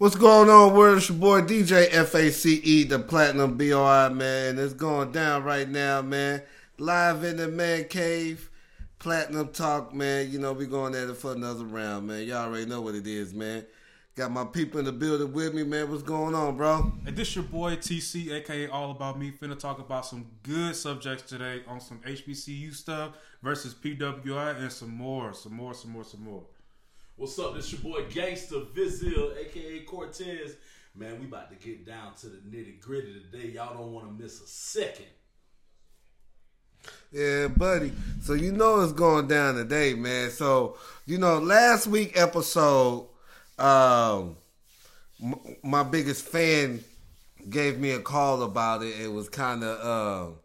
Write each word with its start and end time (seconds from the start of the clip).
What's 0.00 0.16
going 0.16 0.48
on? 0.48 0.74
Word 0.74 0.96
it's 0.96 1.10
your 1.10 1.18
boy 1.18 1.42
DJ 1.42 1.86
FACE, 1.90 2.88
the 2.88 2.98
Platinum 3.00 3.58
BOI, 3.58 4.08
man. 4.08 4.58
It's 4.58 4.72
going 4.72 5.12
down 5.12 5.44
right 5.44 5.68
now, 5.68 6.00
man. 6.00 6.40
Live 6.78 7.22
in 7.22 7.36
the 7.36 7.48
man 7.48 7.84
cave. 7.84 8.48
Platinum 8.98 9.48
Talk, 9.48 9.92
man. 9.92 10.30
You 10.30 10.38
know, 10.38 10.54
we 10.54 10.64
going 10.64 10.94
at 10.94 11.10
it 11.10 11.18
for 11.18 11.32
another 11.32 11.66
round, 11.66 12.06
man. 12.06 12.26
Y'all 12.26 12.48
already 12.48 12.64
know 12.64 12.80
what 12.80 12.94
it 12.94 13.06
is, 13.06 13.34
man. 13.34 13.66
Got 14.16 14.30
my 14.30 14.46
people 14.46 14.78
in 14.78 14.86
the 14.86 14.92
building 14.92 15.34
with 15.34 15.52
me, 15.52 15.64
man. 15.64 15.90
What's 15.90 16.02
going 16.02 16.34
on, 16.34 16.56
bro? 16.56 16.94
And 17.04 17.14
this 17.14 17.36
your 17.36 17.44
boy 17.44 17.76
TC, 17.76 18.32
aka 18.32 18.68
All 18.68 18.92
About 18.92 19.18
Me, 19.18 19.30
finna 19.30 19.58
talk 19.58 19.80
about 19.80 20.06
some 20.06 20.24
good 20.42 20.74
subjects 20.76 21.24
today 21.24 21.60
on 21.68 21.78
some 21.78 21.98
HBCU 21.98 22.72
stuff 22.72 23.10
versus 23.42 23.74
PWI 23.74 24.62
and 24.62 24.72
some 24.72 24.94
more, 24.96 25.34
some 25.34 25.52
more, 25.52 25.74
some 25.74 25.90
more, 25.90 26.04
some 26.04 26.24
more. 26.24 26.44
What's 27.20 27.38
up? 27.38 27.54
This 27.54 27.70
your 27.70 27.82
boy 27.82 28.04
Gangsta 28.04 28.66
Vizil, 28.72 29.36
aka 29.36 29.80
Cortez. 29.80 30.56
Man, 30.96 31.20
we 31.20 31.26
about 31.26 31.50
to 31.50 31.56
get 31.68 31.84
down 31.84 32.14
to 32.14 32.28
the 32.28 32.38
nitty 32.38 32.80
gritty 32.80 33.20
today. 33.30 33.48
Y'all 33.48 33.76
don't 33.76 33.92
want 33.92 34.06
to 34.06 34.22
miss 34.22 34.40
a 34.40 34.46
second. 34.46 35.04
Yeah, 37.12 37.48
buddy. 37.48 37.92
So 38.22 38.32
you 38.32 38.52
know 38.52 38.80
it's 38.80 38.94
going 38.94 39.28
down 39.28 39.56
today, 39.56 39.92
man. 39.92 40.30
So 40.30 40.78
you 41.04 41.18
know, 41.18 41.38
last 41.38 41.88
week 41.88 42.18
episode, 42.18 43.06
um, 43.58 44.38
my 45.62 45.82
biggest 45.82 46.24
fan 46.24 46.82
gave 47.50 47.78
me 47.78 47.90
a 47.90 48.00
call 48.00 48.42
about 48.44 48.82
it. 48.82 48.98
It 48.98 49.12
was 49.12 49.28
kind 49.28 49.62
of 49.62 49.86
uh, 49.86 50.36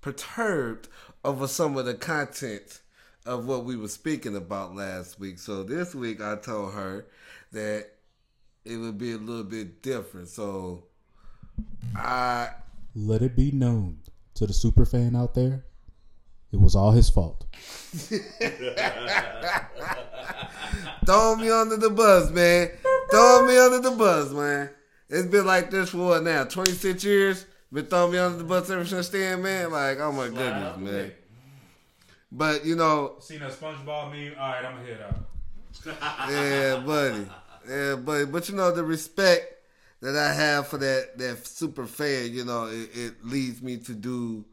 perturbed 0.00 0.88
over 1.22 1.46
some 1.46 1.76
of 1.76 1.84
the 1.84 1.92
content 1.92 2.80
of 3.26 3.46
what 3.46 3.64
we 3.64 3.76
were 3.76 3.88
speaking 3.88 4.36
about 4.36 4.74
last 4.74 5.18
week. 5.18 5.38
So 5.38 5.62
this 5.62 5.94
week 5.94 6.22
I 6.22 6.36
told 6.36 6.72
her 6.74 7.06
that 7.52 7.88
it 8.64 8.76
would 8.76 8.98
be 8.98 9.12
a 9.12 9.18
little 9.18 9.44
bit 9.44 9.82
different. 9.82 10.28
So 10.28 10.84
I 11.94 12.50
Let 12.94 13.22
it 13.22 13.36
be 13.36 13.50
known 13.50 13.98
to 14.34 14.46
the 14.46 14.52
super 14.52 14.84
fan 14.84 15.16
out 15.16 15.34
there, 15.34 15.64
it 16.52 16.60
was 16.60 16.76
all 16.76 16.92
his 16.92 17.10
fault. 17.10 17.46
Throw 21.06 21.36
me 21.36 21.50
under 21.50 21.76
the 21.76 21.90
bus, 21.90 22.30
man. 22.30 22.70
Throw 23.10 23.46
me 23.46 23.58
under 23.58 23.80
the 23.80 23.96
bus, 23.96 24.30
man. 24.32 24.70
It's 25.08 25.28
been 25.28 25.46
like 25.46 25.70
this 25.70 25.90
for 25.90 25.98
what 25.98 26.22
now? 26.24 26.44
26 26.44 27.02
years? 27.04 27.46
Been 27.72 27.86
throwing 27.86 28.12
me 28.12 28.18
under 28.18 28.38
the 28.38 28.44
bus 28.44 28.70
ever 28.70 28.84
since 28.84 29.08
then, 29.08 29.42
man? 29.42 29.70
Like, 29.70 29.98
oh 30.00 30.12
my 30.12 30.28
goodness, 30.28 30.76
man. 30.78 31.12
But, 32.32 32.64
you 32.64 32.76
know, 32.76 33.16
Seen 33.20 33.40
that 33.40 33.52
SpongeBob 33.52 34.12
meme? 34.12 34.34
All 34.38 34.48
right, 34.48 34.64
I'm 34.64 34.76
gonna 34.76 34.86
hit 34.86 35.00
up. 35.00 35.30
yeah, 36.30 36.82
buddy. 36.84 37.26
Yeah, 37.68 37.96
buddy. 37.96 38.24
But, 38.26 38.48
you 38.48 38.56
know, 38.56 38.72
the 38.72 38.84
respect 38.84 39.56
that 40.00 40.16
I 40.16 40.32
have 40.34 40.68
for 40.68 40.78
that, 40.78 41.18
that 41.18 41.46
super 41.46 41.86
fan, 41.86 42.32
you 42.32 42.44
know, 42.44 42.66
it, 42.66 42.90
it 42.94 43.24
leads 43.24 43.62
me 43.62 43.78
to 43.78 43.92
do 43.92 44.44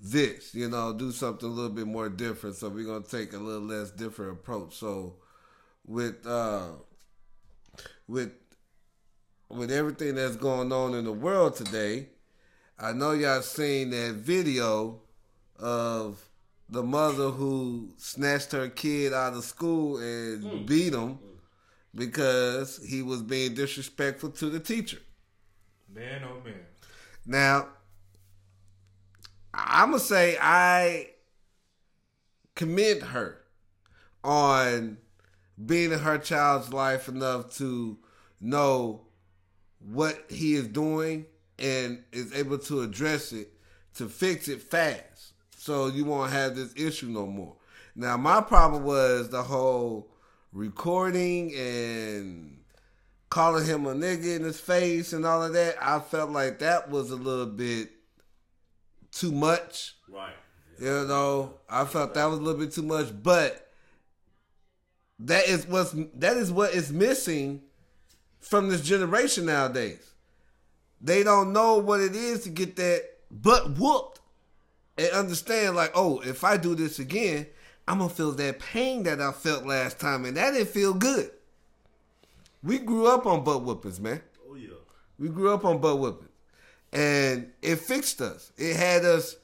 this, 0.00 0.54
you 0.54 0.68
know, 0.68 0.92
do 0.92 1.10
something 1.10 1.48
a 1.48 1.52
little 1.52 1.70
bit 1.70 1.86
more 1.86 2.08
different. 2.08 2.56
So 2.56 2.68
we're 2.68 2.84
to 3.02 3.08
take 3.08 3.32
a 3.32 3.38
little 3.38 3.62
less 3.62 3.90
different 3.90 4.32
approach. 4.32 4.76
So 4.76 5.16
with, 5.86 6.26
uh, 6.26 6.68
with, 8.06 8.32
with 9.48 9.72
everything 9.72 10.14
that's 10.14 10.36
going 10.36 10.72
on 10.72 10.94
in 10.94 11.04
the 11.04 11.12
world 11.12 11.56
today, 11.56 12.08
I 12.78 12.92
know 12.92 13.12
y'all 13.12 13.42
seen 13.42 13.90
that 13.90 14.14
video 14.14 15.00
of 15.58 16.27
the 16.68 16.82
mother 16.82 17.30
who 17.30 17.90
snatched 17.96 18.52
her 18.52 18.68
kid 18.68 19.12
out 19.12 19.32
of 19.32 19.44
school 19.44 19.98
and 19.98 20.44
hmm. 20.44 20.66
beat 20.66 20.92
him 20.92 21.14
hmm. 21.14 21.36
because 21.94 22.84
he 22.86 23.02
was 23.02 23.22
being 23.22 23.54
disrespectful 23.54 24.30
to 24.30 24.50
the 24.50 24.60
teacher. 24.60 24.98
Man, 25.92 26.22
oh 26.24 26.44
man. 26.44 26.54
Now, 27.24 27.68
I'm 29.54 29.90
gonna 29.90 30.00
say 30.00 30.36
I 30.40 31.10
commend 32.54 33.02
her 33.02 33.38
on 34.22 34.98
being 35.64 35.92
in 35.92 35.98
her 35.98 36.18
child's 36.18 36.72
life 36.72 37.08
enough 37.08 37.54
to 37.56 37.98
know 38.40 39.02
what 39.80 40.24
he 40.28 40.54
is 40.54 40.68
doing 40.68 41.26
and 41.58 42.02
is 42.12 42.32
able 42.34 42.58
to 42.58 42.82
address 42.82 43.32
it 43.32 43.52
to 43.94 44.08
fix 44.08 44.48
it 44.48 44.62
fast 44.62 45.17
so 45.68 45.88
you 45.88 46.06
won't 46.06 46.32
have 46.32 46.56
this 46.56 46.72
issue 46.76 47.08
no 47.08 47.26
more. 47.26 47.54
Now, 47.94 48.16
my 48.16 48.40
problem 48.40 48.84
was 48.84 49.28
the 49.28 49.42
whole 49.42 50.08
recording 50.50 51.54
and 51.54 52.56
calling 53.28 53.66
him 53.66 53.84
a 53.84 53.94
nigga 53.94 54.36
in 54.36 54.44
his 54.44 54.58
face 54.58 55.12
and 55.12 55.26
all 55.26 55.42
of 55.42 55.52
that. 55.52 55.76
I 55.78 56.00
felt 56.00 56.30
like 56.30 56.60
that 56.60 56.88
was 56.88 57.10
a 57.10 57.16
little 57.16 57.44
bit 57.44 57.90
too 59.12 59.30
much. 59.30 59.96
Right. 60.08 60.32
You 60.80 61.04
know, 61.06 61.58
I 61.68 61.84
felt 61.84 62.14
that 62.14 62.24
was 62.24 62.38
a 62.38 62.42
little 62.42 62.60
bit 62.60 62.72
too 62.72 62.82
much, 62.82 63.08
but 63.22 63.68
that 65.18 65.46
is 65.48 65.66
what's 65.66 65.94
that 66.14 66.38
is 66.38 66.50
what 66.50 66.72
is 66.72 66.90
missing 66.90 67.60
from 68.40 68.70
this 68.70 68.80
generation 68.80 69.44
nowadays. 69.44 70.14
They 70.98 71.22
don't 71.22 71.52
know 71.52 71.76
what 71.76 72.00
it 72.00 72.16
is 72.16 72.44
to 72.44 72.48
get 72.48 72.76
that 72.76 73.02
butt 73.30 73.76
whooped 73.76 74.17
and 74.98 75.10
understand 75.12 75.76
like, 75.76 75.92
oh, 75.94 76.20
if 76.20 76.44
I 76.44 76.56
do 76.56 76.74
this 76.74 76.98
again, 76.98 77.46
I'm 77.86 77.98
gonna 77.98 78.10
feel 78.10 78.32
that 78.32 78.58
pain 78.58 79.04
that 79.04 79.20
I 79.20 79.32
felt 79.32 79.64
last 79.64 79.98
time, 79.98 80.24
and 80.24 80.36
that 80.36 80.50
didn't 80.50 80.68
feel 80.68 80.92
good. 80.92 81.30
We 82.62 82.78
grew 82.78 83.06
up 83.06 83.24
on 83.24 83.44
butt 83.44 83.62
whoopings, 83.62 84.00
man. 84.00 84.20
Oh 84.50 84.56
yeah. 84.56 84.74
We 85.18 85.28
grew 85.28 85.54
up 85.54 85.64
on 85.64 85.80
butt 85.80 85.98
whooping. 85.98 86.28
And 86.92 87.52
it 87.62 87.76
fixed 87.76 88.20
us. 88.20 88.52
It 88.56 88.76
had 88.76 89.04
us 89.04 89.36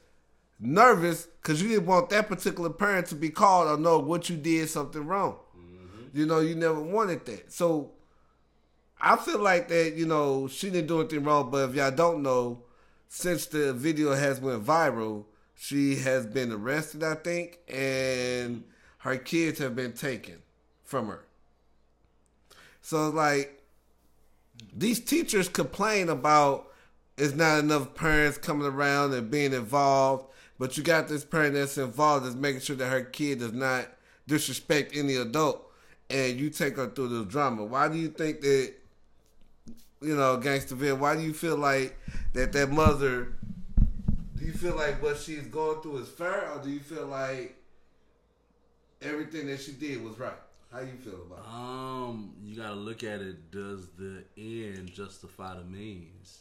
nervous 0.59 1.27
because 1.41 1.61
you 1.61 1.69
didn't 1.69 1.85
want 1.85 2.09
that 2.09 2.27
particular 2.27 2.69
parent 2.69 3.07
to 3.07 3.15
be 3.15 3.29
called 3.29 3.67
or 3.67 3.81
know 3.81 3.99
what 3.99 4.29
you 4.29 4.35
did 4.35 4.69
something 4.69 5.05
wrong. 5.05 5.37
Mm-hmm. 5.57 6.17
You 6.17 6.25
know, 6.25 6.39
you 6.39 6.55
never 6.55 6.81
wanted 6.81 7.25
that. 7.25 7.51
So 7.51 7.91
I 8.99 9.15
feel 9.15 9.39
like 9.39 9.67
that, 9.69 9.93
you 9.95 10.05
know, 10.05 10.47
she 10.47 10.69
didn't 10.69 10.87
do 10.87 10.99
anything 10.99 11.23
wrong, 11.23 11.51
but 11.51 11.69
if 11.69 11.75
y'all 11.75 11.91
don't 11.91 12.21
know, 12.23 12.63
since 13.07 13.45
the 13.45 13.73
video 13.73 14.13
has 14.13 14.41
went 14.41 14.65
viral, 14.65 15.25
she 15.57 15.95
has 15.97 16.25
been 16.25 16.51
arrested, 16.51 17.03
I 17.03 17.15
think, 17.15 17.59
and 17.67 18.63
her 18.99 19.17
kids 19.17 19.59
have 19.59 19.75
been 19.75 19.93
taken 19.93 20.35
from 20.83 21.07
her. 21.07 21.25
So 22.81 23.09
like 23.09 23.63
these 24.75 24.99
teachers 24.99 25.49
complain 25.49 26.09
about 26.09 26.71
it's 27.17 27.33
not 27.33 27.59
enough 27.59 27.95
parents 27.95 28.37
coming 28.37 28.67
around 28.67 29.13
and 29.13 29.31
being 29.31 29.53
involved, 29.53 30.25
but 30.59 30.77
you 30.77 30.83
got 30.83 31.07
this 31.07 31.23
parent 31.23 31.53
that's 31.53 31.77
involved 31.77 32.25
that's 32.25 32.35
making 32.35 32.61
sure 32.61 32.75
that 32.75 32.89
her 32.89 33.03
kid 33.03 33.39
does 33.39 33.53
not 33.53 33.87
disrespect 34.27 34.95
any 34.95 35.15
adult, 35.15 35.71
and 36.09 36.39
you 36.39 36.49
take 36.49 36.75
her 36.77 36.87
through 36.87 37.07
this 37.07 37.31
drama. 37.31 37.63
Why 37.63 37.87
do 37.87 37.97
you 37.97 38.09
think 38.09 38.41
that, 38.41 38.73
you 40.01 40.15
know, 40.15 40.37
Gangsterville? 40.37 40.99
Why 40.99 41.15
do 41.15 41.21
you 41.21 41.33
feel 41.33 41.57
like 41.57 41.97
that 42.33 42.51
that 42.53 42.71
mother? 42.71 43.33
Do 44.37 44.45
you 44.45 44.51
feel 44.51 44.75
like 44.75 45.01
what 45.01 45.17
she's 45.17 45.47
going 45.47 45.81
through 45.81 45.97
is 45.99 46.09
fair, 46.09 46.51
or 46.51 46.61
do 46.61 46.69
you 46.69 46.79
feel 46.79 47.05
like 47.07 47.55
everything 49.01 49.47
that 49.47 49.61
she 49.61 49.71
did 49.71 50.03
was 50.03 50.19
right? 50.19 50.33
How 50.71 50.81
you 50.81 50.97
feel 51.03 51.21
about 51.25 51.39
it? 51.39 51.53
Um, 51.53 52.33
you 52.43 52.55
gotta 52.57 52.75
look 52.75 53.03
at 53.03 53.21
it. 53.21 53.51
Does 53.51 53.87
the 53.97 54.23
end 54.37 54.91
justify 54.91 55.55
the 55.55 55.63
means? 55.63 56.39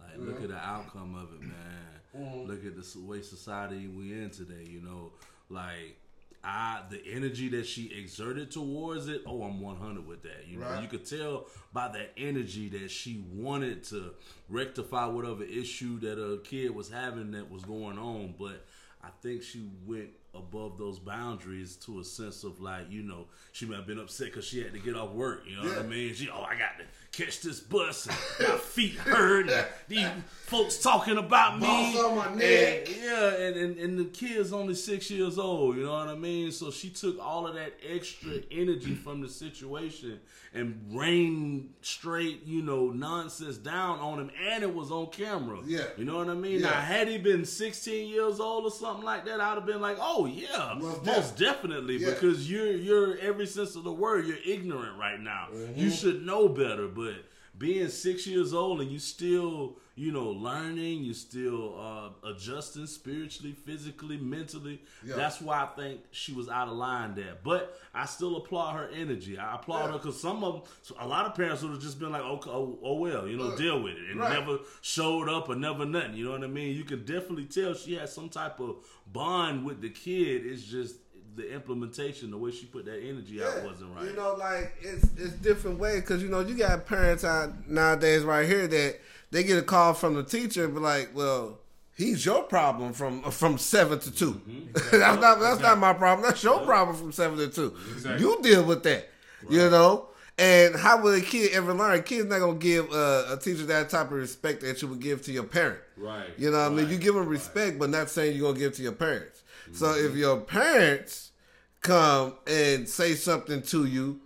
Like, 0.00 0.18
look 0.18 0.42
at 0.42 0.48
the 0.48 0.56
outcome 0.56 1.14
of 1.14 1.32
it, 1.34 1.40
man. 1.40 2.46
Look 2.46 2.64
at 2.64 2.74
the 2.76 3.00
way 3.00 3.22
society 3.22 3.88
we 3.88 4.12
in 4.12 4.30
today. 4.30 4.66
You 4.68 4.80
know, 4.80 5.12
like 5.50 5.98
I 6.46 6.82
the 6.90 7.02
energy 7.10 7.48
that 7.48 7.66
she 7.66 7.92
exerted 7.98 8.52
towards 8.52 9.08
it. 9.08 9.22
Oh, 9.26 9.42
I'm 9.42 9.60
100 9.60 10.06
with 10.06 10.22
that. 10.22 10.46
You 10.46 10.60
know, 10.60 10.78
you 10.80 10.86
could 10.86 11.04
tell 11.04 11.48
by 11.72 11.88
that 11.88 12.12
energy 12.16 12.68
that 12.68 12.90
she 12.90 13.24
wanted 13.32 13.82
to 13.84 14.12
rectify 14.48 15.06
whatever 15.06 15.42
issue 15.42 15.98
that 16.00 16.22
a 16.22 16.38
kid 16.38 16.72
was 16.72 16.88
having 16.88 17.32
that 17.32 17.50
was 17.50 17.64
going 17.64 17.98
on. 17.98 18.34
But 18.38 18.64
I 19.02 19.08
think 19.22 19.42
she 19.42 19.66
went 19.84 20.10
above 20.38 20.78
those 20.78 20.98
boundaries 20.98 21.76
to 21.76 22.00
a 22.00 22.04
sense 22.04 22.44
of 22.44 22.60
like, 22.60 22.90
you 22.90 23.02
know, 23.02 23.26
she 23.52 23.66
might 23.66 23.76
have 23.76 23.86
been 23.86 23.98
upset 23.98 24.26
because 24.28 24.44
she 24.44 24.62
had 24.62 24.72
to 24.72 24.78
get 24.78 24.96
off 24.96 25.10
work. 25.10 25.42
You 25.48 25.56
know 25.56 25.68
what 25.68 25.78
I 25.78 25.82
mean? 25.82 26.14
She, 26.14 26.28
oh, 26.30 26.42
I 26.42 26.54
got 26.56 26.78
to 26.78 26.84
catch 27.24 27.40
this 27.40 27.60
bus. 27.60 28.06
And 28.06 28.48
my 28.48 28.56
feet 28.58 28.94
hurt. 28.94 29.48
And 29.48 29.66
these 29.88 30.06
folks 30.46 30.78
talking 30.78 31.16
about 31.18 31.58
me. 31.58 31.66
Boss 31.66 32.04
on 32.04 32.16
my 32.16 32.26
And- 32.26 32.36
neck. 32.38 32.88
yeah, 33.02 33.34
and, 33.36 33.56
and, 33.56 33.78
and 33.78 33.98
the 33.98 34.04
kid's 34.04 34.52
only 34.52 34.74
six 34.74 35.10
years 35.10 35.38
old, 35.38 35.76
you 35.76 35.84
know 35.84 35.92
what 35.92 36.08
I 36.08 36.14
mean? 36.14 36.52
So 36.52 36.70
she 36.70 36.90
took 36.90 37.18
all 37.18 37.46
of 37.46 37.54
that 37.54 37.72
extra 37.88 38.32
energy 38.50 38.94
from 38.94 39.20
the 39.22 39.28
situation 39.28 40.20
and 40.54 40.80
rained 40.90 41.70
straight, 41.82 42.44
you 42.46 42.62
know, 42.62 42.86
nonsense 42.90 43.56
down 43.58 43.98
on 43.98 44.18
him, 44.18 44.30
and 44.50 44.62
it 44.62 44.74
was 44.74 44.90
on 44.90 45.06
camera. 45.08 45.58
Yeah. 45.66 45.82
You 45.98 46.04
know 46.04 46.16
what 46.18 46.28
I 46.28 46.34
mean? 46.34 46.60
Yeah. 46.60 46.70
Now, 46.70 46.80
had 46.80 47.08
he 47.08 47.18
been 47.18 47.44
16 47.44 48.08
years 48.08 48.40
old 48.40 48.64
or 48.64 48.70
something 48.70 49.04
like 49.04 49.24
that, 49.26 49.40
I'd 49.40 49.54
have 49.54 49.66
been 49.66 49.80
like, 49.80 49.98
oh, 50.00 50.25
Oh 50.26 50.32
yeah, 50.32 50.74
Most 50.78 51.04
most, 51.04 51.36
definitely. 51.36 51.98
Yeah. 51.98 52.10
Because 52.10 52.50
you're 52.50 52.72
you're 52.72 53.18
every 53.18 53.46
sense 53.46 53.76
of 53.76 53.84
the 53.84 53.92
word. 53.92 54.26
You're 54.26 54.36
ignorant 54.44 54.98
right 54.98 55.20
now. 55.20 55.48
You 55.52 55.58
mm-hmm. 55.58 55.88
should 55.90 56.26
know 56.26 56.48
better. 56.48 56.88
But 56.88 57.24
being 57.58 57.88
six 57.88 58.26
years 58.26 58.52
old 58.52 58.80
and 58.80 58.90
you 58.90 58.98
still 58.98 59.78
you 59.98 60.12
know 60.12 60.28
learning, 60.30 61.04
You're 61.04 61.14
still 61.14 61.74
uh, 61.80 62.28
adjusting 62.28 62.86
spiritually, 62.86 63.52
physically, 63.64 64.18
mentally. 64.18 64.82
Yeah. 65.04 65.16
That's 65.16 65.40
why 65.40 65.62
I 65.62 65.66
think 65.74 66.00
she 66.10 66.32
was 66.34 66.48
out 66.50 66.68
of 66.68 66.74
line 66.74 67.14
there. 67.14 67.36
But 67.42 67.78
I 67.94 68.04
still 68.04 68.36
applaud 68.36 68.74
her 68.76 68.90
energy. 68.94 69.38
I 69.38 69.54
applaud 69.54 69.86
Yeah. 69.86 69.92
her 69.92 69.98
because 69.98 70.20
some 70.20 70.44
of 70.44 70.68
a 71.00 71.06
lot 71.06 71.24
of 71.24 71.34
parents 71.34 71.62
would 71.62 71.72
have 71.72 71.80
just 71.80 71.98
been 71.98 72.12
like, 72.12 72.22
okay, 72.22 72.50
oh, 72.50 72.78
oh 72.82 72.94
well, 72.96 73.26
you 73.26 73.36
know, 73.38 73.48
Uh, 73.52 73.56
deal 73.56 73.82
with 73.82 73.94
it, 73.94 74.10
and 74.10 74.20
right. 74.20 74.38
never 74.38 74.58
showed 74.82 75.28
up 75.30 75.48
or 75.48 75.56
never 75.56 75.86
nothing. 75.86 76.14
You 76.14 76.26
know 76.26 76.32
what 76.32 76.44
I 76.44 76.46
mean? 76.48 76.76
You 76.76 76.84
can 76.84 77.04
definitely 77.06 77.46
tell 77.46 77.72
she 77.74 77.94
has 77.96 78.14
some 78.14 78.28
type 78.28 78.60
of 78.60 78.76
bond 79.10 79.64
with 79.64 79.80
the 79.80 79.88
kid. 79.90 80.44
It's 80.44 80.62
just 80.62 80.96
the 81.36 81.52
implementation, 81.54 82.30
the 82.30 82.38
way 82.38 82.50
she 82.50 82.64
put 82.64 82.86
that 82.86 82.98
energy 83.02 83.42
out 83.42 83.62
wasn't 83.64 83.94
right. 83.94 84.06
You 84.06 84.12
know, 84.14 84.34
like 84.38 84.74
it's 84.80 85.04
it's 85.18 85.32
different 85.34 85.78
way 85.78 86.00
because 86.00 86.22
you 86.22 86.28
know 86.28 86.40
you 86.40 86.54
got 86.54 86.86
parents 86.86 87.24
out 87.24 87.68
nowadays 87.68 88.24
right 88.24 88.46
here 88.48 88.66
that 88.66 89.00
they 89.36 89.44
get 89.44 89.58
a 89.58 89.62
call 89.62 89.92
from 89.92 90.14
the 90.14 90.22
teacher 90.22 90.64
and 90.64 90.72
be 90.72 90.80
like, 90.80 91.10
"Well, 91.14 91.58
he's 91.94 92.24
your 92.24 92.44
problem 92.44 92.94
from 92.94 93.22
from 93.30 93.58
seven 93.58 93.98
to 93.98 94.10
2 94.10 94.32
Mm-hmm. 94.32 94.72
that's 94.98 95.20
not 95.20 95.40
that's 95.40 95.60
not 95.60 95.78
my 95.78 95.92
problem. 95.92 96.26
That's 96.26 96.42
your 96.42 96.60
problem 96.60 96.96
from 96.96 97.12
seven 97.12 97.36
to 97.38 97.48
two. 97.48 97.76
Exactly. 97.92 98.26
You 98.26 98.40
deal 98.42 98.64
with 98.64 98.82
that. 98.84 99.10
You 99.50 99.70
know." 99.70 100.08
And 100.38 100.76
how 100.76 101.00
will 101.00 101.14
a 101.14 101.22
kid 101.22 101.52
ever 101.52 101.72
learn? 101.72 101.98
A 101.98 102.02
kid's 102.02 102.26
not 102.26 102.40
gonna 102.40 102.58
give 102.58 102.90
uh, 102.92 103.24
a 103.30 103.38
teacher 103.40 103.64
that 103.66 103.88
type 103.88 104.06
of 104.06 104.12
respect 104.12 104.60
that 104.60 104.82
you 104.82 104.88
would 104.88 105.00
give 105.00 105.22
to 105.22 105.32
your 105.32 105.44
parent. 105.44 105.80
Right. 105.96 106.28
You 106.36 106.50
know 106.50 106.58
what 106.58 106.72
I 106.72 106.74
mean? 106.74 106.90
You 106.90 106.98
give 106.98 107.14
them 107.14 107.26
respect, 107.26 107.78
but 107.78 107.88
not 107.88 108.10
saying 108.10 108.36
you're 108.36 108.46
gonna 108.48 108.58
give 108.58 108.74
to 108.74 108.82
your 108.82 108.92
parents. 108.92 109.42
So 109.72 109.94
if 109.94 110.14
your 110.14 110.38
parents 110.40 111.32
come 111.80 112.34
and 112.46 112.86
say 112.86 113.14
something 113.14 113.62
to 113.62 113.86
you, 113.86 114.20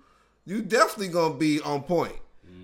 you 0.45 0.63
definitely 0.63 1.09
gonna 1.09 1.35
be 1.35 1.61
on 1.61 1.83
point. 1.83 2.17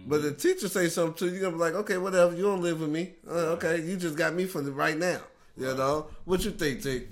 But 0.06 0.22
the 0.22 0.32
teacher 0.32 0.68
say 0.68 0.88
something 0.88 1.14
to 1.14 1.26
you, 1.26 1.32
you're 1.32 1.50
gonna 1.50 1.56
be 1.56 1.60
like, 1.60 1.74
okay, 1.74 1.98
whatever. 1.98 2.34
You 2.34 2.42
don't 2.44 2.62
live 2.62 2.80
with 2.80 2.90
me. 2.90 3.14
Uh, 3.28 3.54
okay, 3.54 3.80
you 3.80 3.96
just 3.96 4.16
got 4.16 4.34
me 4.34 4.44
for 4.44 4.60
the 4.60 4.70
right 4.72 4.96
now. 4.96 5.20
You 5.56 5.74
know 5.74 6.06
what 6.24 6.44
you 6.44 6.52
think, 6.52 6.82
T? 6.82 7.08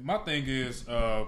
My 0.00 0.18
thing 0.18 0.44
is, 0.46 0.88
uh, 0.88 1.24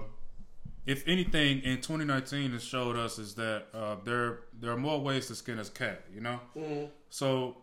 if 0.85 1.07
anything, 1.07 1.61
in 1.61 1.77
2019, 1.77 2.53
it 2.53 2.61
showed 2.61 2.95
us 2.95 3.19
is 3.19 3.35
that 3.35 3.65
uh, 3.73 3.97
there 4.03 4.39
there 4.59 4.71
are 4.71 4.77
more 4.77 4.99
ways 4.99 5.27
to 5.27 5.35
skin 5.35 5.59
a 5.59 5.65
cat. 5.65 6.03
You 6.13 6.21
know, 6.21 6.39
so 7.09 7.57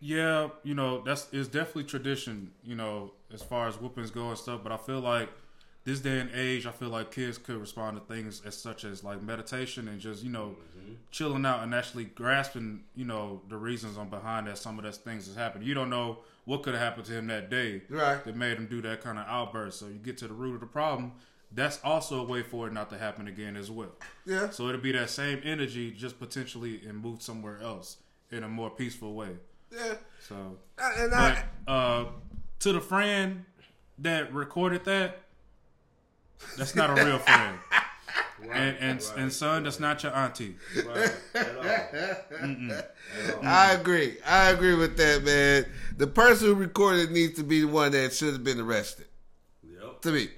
yeah, 0.00 0.48
you 0.62 0.74
know 0.74 1.02
that's 1.02 1.26
it's 1.32 1.48
definitely 1.48 1.84
tradition. 1.84 2.52
You 2.62 2.76
know, 2.76 3.12
as 3.32 3.42
far 3.42 3.66
as 3.66 3.76
whoopings 3.76 4.10
go 4.10 4.28
and 4.28 4.38
stuff. 4.38 4.60
But 4.62 4.72
I 4.72 4.76
feel 4.76 5.00
like 5.00 5.30
this 5.84 6.00
day 6.00 6.18
and 6.18 6.30
age, 6.34 6.66
I 6.66 6.70
feel 6.70 6.88
like 6.88 7.10
kids 7.10 7.36
could 7.38 7.56
respond 7.56 7.96
to 7.98 8.14
things 8.14 8.40
as 8.44 8.56
such 8.56 8.84
as 8.84 9.04
like 9.04 9.22
meditation 9.22 9.88
and 9.88 10.00
just 10.00 10.22
you 10.22 10.30
know 10.30 10.56
chilling 11.10 11.44
out 11.46 11.62
and 11.62 11.74
actually 11.74 12.04
grasping 12.04 12.84
you 12.94 13.04
know 13.04 13.42
the 13.48 13.56
reasons 13.56 13.96
on 13.98 14.08
behind 14.08 14.46
that 14.46 14.58
some 14.58 14.78
of 14.78 14.84
those 14.84 14.96
things 14.98 15.26
has 15.26 15.36
happened. 15.36 15.64
You 15.64 15.74
don't 15.74 15.90
know 15.90 16.18
what 16.46 16.62
could 16.62 16.74
have 16.74 16.82
happened 16.82 17.06
to 17.06 17.12
him 17.12 17.26
that 17.28 17.48
day 17.50 17.82
Right. 17.88 18.22
that 18.24 18.36
made 18.36 18.56
him 18.58 18.66
do 18.66 18.82
that 18.82 19.02
kind 19.02 19.18
of 19.18 19.26
outburst. 19.26 19.78
So 19.78 19.86
you 19.86 19.94
get 19.94 20.18
to 20.18 20.28
the 20.28 20.34
root 20.34 20.54
of 20.54 20.60
the 20.60 20.66
problem. 20.66 21.12
That's 21.52 21.78
also 21.84 22.20
a 22.20 22.24
way 22.24 22.42
for 22.42 22.66
it 22.66 22.72
not 22.72 22.90
to 22.90 22.98
happen 22.98 23.28
again 23.28 23.56
as 23.56 23.70
well. 23.70 23.92
Yeah. 24.26 24.50
So 24.50 24.68
it'll 24.68 24.80
be 24.80 24.92
that 24.92 25.08
same 25.08 25.40
energy, 25.44 25.90
just 25.92 26.18
potentially 26.18 26.80
and 26.86 26.98
moved 27.00 27.22
somewhere 27.22 27.60
else 27.62 27.98
in 28.30 28.42
a 28.42 28.48
more 28.48 28.70
peaceful 28.70 29.14
way. 29.14 29.36
Yeah. 29.72 29.94
So, 30.28 30.58
And 30.78 31.10
but 31.12 31.44
I, 31.68 31.70
uh, 31.70 32.06
to 32.60 32.72
the 32.72 32.80
friend 32.80 33.44
that 33.98 34.34
recorded 34.34 34.84
that, 34.86 35.20
that's 36.56 36.74
not 36.74 36.90
a 36.90 37.04
real 37.04 37.18
friend. 37.18 37.58
And 38.52 38.76
and 38.78 39.12
and 39.16 39.32
son, 39.32 39.62
that's 39.62 39.80
not 39.80 40.02
your 40.02 40.14
auntie. 40.14 40.56
Right. 40.76 41.12
At 41.34 41.56
all. 41.56 41.64
I 43.42 43.72
agree. 43.72 44.16
I 44.26 44.50
agree 44.50 44.74
with 44.74 44.98
that, 44.98 45.24
man. 45.24 45.64
The 45.96 46.06
person 46.06 46.48
who 46.48 46.54
recorded 46.54 47.10
needs 47.10 47.38
to 47.38 47.42
be 47.42 47.60
the 47.60 47.68
one 47.68 47.92
that 47.92 48.12
should 48.12 48.34
have 48.34 48.44
been 48.44 48.60
arrested. 48.60 49.06
Yep. 49.62 50.02
to 50.02 50.12
me. 50.12 50.28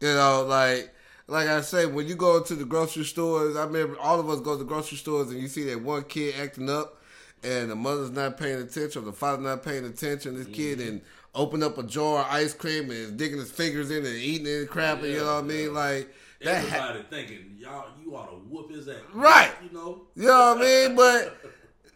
You 0.00 0.14
know, 0.14 0.44
like 0.46 0.92
like 1.28 1.48
I 1.48 1.60
say, 1.60 1.86
when 1.86 2.08
you 2.08 2.16
go 2.16 2.42
to 2.42 2.54
the 2.54 2.64
grocery 2.64 3.04
stores, 3.04 3.56
I 3.56 3.64
remember 3.64 3.98
all 4.00 4.18
of 4.18 4.28
us 4.28 4.40
go 4.40 4.52
to 4.52 4.58
the 4.58 4.64
grocery 4.64 4.98
stores 4.98 5.30
and 5.30 5.40
you 5.40 5.48
see 5.48 5.64
that 5.64 5.80
one 5.80 6.04
kid 6.04 6.34
acting 6.40 6.68
up 6.68 7.00
and 7.42 7.70
the 7.70 7.76
mother's 7.76 8.10
not 8.10 8.36
paying 8.36 8.60
attention 8.60 9.02
or 9.02 9.04
the 9.06 9.12
father's 9.12 9.44
not 9.44 9.62
paying 9.62 9.84
attention. 9.84 10.36
This 10.36 10.48
kid 10.48 10.78
mm-hmm. 10.78 10.88
and 10.88 11.00
open 11.34 11.62
up 11.62 11.78
a 11.78 11.82
jar 11.82 12.20
of 12.20 12.26
ice 12.30 12.54
cream 12.54 12.84
and 12.84 12.92
is 12.92 13.12
digging 13.12 13.38
his 13.38 13.50
fingers 13.50 13.90
in 13.90 14.04
and 14.04 14.14
eating 14.16 14.46
it 14.46 14.60
and 14.60 14.68
crap. 14.68 15.02
you 15.02 15.18
know 15.18 15.36
what 15.36 15.44
I 15.44 15.46
mean? 15.46 15.72
Like 15.74 16.12
that. 16.42 16.68
Ha- 16.68 16.88
Everybody 16.90 17.04
thinking 17.10 17.56
y'all, 17.58 17.86
you 18.02 18.16
ought 18.16 18.30
to 18.30 18.36
whoop 18.36 18.70
his 18.70 18.88
ass. 18.88 18.96
Right. 19.12 19.52
You 19.62 19.70
know. 19.76 20.02
you 20.16 20.26
know 20.26 20.54
what 20.54 20.58
I 20.58 20.60
mean? 20.88 20.96
But 20.96 21.36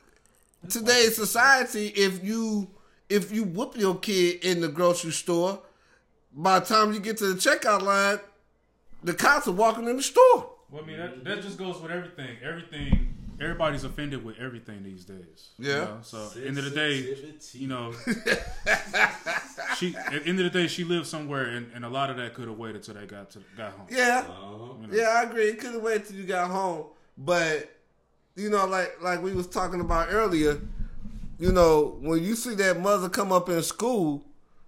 today's 0.69 1.17
society, 1.17 1.89
if 1.89 2.23
you 2.25 2.69
if 3.09 3.33
you 3.33 3.45
whoop 3.45 3.77
your 3.77 3.97
kid 3.97 4.45
in 4.45 4.61
the 4.61 4.69
grocery 4.69 5.11
store, 5.13 5.61
by 6.33 6.59
the 6.61 6.67
time 6.67 6.93
you 6.93 7.01
get 7.01 7.17
to 7.19 7.33
the 7.33 7.35
checkout 7.35 7.83
line, 7.83 8.19
the 9.03 9.15
cops 9.15 9.47
are 9.47 9.53
walking 9.53 9.87
in 9.89 9.97
the 9.97 10.03
store. 10.03 10.51
Well, 10.71 10.83
I 10.83 10.87
mean 10.87 10.97
that, 10.99 11.25
that 11.25 11.43
just 11.43 11.59
goes 11.59 11.81
with 11.81 11.91
everything. 11.93 12.37
Everything. 12.43 13.15
Everybody's 13.41 13.83
offended 13.85 14.25
with 14.25 14.39
everything 14.39 14.83
these 14.85 15.05
days. 15.05 15.51
you 15.59 15.69
Yeah. 15.71 15.77
know? 15.85 15.99
So 16.03 16.31
end 16.45 16.57
of 16.59 16.65
the 16.65 16.71
day, 16.71 17.17
you 17.53 17.67
know, 17.69 17.93
she 19.77 19.95
at 19.97 20.27
end 20.27 20.39
of 20.41 20.53
the 20.53 20.59
day 20.59 20.67
she 20.69 20.85
lived 20.85 21.07
somewhere, 21.07 21.45
and, 21.47 21.71
and 21.75 21.85
a 21.85 21.89
lot 21.89 22.11
of 22.11 22.17
that 22.17 22.35
could 22.35 22.49
have 22.49 22.59
waited 22.59 22.83
till 22.83 22.95
they 22.95 23.07
got 23.07 23.31
to 23.33 23.41
got 23.57 23.73
home. 23.73 23.87
Yeah, 23.91 24.25
Uh-huh. 24.29 24.87
yeah, 24.93 25.09
I 25.09 25.23
agree. 25.25 25.45
It 25.49 25.61
could 25.61 25.75
have 25.75 25.83
waited 25.83 26.07
till 26.07 26.17
you 26.17 26.25
got 26.25 26.51
home, 26.51 26.87
but 27.19 27.71
you 28.37 28.51
know, 28.51 28.67
like 28.67 29.01
like 29.03 29.23
we 29.23 29.33
was 29.33 29.47
talking 29.47 29.81
about 29.81 30.09
earlier, 30.11 30.61
you 31.39 31.53
know, 31.53 31.97
when 32.01 32.23
you 32.23 32.35
see 32.37 32.55
that 32.57 32.81
mother 32.81 33.09
come 33.09 33.33
up 33.33 33.49
in 33.49 33.63
school, 33.63 34.25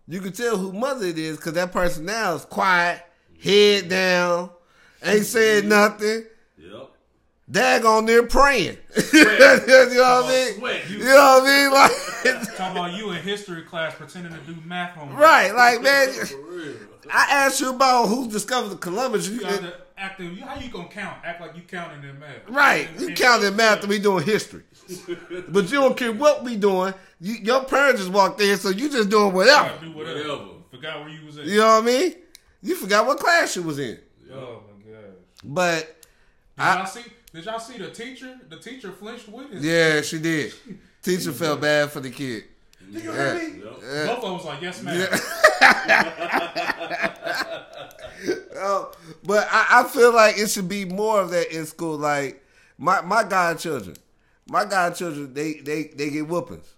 you 0.08 0.20
can 0.20 0.32
tell 0.32 0.56
who 0.56 0.72
mother 0.72 1.06
it 1.06 1.18
is 1.18 1.36
because 1.36 1.52
that 1.54 1.72
person 1.72 2.04
now 2.04 2.34
is 2.34 2.44
quiet, 2.44 3.02
head 3.42 3.88
down, 3.88 4.50
ain't 5.02 5.24
saying 5.26 5.68
nothing. 5.68 6.24
Yep. 7.48 7.54
Dag 7.54 7.84
on 7.84 8.06
there 8.06 8.24
praying. 8.26 8.76
you 9.12 9.24
know 9.24 9.30
what 9.30 10.24
I 10.24 10.28
mean? 10.28 10.58
Sweat. 10.58 10.90
You 10.90 10.98
know 10.98 11.40
what 11.40 11.44
I 11.44 11.46
mean? 11.46 11.72
Like, 11.72 12.56
Talk 12.56 12.72
about 12.72 12.92
you 12.96 13.10
in 13.10 13.22
history 13.22 13.62
class 13.62 13.94
pretending 13.94 14.32
to 14.32 14.38
do 14.40 14.56
math 14.64 14.96
homework. 14.96 15.18
right? 15.18 15.54
Like, 15.54 15.80
man, 15.82 16.08
I 17.12 17.26
asked 17.30 17.60
you 17.60 17.70
about 17.70 18.06
who 18.08 18.28
discovered 18.28 18.70
the 18.70 18.76
Columbus. 18.76 19.28
You, 19.28 19.36
You 19.36 19.40
got 19.42 19.60
to 19.60 19.74
act. 19.96 20.20
How 20.20 20.58
you 20.60 20.70
gonna 20.70 20.88
count? 20.88 21.18
Act 21.24 21.40
like 21.40 21.56
you 21.56 21.62
counting 21.62 22.08
in 22.08 22.18
math. 22.18 22.48
Right. 22.48 22.88
You 22.98 23.14
counting 23.14 23.54
math 23.54 23.80
and 23.80 23.88
we 23.90 23.98
doing 24.00 24.24
history. 24.24 24.62
but 25.48 25.64
you 25.70 25.78
don't 25.80 25.96
care 25.96 26.12
what 26.12 26.42
we 26.44 26.56
doing. 26.56 26.94
You, 27.20 27.34
your 27.34 27.64
parents 27.64 28.00
just 28.00 28.12
walked 28.12 28.40
in, 28.40 28.56
so 28.56 28.68
you 28.70 28.90
just 28.90 29.08
doing 29.08 29.32
whatever. 29.32 29.68
Gotta 29.68 29.86
do 29.86 29.92
whatever. 29.92 30.18
Whatever. 30.18 30.44
Forgot 30.70 31.00
where 31.00 31.08
you 31.10 31.24
was 31.26 31.38
at. 31.38 31.46
You 31.46 31.58
know 31.58 31.66
what 31.80 31.82
I 31.84 31.86
mean? 31.86 32.14
You 32.62 32.74
forgot 32.74 33.06
what 33.06 33.18
class 33.18 33.54
you 33.56 33.62
was 33.62 33.78
in. 33.78 33.98
Oh 34.32 34.62
my 34.84 34.90
god. 34.92 35.04
But 35.44 35.78
Did 36.56 36.62
I- 36.64 36.76
y'all 36.78 36.86
see? 36.86 37.02
Did 37.36 37.44
y'all 37.44 37.58
see 37.58 37.76
the 37.76 37.90
teacher? 37.90 38.34
The 38.48 38.56
teacher 38.56 38.90
flinched 38.90 39.28
with 39.28 39.52
it. 39.52 39.60
yeah, 39.60 40.00
she 40.00 40.18
did. 40.18 40.54
Teacher 41.02 41.30
mm-hmm. 41.30 41.32
felt 41.32 41.60
bad 41.60 41.92
for 41.92 42.00
the 42.00 42.08
kid. 42.08 42.44
You 42.88 43.00
Yeah. 43.00 43.12
heard 43.12 43.42
me? 43.42 43.60
Yep. 43.62 44.06
Both 44.06 44.16
of 44.16 44.22
them 44.22 44.32
was 44.32 44.44
like, 44.46 44.62
yes, 44.62 44.82
ma'am. 44.82 45.08
Oh, 48.58 48.90
but 49.22 49.46
I, 49.50 49.80
I 49.80 49.84
feel 49.84 50.14
like 50.14 50.38
it 50.38 50.48
should 50.48 50.66
be 50.66 50.86
more 50.86 51.20
of 51.20 51.28
that 51.30 51.54
in 51.54 51.66
school. 51.66 51.98
Like 51.98 52.42
my 52.78 53.02
my 53.02 53.22
godchildren, 53.22 53.96
my 54.48 54.64
godchildren, 54.64 55.34
they 55.34 55.60
they 55.60 55.84
they 55.88 56.08
get 56.08 56.26
whoopings 56.26 56.74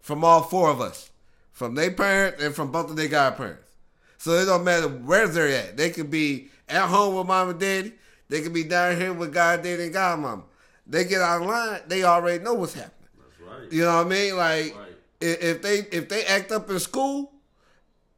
from 0.00 0.24
all 0.24 0.42
four 0.42 0.70
of 0.70 0.80
us, 0.80 1.10
from 1.52 1.74
their 1.74 1.90
parents 1.90 2.42
and 2.42 2.54
from 2.54 2.72
both 2.72 2.88
of 2.88 2.96
their 2.96 3.08
godparents. 3.08 3.68
So 4.16 4.30
it 4.32 4.46
don't 4.46 4.64
matter 4.64 4.88
where 4.88 5.28
they're 5.28 5.48
at. 5.48 5.76
They 5.76 5.90
could 5.90 6.10
be 6.10 6.48
at 6.66 6.88
home 6.88 7.16
with 7.16 7.26
mom 7.26 7.50
and 7.50 7.60
daddy. 7.60 7.92
They 8.30 8.40
could 8.42 8.54
be 8.54 8.62
down 8.64 8.96
here 8.96 9.12
with 9.12 9.34
god 9.34 9.62
daddy 9.64 9.84
and 9.86 9.94
godmama. 9.94 10.44
They 10.86 11.04
get 11.04 11.20
online, 11.20 11.80
they 11.88 12.04
already 12.04 12.42
know 12.42 12.54
what's 12.54 12.74
happening. 12.74 13.08
That's 13.18 13.40
right. 13.40 13.72
You 13.72 13.82
know 13.82 13.96
what 13.96 14.06
I 14.06 14.08
mean? 14.08 14.36
Like 14.36 14.76
Right. 14.76 14.96
if, 15.20 15.42
if 15.42 15.62
they 15.62 15.78
if 15.98 16.08
they 16.08 16.24
act 16.24 16.52
up 16.52 16.70
in 16.70 16.78
school, 16.78 17.32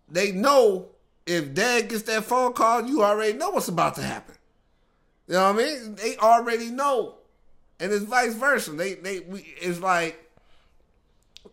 they 0.08 0.30
know 0.32 0.88
if 1.26 1.54
dad 1.54 1.88
gets 1.88 2.02
that 2.04 2.24
phone 2.24 2.52
call, 2.52 2.86
you 2.86 3.02
already 3.02 3.32
know 3.38 3.50
what's 3.50 3.68
about 3.68 3.94
to 3.96 4.02
happen. 4.02 4.34
You 5.28 5.34
know 5.34 5.52
what 5.52 5.62
I 5.62 5.64
mean? 5.64 5.94
They 5.94 6.16
already 6.18 6.70
know, 6.70 7.14
and 7.80 7.90
it's 7.92 8.04
vice 8.04 8.34
versa. 8.34 8.72
They 8.72 8.94
they 8.94 9.20
we, 9.20 9.40
it's 9.60 9.80
like 9.80 10.18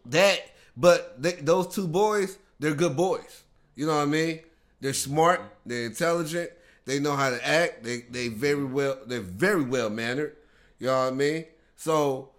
that, 0.08 0.39
but 0.75 1.22
they, 1.22 1.34
those 1.34 1.74
two 1.74 1.88
boys, 1.88 2.38
they're 2.60 2.74
good 2.75 2.98
boys. 2.98 3.44
You 3.75 3.88
know 3.88 3.96
what 3.96 4.01
I 4.04 4.06
mean? 4.06 4.39
They're 4.82 4.94
smart. 4.94 5.42
They're 5.66 5.86
intelligent. 5.86 6.50
They 6.89 7.00
know 7.00 7.15
how 7.15 7.29
to 7.29 7.48
act. 7.48 7.84
They 7.84 8.01
they 8.10 8.29
very 8.29 8.65
well. 8.65 8.98
They're 9.05 9.22
very 9.22 9.62
well 9.62 9.91
mannered. 9.91 10.36
You 10.79 10.88
know 10.88 11.03
what 11.03 11.13
I 11.13 11.15
mean? 11.15 11.46
So 11.75 12.31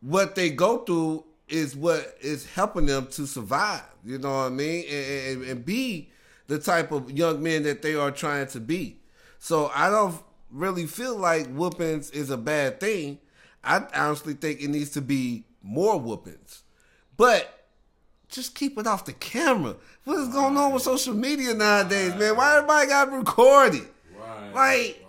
what 0.00 0.36
they 0.36 0.50
go 0.50 0.84
through 0.84 1.24
is 1.48 1.74
what 1.74 2.16
is 2.20 2.46
helping 2.46 2.86
them 2.86 3.08
to 3.08 3.26
survive. 3.26 3.82
You 4.04 4.18
know 4.18 4.30
what 4.30 4.44
I 4.44 4.48
mean? 4.50 4.84
And, 4.88 5.42
and, 5.42 5.50
and 5.50 5.64
be 5.64 6.10
the 6.46 6.60
type 6.60 6.92
of 6.92 7.10
young 7.10 7.42
men 7.42 7.64
that 7.64 7.82
they 7.82 7.96
are 7.96 8.12
trying 8.12 8.46
to 8.48 8.60
be. 8.60 8.98
So 9.40 9.72
I 9.74 9.90
don't 9.90 10.22
really 10.52 10.86
feel 10.86 11.16
like 11.16 11.48
whoopings 11.48 12.10
is 12.10 12.30
a 12.30 12.36
bad 12.36 12.78
thing. 12.78 13.18
I 13.64 13.86
honestly 13.92 14.34
think 14.34 14.62
it 14.62 14.68
needs 14.68 14.90
to 14.90 15.00
be 15.00 15.42
more 15.64 15.98
whoopings. 15.98 16.62
But 17.16 17.66
just 18.28 18.54
keep 18.54 18.78
it 18.78 18.86
off 18.86 19.04
the 19.04 19.14
camera. 19.14 19.74
What 20.04 20.20
is 20.20 20.28
going 20.28 20.56
on 20.56 20.72
with 20.72 20.84
social 20.84 21.14
media 21.14 21.54
nowadays, 21.54 22.14
man? 22.14 22.36
Why 22.36 22.58
everybody 22.58 22.86
got 22.86 23.12
recorded? 23.12 23.88
Right. 24.26 24.52
Like- 24.54 24.54
right. 24.54 25.06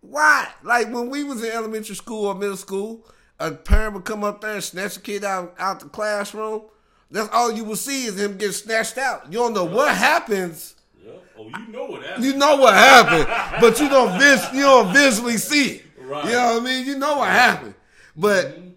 Why? 0.00 0.48
Like 0.62 0.92
when 0.92 1.10
we 1.10 1.24
was 1.24 1.42
in 1.42 1.50
elementary 1.50 1.96
school 1.96 2.26
or 2.26 2.34
middle 2.34 2.56
school, 2.56 3.04
a 3.38 3.52
parent 3.52 3.94
would 3.94 4.04
come 4.04 4.24
up 4.24 4.40
there 4.40 4.54
and 4.54 4.64
snatch 4.64 4.96
a 4.96 5.00
kid 5.00 5.24
out 5.24 5.54
out 5.58 5.80
the 5.80 5.88
classroom. 5.88 6.62
That's 7.10 7.28
all 7.30 7.52
you 7.52 7.64
will 7.64 7.76
see 7.76 8.04
is 8.04 8.18
him 8.18 8.36
get 8.36 8.52
snatched 8.52 8.98
out. 8.98 9.32
You 9.32 9.38
don't 9.38 9.54
know 9.54 9.64
what 9.64 9.94
happens. 9.94 10.74
Yep. 11.02 11.24
Oh, 11.38 11.44
you 11.44 11.68
know 11.68 11.86
what 11.86 12.02
happened. 12.02 12.24
You 12.24 12.36
know 12.36 12.56
what 12.56 12.74
happened, 12.74 13.60
but 13.60 13.80
you 13.80 13.88
don't 13.88 14.18
vis- 14.20 14.52
you 14.52 14.62
don't 14.62 14.92
visually 14.92 15.38
see 15.38 15.76
it. 15.76 15.84
Right. 15.98 16.24
You 16.26 16.32
know 16.32 16.54
what 16.54 16.62
I 16.62 16.64
mean? 16.64 16.86
You 16.86 16.98
know 16.98 17.18
what 17.18 17.28
happened, 17.28 17.74
but 18.16 18.46
mm-hmm. 18.46 18.68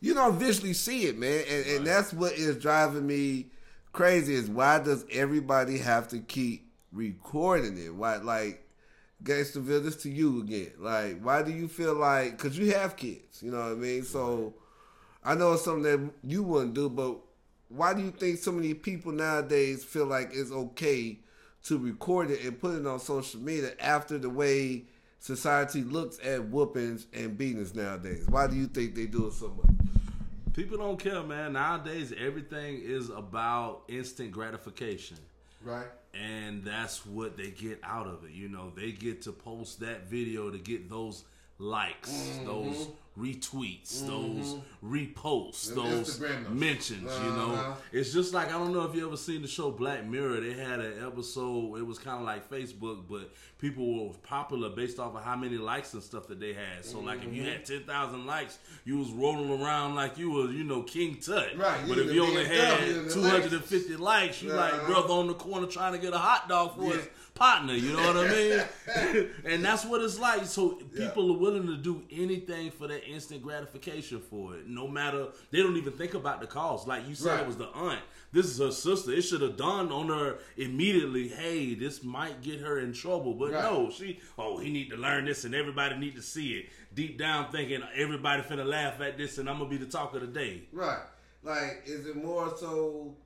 you 0.00 0.14
don't 0.14 0.36
visually 0.38 0.74
see 0.74 1.06
it, 1.06 1.18
man. 1.18 1.44
And, 1.48 1.66
and 1.66 1.86
that's 1.86 2.12
what 2.12 2.32
is 2.32 2.56
driving 2.56 3.06
me 3.06 3.46
crazy. 3.92 4.34
Is 4.34 4.48
why 4.48 4.78
does 4.78 5.04
everybody 5.10 5.78
have 5.78 6.08
to 6.08 6.18
keep 6.18 6.70
recording 6.92 7.78
it? 7.78 7.94
Why, 7.94 8.16
like, 8.16 8.61
Gangsterville, 9.22 9.84
this 9.84 9.96
to 10.02 10.10
you 10.10 10.40
again. 10.40 10.72
Like, 10.78 11.20
why 11.20 11.42
do 11.42 11.52
you 11.52 11.68
feel 11.68 11.94
like? 11.94 12.36
Because 12.36 12.58
you 12.58 12.72
have 12.72 12.96
kids, 12.96 13.42
you 13.42 13.50
know 13.50 13.58
what 13.58 13.72
I 13.72 13.74
mean. 13.74 14.02
So 14.02 14.54
I 15.24 15.34
know 15.34 15.52
it's 15.52 15.64
something 15.64 15.82
that 15.82 16.12
you 16.24 16.42
wouldn't 16.42 16.74
do, 16.74 16.88
but 16.88 17.16
why 17.68 17.94
do 17.94 18.02
you 18.02 18.10
think 18.10 18.38
so 18.38 18.52
many 18.52 18.74
people 18.74 19.12
nowadays 19.12 19.84
feel 19.84 20.06
like 20.06 20.30
it's 20.32 20.50
okay 20.50 21.18
to 21.64 21.78
record 21.78 22.30
it 22.30 22.44
and 22.44 22.60
put 22.60 22.74
it 22.74 22.86
on 22.86 22.98
social 22.98 23.40
media 23.40 23.72
after 23.80 24.18
the 24.18 24.28
way 24.28 24.84
society 25.20 25.82
looks 25.82 26.18
at 26.24 26.44
whoopings 26.48 27.06
and 27.12 27.38
beatings 27.38 27.74
nowadays? 27.74 28.26
Why 28.28 28.48
do 28.48 28.56
you 28.56 28.66
think 28.66 28.94
they 28.94 29.06
do 29.06 29.28
it 29.28 29.34
so 29.34 29.48
much? 29.48 29.74
People 30.52 30.78
don't 30.78 30.98
care, 30.98 31.22
man. 31.22 31.54
Nowadays, 31.54 32.12
everything 32.18 32.82
is 32.82 33.08
about 33.08 33.84
instant 33.88 34.32
gratification. 34.32 35.16
Right. 35.64 35.86
And 36.14 36.64
that's 36.64 37.04
what 37.06 37.36
they 37.36 37.50
get 37.50 37.80
out 37.82 38.06
of 38.06 38.24
it. 38.24 38.32
You 38.32 38.48
know, 38.48 38.70
they 38.76 38.92
get 38.92 39.22
to 39.22 39.32
post 39.32 39.80
that 39.80 40.08
video 40.08 40.50
to 40.50 40.58
get 40.58 40.88
those 40.90 41.24
likes, 41.58 42.10
Mm-hmm. 42.10 42.46
those 42.46 42.88
retweets, 43.18 44.06
those 44.06 44.56
reposts, 44.82 45.74
those 45.74 46.18
mentions. 46.50 47.12
You 47.12 47.30
know, 47.30 47.52
Uh-huh. 47.54 47.74
it's 47.92 48.12
just 48.12 48.32
like 48.34 48.48
I 48.48 48.52
don't 48.52 48.72
know 48.72 48.82
if 48.82 48.94
you 48.94 49.06
ever 49.06 49.16
seen 49.16 49.42
the 49.42 49.48
show 49.48 49.70
Black 49.70 50.06
Mirror. 50.06 50.40
They 50.40 50.52
had 50.54 50.80
an 50.80 51.06
episode. 51.06 51.76
It 51.78 51.86
was 51.86 51.98
kind 51.98 52.18
of 52.18 52.24
like 52.24 52.48
Facebook, 52.50 53.02
but 53.08 53.30
people 53.58 54.06
were 54.08 54.14
popular 54.22 54.70
based 54.70 54.98
off 54.98 55.14
of 55.14 55.22
how 55.22 55.36
many 55.36 55.56
likes 55.58 55.92
and 55.94 56.02
stuff 56.02 56.26
that 56.28 56.40
they 56.40 56.52
had. 56.54 56.84
So, 56.84 57.00
like, 57.00 57.22
if 57.24 57.32
you 57.34 57.42
had 57.44 57.64
ten 57.64 57.82
thousand 57.84 58.26
likes, 58.26 58.58
you 58.84 58.98
was 58.98 59.10
rolling 59.10 59.62
around 59.62 59.94
like 59.94 60.18
you 60.18 60.30
was, 60.30 60.52
you 60.52 60.64
know, 60.64 60.82
King 60.82 61.16
Tut. 61.16 61.56
Right, 61.56 61.80
But 61.86 61.98
if 61.98 62.12
you 62.12 62.24
only 62.24 62.44
had 62.44 63.10
two 63.10 63.22
hundred 63.22 63.52
and 63.52 63.64
fifty 63.64 63.96
likes, 63.96 64.42
you 64.42 64.52
like 64.52 64.72
Uh-huh. 64.74 64.86
brother 64.86 65.12
on 65.14 65.26
the 65.26 65.34
corner 65.34 65.66
trying 65.66 65.92
to 65.92 65.98
get 65.98 66.12
a 66.14 66.18
hot 66.18 66.48
dog 66.48 66.76
for 66.76 66.84
Yeah. 66.84 66.92
his 66.96 67.08
partner. 67.34 67.74
You 67.74 67.92
know 67.96 68.06
what 68.06 68.16
I 68.16 68.28
mean? 68.30 69.28
and 69.44 69.64
that's 69.64 69.84
what 69.84 70.00
it's 70.02 70.18
like. 70.18 70.44
So 70.46 70.70
people 70.96 71.32
are 71.34 71.38
willing 71.38 71.66
to 71.66 71.76
do 71.76 72.02
anything 72.10 72.70
for 72.70 72.88
that 72.88 73.01
instant 73.06 73.42
gratification 73.42 74.20
for 74.20 74.56
it. 74.56 74.66
No 74.68 74.86
matter 74.88 75.28
they 75.50 75.58
don't 75.62 75.76
even 75.76 75.92
think 75.92 76.14
about 76.14 76.40
the 76.40 76.46
cost. 76.46 76.86
Like 76.88 77.08
you 77.08 77.14
said, 77.14 77.32
Right. 77.32 77.40
it 77.40 77.46
was 77.46 77.56
the 77.56 77.68
aunt. 77.68 78.00
This 78.32 78.46
is 78.46 78.58
her 78.58 78.70
sister. 78.72 79.12
It 79.12 79.22
should 79.22 79.42
have 79.42 79.56
dawned 79.56 79.92
on 79.92 80.08
her 80.08 80.38
immediately. 80.56 81.28
Hey, 81.28 81.74
this 81.74 82.02
might 82.02 82.40
get 82.42 82.60
her 82.60 82.78
in 82.78 82.92
trouble. 82.92 83.34
But 83.34 83.52
Right. 83.52 83.62
no, 83.62 83.90
she. 83.90 84.20
Oh, 84.38 84.58
he 84.58 84.70
need 84.72 84.90
to 84.90 84.96
learn 84.96 85.24
this, 85.26 85.44
and 85.44 85.54
everybody 85.54 85.96
need 85.98 86.16
to 86.16 86.22
see 86.22 86.54
it. 86.54 86.70
Deep 86.94 87.18
down, 87.18 87.50
thinking 87.52 87.82
everybody 87.94 88.42
finna 88.42 88.66
laugh 88.66 89.00
at 89.00 89.16
this, 89.18 89.38
and 89.38 89.48
I'm 89.48 89.58
gonna 89.58 89.70
be 89.70 89.76
the 89.76 89.86
talk 89.86 90.14
of 90.14 90.20
the 90.22 90.26
day. 90.26 90.68
Right. 90.72 91.02
Like, 91.42 91.82
is 91.86 92.06
it 92.06 92.16
more 92.16 92.56
so 92.56 93.16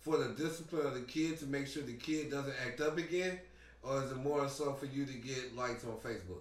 for 0.00 0.16
the 0.18 0.30
discipline 0.34 0.86
of 0.86 0.94
the 0.94 1.00
kid 1.02 1.38
to 1.38 1.46
make 1.46 1.66
sure 1.66 1.82
the 1.82 1.92
kid 1.94 2.30
doesn't 2.30 2.54
act 2.66 2.80
up 2.80 2.96
again? 2.98 3.38
Or 3.82 4.02
is 4.02 4.10
it 4.12 4.16
more 4.16 4.48
so 4.48 4.72
for 4.72 4.86
you 4.86 5.04
to 5.04 5.12
get 5.12 5.54
likes 5.54 5.84
on 5.84 5.98
Facebook? 5.98 6.40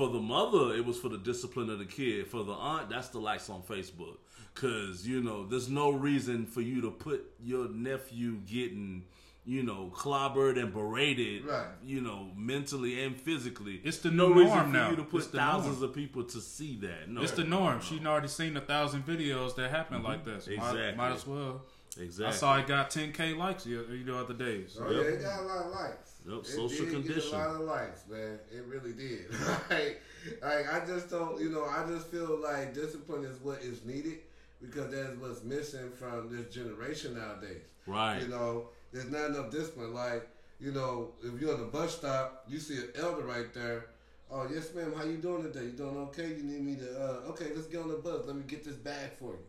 For 0.00 0.08
the 0.08 0.18
mother, 0.18 0.74
it 0.74 0.86
was 0.86 0.98
for 0.98 1.10
the 1.10 1.18
discipline 1.18 1.68
of 1.68 1.78
the 1.78 1.84
kid. 1.84 2.26
For 2.26 2.42
the 2.42 2.54
aunt, 2.54 2.88
that's 2.88 3.08
the 3.08 3.18
likes 3.18 3.50
on 3.50 3.60
Facebook. 3.60 4.16
Cause 4.54 5.06
you 5.06 5.22
know, 5.22 5.44
there's 5.46 5.68
no 5.68 5.90
reason 5.90 6.46
for 6.46 6.62
you 6.62 6.80
to 6.80 6.90
put 6.90 7.30
your 7.38 7.68
nephew 7.68 8.36
getting, 8.46 9.04
you 9.44 9.62
know, 9.62 9.92
clobbered 9.94 10.58
and 10.58 10.72
berated, 10.72 11.44
Right. 11.44 11.66
you 11.84 12.00
know, 12.00 12.30
mentally 12.34 13.04
and 13.04 13.14
physically. 13.20 13.78
It's 13.84 13.98
the 13.98 14.10
no 14.10 14.28
new 14.28 14.40
reason 14.40 14.54
norm 14.56 14.66
for 14.68 14.72
now. 14.72 14.90
you 14.90 14.96
to 14.96 15.04
put 15.04 15.30
the 15.32 15.36
thousands 15.36 15.80
norm. 15.80 15.90
of 15.90 15.94
people 15.94 16.24
to 16.24 16.40
see 16.40 16.76
that. 16.78 17.10
No, 17.10 17.20
It's 17.20 17.32
the 17.32 17.44
norm. 17.44 17.82
She'd 17.82 18.06
already 18.06 18.28
seen 18.28 18.56
a 18.56 18.62
thousand 18.62 19.04
videos 19.06 19.54
that 19.56 19.70
happen 19.70 19.98
mm-hmm. 19.98 20.06
like 20.06 20.24
this. 20.24 20.46
Might, 20.46 20.54
Exactly. 20.54 20.94
might 20.96 21.12
as 21.12 21.26
well. 21.26 21.60
exactly. 21.98 22.24
I 22.26 22.30
saw 22.38 22.56
it 22.58 22.66
got 22.66 22.88
10k 22.90 23.36
likes 23.36 23.64
the 23.64 23.70
you 23.70 24.04
know 24.06 24.16
other 24.16 24.32
days. 24.32 24.78
Oh, 24.80 24.90
Yep. 24.90 25.02
yeah, 25.04 25.08
it 25.10 25.22
got 25.22 25.40
a 25.40 25.42
lot 25.42 25.66
of 25.66 25.72
likes. 25.72 26.09
Yep, 26.26 26.38
It 26.40 26.46
social 26.46 26.84
did 26.84 26.94
condition. 26.94 27.30
Get 27.30 27.32
a 27.32 27.36
lot 27.36 27.54
of 27.56 27.60
likes, 27.62 28.02
man. 28.08 28.38
It 28.52 28.64
really 28.66 28.92
did. 28.92 29.30
like, 29.70 30.02
like, 30.42 30.72
I 30.72 30.84
just 30.86 31.08
don't, 31.10 31.40
you 31.40 31.50
know, 31.50 31.64
I 31.64 31.86
just 31.88 32.08
feel 32.08 32.38
like 32.42 32.74
discipline 32.74 33.24
is 33.24 33.38
what 33.42 33.62
is 33.62 33.84
needed 33.84 34.18
because 34.60 34.92
that's 34.92 35.16
what's 35.16 35.42
missing 35.42 35.90
from 35.98 36.34
this 36.34 36.52
generation 36.54 37.16
nowadays. 37.16 37.62
Right. 37.86 38.20
You 38.20 38.28
know, 38.28 38.68
there's 38.92 39.10
not 39.10 39.30
enough 39.30 39.50
discipline. 39.50 39.94
Like, 39.94 40.28
you 40.60 40.72
know, 40.72 41.12
if 41.22 41.40
you're 41.40 41.54
on 41.54 41.60
the 41.60 41.66
bus 41.66 41.96
stop, 41.96 42.44
you 42.48 42.58
see 42.58 42.76
an 42.76 42.88
elder 42.96 43.22
right 43.22 43.52
there. 43.54 43.86
Oh, 44.30 44.46
yes, 44.52 44.74
ma'am. 44.74 44.92
How 44.96 45.04
you 45.04 45.16
doing 45.16 45.42
today? 45.42 45.64
You 45.64 45.72
doing 45.72 45.96
okay? 45.96 46.28
You 46.28 46.42
need 46.42 46.60
me 46.62 46.76
to? 46.76 47.00
Uh, 47.00 47.30
okay, 47.30 47.46
let's 47.54 47.66
get 47.66 47.80
on 47.80 47.88
the 47.88 47.96
bus. 47.96 48.26
Let 48.26 48.36
me 48.36 48.42
get 48.46 48.62
this 48.62 48.76
bag 48.76 49.10
for 49.18 49.32
you. 49.32 49.44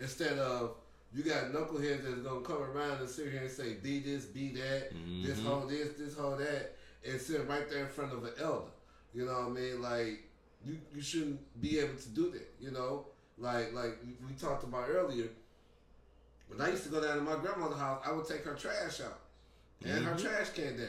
Instead 0.00 0.38
of 0.38 0.76
you 1.14 1.22
got 1.22 1.52
knuckleheads 1.52 2.02
that's 2.04 2.20
gonna 2.20 2.40
come 2.40 2.62
around 2.62 3.00
and 3.00 3.08
sit 3.08 3.30
here 3.30 3.42
and 3.42 3.50
say, 3.50 3.74
"Be 3.74 4.00
this, 4.00 4.24
be 4.26 4.52
that, 4.54 4.90
this 4.90 5.38
Mm-hmm. 5.38 5.46
hold 5.46 5.70
this, 5.70 5.90
this 5.98 6.16
whole 6.16 6.36
that," 6.36 6.76
and 7.06 7.20
sit 7.20 7.46
right 7.48 7.68
there 7.70 7.84
in 7.84 7.88
front 7.88 8.12
of 8.12 8.24
an 8.24 8.32
elder. 8.40 8.70
You 9.14 9.26
know 9.26 9.32
what 9.32 9.46
I 9.46 9.50
mean? 9.50 9.80
Like 9.82 10.24
you, 10.66 10.78
you 10.94 11.00
shouldn't 11.02 11.40
be 11.60 11.78
able 11.78 11.94
to 11.96 12.08
do 12.08 12.30
that. 12.32 12.52
You 12.60 12.72
know, 12.72 13.06
like 13.38 13.72
like 13.72 13.98
we- 14.28 14.34
talked 14.34 14.64
about 14.64 14.88
earlier. 14.88 15.28
When 16.48 16.60
I 16.60 16.70
used 16.70 16.82
to 16.84 16.88
go 16.90 17.00
down 17.00 17.16
to 17.16 17.22
my 17.22 17.36
grandmother's 17.36 17.78
house, 17.78 18.02
I 18.04 18.12
would 18.12 18.26
take 18.26 18.44
her 18.44 18.54
trash 18.54 19.00
out 19.00 19.20
and 19.84 20.04
her 20.04 20.16
trash 20.16 20.50
can 20.50 20.76
down. 20.76 20.88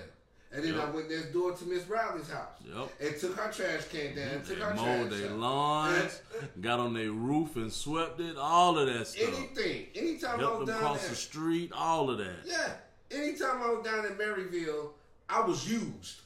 And 0.56 0.64
then 0.64 0.76
I 0.76 0.84
Mm-hmm. 0.86 0.96
Went 0.96 1.10
next 1.10 1.34
door 1.34 1.52
to 1.52 1.66
Miss 1.66 1.86
Riley's 1.88 2.30
house 2.30 2.54
Yep. 2.66 2.90
and 3.02 3.18
took 3.20 3.36
her 3.38 3.52
trash 3.52 3.86
can 3.90 4.16
down, 4.16 4.42
took 4.44 4.48
They 4.48 4.64
her 4.64 4.74
mowed 4.74 5.10
their 5.12 5.30
lawns, 5.32 6.22
got 6.62 6.80
on 6.80 6.94
their 6.94 7.12
roof 7.12 7.56
and 7.58 7.72
swept 7.72 8.20
it, 8.22 8.38
all 8.38 8.78
of 8.80 8.88
that 8.88 9.08
stuff. 9.08 9.28
Anything. 9.28 9.88
Anytime 9.96 10.40
I 10.40 10.44
Helped 10.44 10.60
was 10.60 10.68
them 10.68 10.76
down 10.76 10.84
cross 10.86 11.02
there. 11.02 11.10
the 11.10 11.16
street, 11.16 11.72
all 11.74 12.10
of 12.10 12.18
that. 12.20 12.36
Yeah. 12.46 12.72
Anytime 13.12 13.62
I 13.62 13.70
was 13.72 13.84
down 13.86 14.06
in 14.06 14.14
Maryville, 14.14 14.90
I 15.30 15.42
was 15.42 15.70
used. 15.70 16.22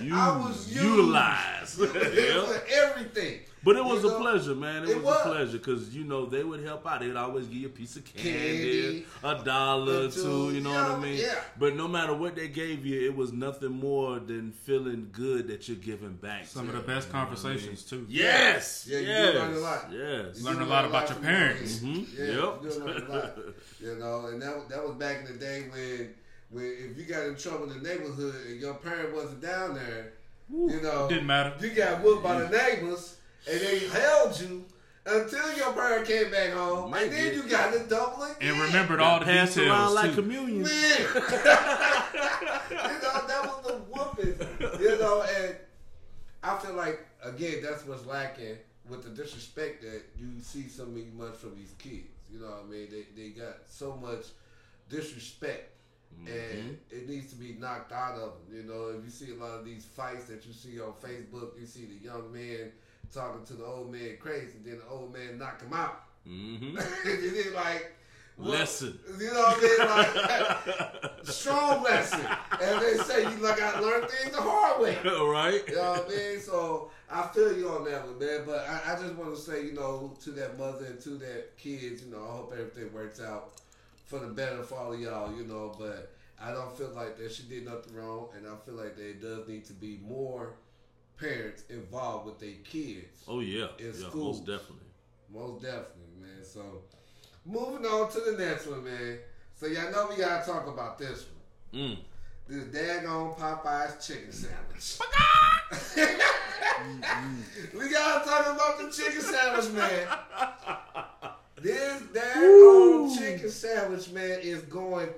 You 0.00 0.14
I 0.16 0.36
was 0.36 0.70
used. 0.72 0.82
utilized. 0.84 1.74
For 1.74 2.62
everything. 2.72 3.40
But 3.62 3.76
it 3.76 3.84
was 3.84 4.02
You 4.02 4.08
a 4.08 4.12
know? 4.12 4.20
pleasure, 4.20 4.54
man. 4.54 4.84
It, 4.84 4.90
It 4.90 4.96
was, 4.96 5.04
was. 5.04 5.20
a 5.26 5.28
pleasure 5.28 5.58
because 5.58 5.94
you 5.94 6.04
know 6.04 6.24
they 6.24 6.42
would 6.42 6.62
help 6.64 6.86
out. 6.86 7.00
They 7.00 7.08
would 7.08 7.16
always 7.16 7.46
give 7.46 7.56
you 7.58 7.66
a 7.66 7.70
piece 7.70 7.94
of 7.96 8.04
candy, 8.06 9.04
Candy. 9.04 9.06
a 9.22 9.44
dollar 9.44 9.92
or 9.92 10.04
A 10.06 10.10
two. 10.10 10.22
two. 10.22 10.54
You 10.54 10.60
know 10.62 10.72
Yeah, 10.72 10.88
what 10.88 10.98
I 10.98 11.02
mean? 11.02 11.16
yeah. 11.18 11.34
But 11.58 11.76
no 11.76 11.86
matter 11.86 12.14
what 12.14 12.36
they 12.36 12.48
gave 12.48 12.86
you, 12.86 13.04
it 13.06 13.14
was 13.14 13.32
nothing 13.34 13.72
more 13.72 14.18
than 14.18 14.52
feeling 14.52 15.08
good 15.12 15.48
that 15.48 15.68
you're 15.68 15.76
giving 15.76 16.14
back. 16.14 16.46
Some 16.46 16.68
to 16.68 16.68
of 16.70 16.76
the 16.76 16.82
them, 16.86 16.96
best 16.96 17.08
you 17.08 17.12
know 17.12 17.18
what 17.18 17.26
I 17.28 17.30
mean? 17.32 17.36
conversations 17.42 17.84
too. 17.84 18.06
Yes. 18.08 18.86
Yeah, 18.88 18.98
you 18.98 19.06
yes. 19.08 19.34
learn 19.34 19.54
a 19.54 19.58
lot. 19.58 19.86
Yes. 19.92 20.38
You 20.38 20.44
Learn 20.46 20.58
do 20.58 20.64
a 20.64 20.64
lot 20.64 20.84
about 20.86 21.08
your 21.10 21.18
parents. 21.18 21.60
kids. 21.60 21.82
Mhm. 21.82 22.06
Yeah, 22.18 22.24
Yep. 22.24 22.62
you 22.62 22.70
a 22.70 23.12
lot. 23.14 23.38
You 23.80 23.94
know, 23.96 24.26
and 24.28 24.40
that 24.40 24.68
that 24.70 24.82
was 24.86 24.94
back 24.96 25.18
in 25.20 25.26
the 25.34 25.38
day 25.38 25.66
when 25.70 26.14
when 26.50 26.64
if 26.64 26.98
you 26.98 27.04
got 27.04 27.26
in 27.26 27.36
trouble 27.36 27.70
in 27.70 27.82
the 27.82 27.88
neighborhood 27.88 28.34
and 28.48 28.60
your 28.60 28.74
parent 28.74 29.14
wasn't 29.14 29.40
down 29.40 29.74
there, 29.74 30.12
you 30.50 30.80
know, 30.82 31.08
Didn't 31.08 31.26
matter. 31.26 31.54
You 31.60 31.70
got 31.70 32.02
whooped 32.02 32.22
by 32.22 32.40
the 32.40 32.48
neighbors, 32.48 33.16
and 33.50 33.60
they 33.60 33.78
held 33.88 34.38
you 34.40 34.64
until 35.06 35.56
your 35.56 35.72
parent 35.72 36.06
came 36.06 36.30
back 36.30 36.52
home, 36.52 36.90
Might 36.90 37.04
and 37.04 37.12
then 37.12 37.34
you 37.34 37.42
got 37.44 37.72
the 37.72 37.80
double 37.88 38.22
again. 38.24 38.36
And 38.40 38.60
remembered 38.60 39.00
all 39.00 39.18
the 39.20 39.24
Passed 39.26 39.54
details 39.54 39.70
around 39.72 39.94
like 39.94 40.10
too. 40.10 40.22
communion. 40.22 40.62
Man, 40.62 40.70
you 41.00 41.10
know 43.00 43.26
that 43.26 43.42
was 43.44 43.64
the 43.66 43.74
whooping. 43.90 44.80
You 44.80 44.98
know, 44.98 45.22
and 45.22 45.56
I 46.42 46.58
feel 46.58 46.74
like 46.74 47.06
again 47.22 47.62
that's 47.62 47.86
what's 47.86 48.06
lacking 48.06 48.56
with 48.88 49.04
the 49.04 49.10
disrespect 49.10 49.82
that 49.82 50.02
you 50.18 50.40
see 50.42 50.68
so 50.68 50.84
many 50.86 51.06
much 51.16 51.36
from 51.36 51.54
these 51.56 51.74
kids. 51.78 52.08
You 52.32 52.40
know 52.40 52.46
what 52.46 52.64
I 52.66 52.70
mean? 52.70 52.88
They 52.90 53.22
they 53.22 53.28
got 53.30 53.58
so 53.68 53.96
much 53.96 54.26
disrespect. 54.88 55.76
And 56.26 56.78
it 56.90 57.08
needs 57.08 57.30
to 57.32 57.36
be 57.36 57.56
knocked 57.58 57.92
out 57.92 58.14
of 58.14 58.32
them. 58.34 58.54
You 58.54 58.62
know, 58.64 58.94
if 58.96 59.04
you 59.04 59.10
see 59.10 59.32
a 59.32 59.36
lot 59.36 59.58
of 59.58 59.64
these 59.64 59.84
fights 59.84 60.26
that 60.26 60.44
you 60.46 60.52
see 60.52 60.80
on 60.80 60.92
Facebook, 61.02 61.58
you 61.58 61.66
see 61.66 61.86
the 61.86 62.04
young 62.04 62.32
man 62.32 62.72
talking 63.12 63.44
to 63.46 63.54
the 63.54 63.64
old 63.64 63.90
man 63.90 64.16
crazy, 64.20 64.52
and 64.56 64.64
then 64.66 64.78
the 64.78 64.88
old 64.88 65.12
man 65.12 65.38
knock 65.38 65.62
him 65.62 65.72
out. 65.72 66.02
hmm 66.26 66.76
and 67.04 67.36
then 67.36 67.54
like, 67.54 67.94
Lesson. 68.38 68.98
You 69.18 69.26
know 69.26 69.40
what 69.40 69.58
I 69.58 70.58
mean? 70.58 71.04
Like 71.04 71.24
strong 71.26 71.82
lesson. 71.82 72.26
And 72.62 72.80
they 72.80 72.94
say 72.96 73.22
you 73.22 73.36
like 73.38 73.60
I 73.60 73.78
learned 73.80 74.08
things 74.08 74.34
the 74.34 74.40
hard 74.40 74.80
way. 74.80 74.96
right? 75.04 75.62
You 75.68 75.74
know 75.74 75.92
what 75.92 76.06
I 76.06 76.08
mean? 76.08 76.40
So 76.40 76.90
I 77.10 77.26
feel 77.28 77.56
you 77.56 77.68
on 77.68 77.84
that 77.84 78.06
one, 78.06 78.18
man. 78.18 78.42
But 78.46 78.66
I, 78.66 78.94
I 78.94 79.00
just 79.00 79.14
want 79.14 79.34
to 79.34 79.40
say, 79.40 79.66
you 79.66 79.72
know, 79.72 80.16
to 80.24 80.30
that 80.32 80.58
mother 80.58 80.86
and 80.86 81.00
to 81.00 81.10
that 81.18 81.58
kids, 81.58 82.02
you 82.02 82.12
know, 82.12 82.22
I 82.22 82.32
hope 82.36 82.52
everything 82.52 82.92
works 82.94 83.20
out 83.20 83.50
for 84.10 84.18
the 84.18 84.26
better 84.26 84.62
for 84.64 84.74
all 84.74 84.92
of 84.92 85.00
y'all, 85.00 85.34
you 85.34 85.44
know. 85.44 85.72
But 85.78 86.12
I 86.42 86.50
don't 86.50 86.76
feel 86.76 86.90
like 86.94 87.16
that 87.16 87.30
she 87.30 87.44
did 87.44 87.64
nothing 87.64 87.94
wrong, 87.94 88.28
and 88.36 88.46
I 88.46 88.56
feel 88.66 88.74
like 88.74 88.96
there 88.96 89.14
does 89.14 89.46
need 89.46 89.64
to 89.66 89.72
be 89.72 90.00
more 90.02 90.54
parents 91.16 91.62
involved 91.70 92.26
with 92.26 92.40
their 92.40 92.58
kids. 92.64 93.22
Oh 93.28 93.38
yeah, 93.38 93.68
In 93.78 93.86
yeah, 93.86 93.92
school. 93.92 94.32
most 94.32 94.40
definitely. 94.40 94.88
Most 95.32 95.62
definitely, 95.62 96.16
man. 96.20 96.44
So 96.44 96.82
moving 97.46 97.86
on 97.86 98.10
to 98.10 98.20
the 98.20 98.44
next 98.44 98.66
one, 98.66 98.84
man. 98.84 99.18
So 99.54 99.66
y'all 99.66 99.92
know 99.92 100.08
we 100.10 100.16
gotta 100.16 100.44
talk 100.44 100.66
about 100.66 100.98
this 100.98 101.26
one. 101.72 101.80
Mm. 101.80 101.96
This 102.48 102.64
daggone 102.64 103.38
Popeyes 103.38 104.04
chicken 104.04 104.32
sandwich. 104.32 104.98
we 107.78 107.88
gotta 107.90 108.28
talk 108.28 108.46
about 108.56 108.78
the 108.80 108.90
chicken 108.90 109.20
sandwich, 109.20 109.70
man. 109.70 110.08
This 111.62 112.02
daggone 112.12 113.18
chicken 113.18 113.50
sandwich, 113.50 114.10
man, 114.10 114.38
is 114.40 114.62
going 114.62 115.08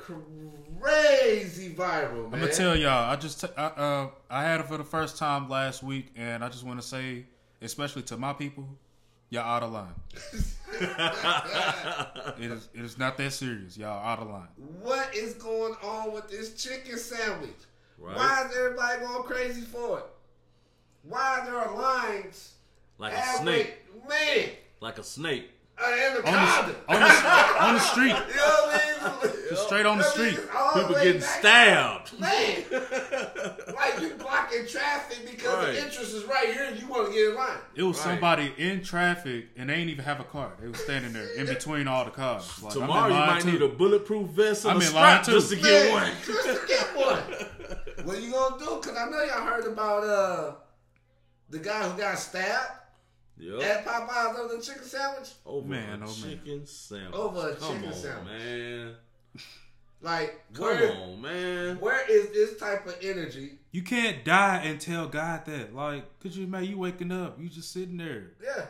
crazy 0.81 1.73
viral, 1.73 2.25
man. 2.25 2.35
I'm 2.35 2.41
gonna 2.41 2.53
tell 2.53 2.77
y'all. 2.77 3.11
I 3.11 3.17
just 3.17 3.41
t- 3.41 3.49
I, 3.57 3.67
uh, 3.67 4.09
I 4.29 4.43
had 4.43 4.61
it 4.61 4.67
for 4.67 4.77
the 4.77 4.85
first 4.85 5.19
time 5.19 5.49
last 5.49 5.85
week, 5.85 6.07
and 6.17 6.43
I 6.43 6.49
just 6.49 6.65
want 6.65 6.81
to 6.81 6.87
say, 6.87 7.27
especially 7.61 8.03
to 8.03 8.17
my 8.17 8.33
people, 8.33 8.67
y'all 9.31 9.43
out 9.45 9.63
of 9.63 9.71
line. 9.71 9.95
it 12.41 12.51
is 12.51 12.69
it 12.75 12.85
is 12.85 12.99
not 12.99 13.17
that 13.19 13.33
serious. 13.33 13.77
Y'all 13.79 14.05
out 14.05 14.19
of 14.19 14.29
line. 14.29 14.49
What 14.81 15.15
is 15.15 15.35
going 15.35 15.75
on 15.83 16.13
with 16.13 16.29
this 16.29 16.61
chicken 16.61 16.99
sandwich? 16.99 17.51
Right. 17.99 18.17
Why 18.17 18.47
is 18.49 18.57
everybody 18.57 19.01
going 19.01 19.23
crazy 19.23 19.61
for 19.61 19.99
it? 20.01 20.07
Why 21.05 21.39
are 21.41 21.47
there 21.47 21.57
are 21.57 21.77
lines? 21.77 22.55
Like 22.99 23.13
a 23.13 23.23
snake, 23.39 23.75
Man, 24.09 24.49
like 24.81 24.99
a 24.99 25.05
snake. 25.05 25.51
An 25.79 25.99
anaconda. 25.99 26.39
On 26.39 26.67
the, 26.67 26.95
on 26.95 27.01
the, 27.01 27.65
on 27.65 27.75
the 27.75 27.81
street, 27.81 28.07
You 28.09 28.13
know 28.13 28.17
what 28.17 28.75
I 28.75 28.77
mean? 28.77 29.33
Just 29.51 29.67
straight 29.67 29.85
on 29.85 29.99
the 29.99 30.05
street. 30.05 30.39
People 30.75 30.95
getting 30.95 31.21
stabbed. 31.21 32.19
Man, 32.19 32.65
like 32.71 34.01
you 34.01 34.15
blocking 34.19 34.67
traffic 34.67 35.19
because 35.31 35.43
Right. 35.67 35.73
the 35.75 35.81
entrance 35.83 36.13
is 36.13 36.25
right 36.25 36.53
here 36.53 36.65
and 36.71 36.81
you 36.81 36.87
want 36.89 37.09
to 37.09 37.13
get 37.13 37.31
in 37.31 37.35
line. 37.35 37.59
it 37.75 37.83
was 37.83 37.97
Right. 37.99 38.05
somebody 38.05 38.55
in 38.57 38.83
traffic, 38.83 39.49
and 39.57 39.69
they 39.69 39.75
ain't 39.75 39.91
even 39.91 40.05
have 40.05 40.21
a 40.21 40.25
car. 40.25 40.53
They 40.61 40.69
was 40.69 40.79
standing 40.81 41.13
there 41.13 41.27
in 41.35 41.47
between 41.47 41.87
all 41.89 42.05
the 42.05 42.11
cars. 42.13 42.49
Like, 42.63 42.73
I'm 42.75 42.83
in 42.83 42.87
Tomorrow 42.87 43.09
you 43.09 43.15
might 43.15 43.43
too. 43.43 43.53
need 43.53 43.63
a 43.63 43.69
bulletproof 43.69 44.29
vest 44.31 44.65
and 44.65 44.75
I'm 44.75 44.81
a 44.81 44.85
in 44.87 44.95
line 44.95 45.23
strap 45.23 45.25
too. 45.27 45.33
just 45.33 45.51
to 45.51 45.57
get 45.57 45.85
Man, 45.85 45.93
one. 45.93 46.13
Just 46.25 46.47
to 46.47 46.67
get 46.67 46.97
one. 46.97 48.07
what 48.07 48.17
are 48.17 48.21
you 48.21 48.33
gonna 48.33 48.59
do? 48.59 48.67
Cause 48.81 48.97
I 48.97 49.11
know 49.11 49.23
y'all 49.23 49.45
heard 49.45 49.67
about 49.67 50.05
uh 50.05 50.53
the 51.51 51.59
guy 51.59 51.87
who 51.87 51.99
got 51.99 52.19
stabbed 52.19 52.71
Yep. 53.39 53.63
at 53.63 53.85
Popeyes 53.87 54.39
over 54.39 54.57
the 54.57 54.63
chicken 54.63 54.85
sandwich. 54.85 55.31
Over 55.45 55.67
Man, 55.69 56.03
a 56.03 56.05
oh, 56.05 56.09
man. 56.09 56.15
chicken 56.23 56.67
sandwich. 56.67 57.15
Over 57.15 57.51
a 57.51 57.55
Come 57.57 57.75
chicken 57.75 57.89
on, 57.89 57.95
sandwich. 57.95 58.29
man. 58.29 58.95
Like 60.01 60.45
Come 60.53 60.65
where 60.65 60.93
on, 60.93 61.21
man. 61.23 61.77
where 61.81 62.11
is 62.11 62.31
this 62.31 62.59
type 62.59 62.87
of 62.87 62.97
energy? 63.03 63.59
You 63.71 63.83
can't 63.83 64.25
die 64.25 64.59
and 64.65 64.81
tell 64.81 65.07
God 65.07 65.45
that. 65.47 65.75
Like, 65.75 66.19
could 66.21 66.35
you 66.35 66.47
man, 66.47 66.65
you 66.65 66.77
waking 66.79 67.13
up, 67.13 67.41
you 67.41 67.49
just 67.49 67.73
sitting 67.73 67.97
there. 67.97 68.33
Yeah. 68.43 68.67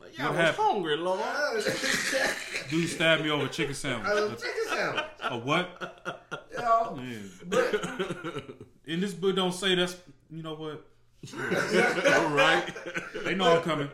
Like, 0.00 0.16
y'all 0.18 0.28
What 0.28 0.36
was 0.38 0.46
happened? 0.46 0.66
hungry, 0.66 0.96
Lord. 0.96 1.20
Dude 2.70 2.88
stabbed 2.88 3.22
me 3.22 3.30
over 3.30 3.44
a 3.46 3.48
chicken 3.48 3.74
was 3.74 3.84
a 3.84 4.36
chicken 4.36 4.62
sandwich. 4.68 5.04
A 5.22 5.38
what? 5.38 6.18
You 6.50 6.58
know? 6.58 6.96
Man. 6.96 7.30
But 7.46 8.44
In 8.86 9.00
this 9.00 9.14
book, 9.14 9.36
don't 9.36 9.52
say 9.52 9.74
that's. 9.76 9.96
You 10.30 10.42
know 10.42 10.54
what? 10.54 10.84
All 11.34 12.30
right. 12.30 12.68
They 13.24 13.34
know 13.34 13.56
I'm 13.56 13.62
coming. 13.62 13.88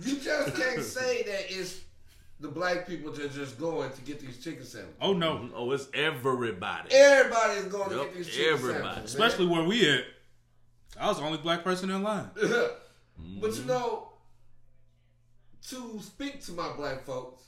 you 0.00 0.16
just 0.16 0.56
can't 0.56 0.82
say 0.82 1.22
that 1.22 1.44
it's 1.48 1.80
the 2.40 2.48
black 2.48 2.88
people 2.88 3.12
that 3.12 3.24
are 3.24 3.28
just 3.28 3.58
going 3.58 3.90
to 3.92 4.00
get 4.02 4.20
these 4.20 4.42
chicken 4.42 4.64
sandwiches. 4.64 4.96
Oh 5.00 5.12
no, 5.12 5.48
Oh, 5.54 5.70
it's 5.70 5.88
everybody. 5.94 6.92
Everybody 6.92 7.52
is 7.60 7.64
going 7.66 7.90
to 7.90 7.96
get 7.96 8.14
these 8.14 8.28
chicken 8.28 8.54
everybody. 8.54 8.84
sandwiches. 8.84 9.14
especially 9.14 9.46
where 9.46 9.62
we 9.62 9.88
at. 9.88 10.04
I 11.00 11.06
was 11.06 11.18
the 11.18 11.24
only 11.24 11.38
black 11.38 11.64
person 11.64 11.90
in 11.90 12.02
line. 12.02 12.30
man. 12.36 12.68
but 13.40 13.56
you 13.56 13.64
know, 13.64 14.08
to 15.68 16.00
speak 16.02 16.42
to 16.44 16.52
my 16.52 16.72
black 16.72 17.04
folks, 17.04 17.42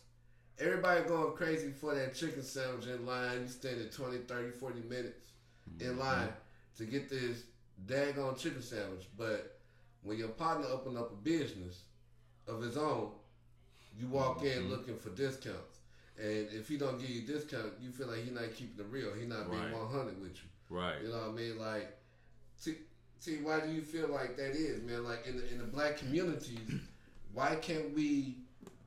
everybody 0.58 1.02
going 1.02 1.36
crazy 1.36 1.70
for 1.70 1.94
that 1.94 2.14
chicken 2.14 2.42
sandwich 2.42 2.86
in 2.86 3.04
line. 3.04 3.42
You 3.42 3.48
standing 3.48 3.88
20, 3.88 4.18
30, 4.18 4.50
40 4.52 4.80
minutes 4.88 5.32
in 5.80 5.88
mm-hmm. 5.88 5.98
line 5.98 6.28
to 6.78 6.84
get 6.84 7.10
this 7.10 7.42
daggone 7.86 8.38
chicken 8.38 8.62
sandwich. 8.62 9.06
But 9.16 9.58
when 10.02 10.18
your 10.18 10.28
partner 10.28 10.66
open 10.70 10.96
up 10.96 11.12
a 11.12 11.16
business 11.16 11.82
of 12.46 12.62
his 12.62 12.76
own, 12.76 13.10
you 13.98 14.08
walk 14.08 14.42
in 14.42 14.48
mm-hmm. 14.48 14.70
looking 14.70 14.96
for 14.96 15.10
discounts. 15.10 15.78
And 16.18 16.48
if 16.52 16.68
he 16.68 16.76
don't 16.76 17.00
give 17.00 17.10
you 17.10 17.22
discount, 17.22 17.72
you 17.80 17.90
feel 17.90 18.06
like 18.06 18.24
he 18.24 18.30
not 18.30 18.54
keeping 18.54 18.84
it 18.84 18.86
real. 18.90 19.12
He 19.14 19.26
not 19.26 19.50
being 19.50 19.62
Right. 19.62 19.72
100 19.72 20.20
with 20.20 20.36
you. 20.36 20.76
Right. 20.76 21.02
You 21.02 21.08
know 21.08 21.18
what 21.18 21.30
I 21.30 21.32
mean? 21.32 21.58
Like, 21.58 21.96
see, 22.56 22.76
see, 23.18 23.36
why 23.38 23.60
do 23.60 23.72
you 23.72 23.82
feel 23.82 24.08
like 24.08 24.36
that 24.36 24.52
is, 24.52 24.82
man? 24.82 25.04
Like 25.04 25.26
in 25.26 25.36
the 25.36 25.52
in 25.52 25.58
the 25.58 25.64
black 25.64 25.98
communities, 25.98 26.58
why 27.34 27.56
can't 27.56 27.94
we 27.94 28.36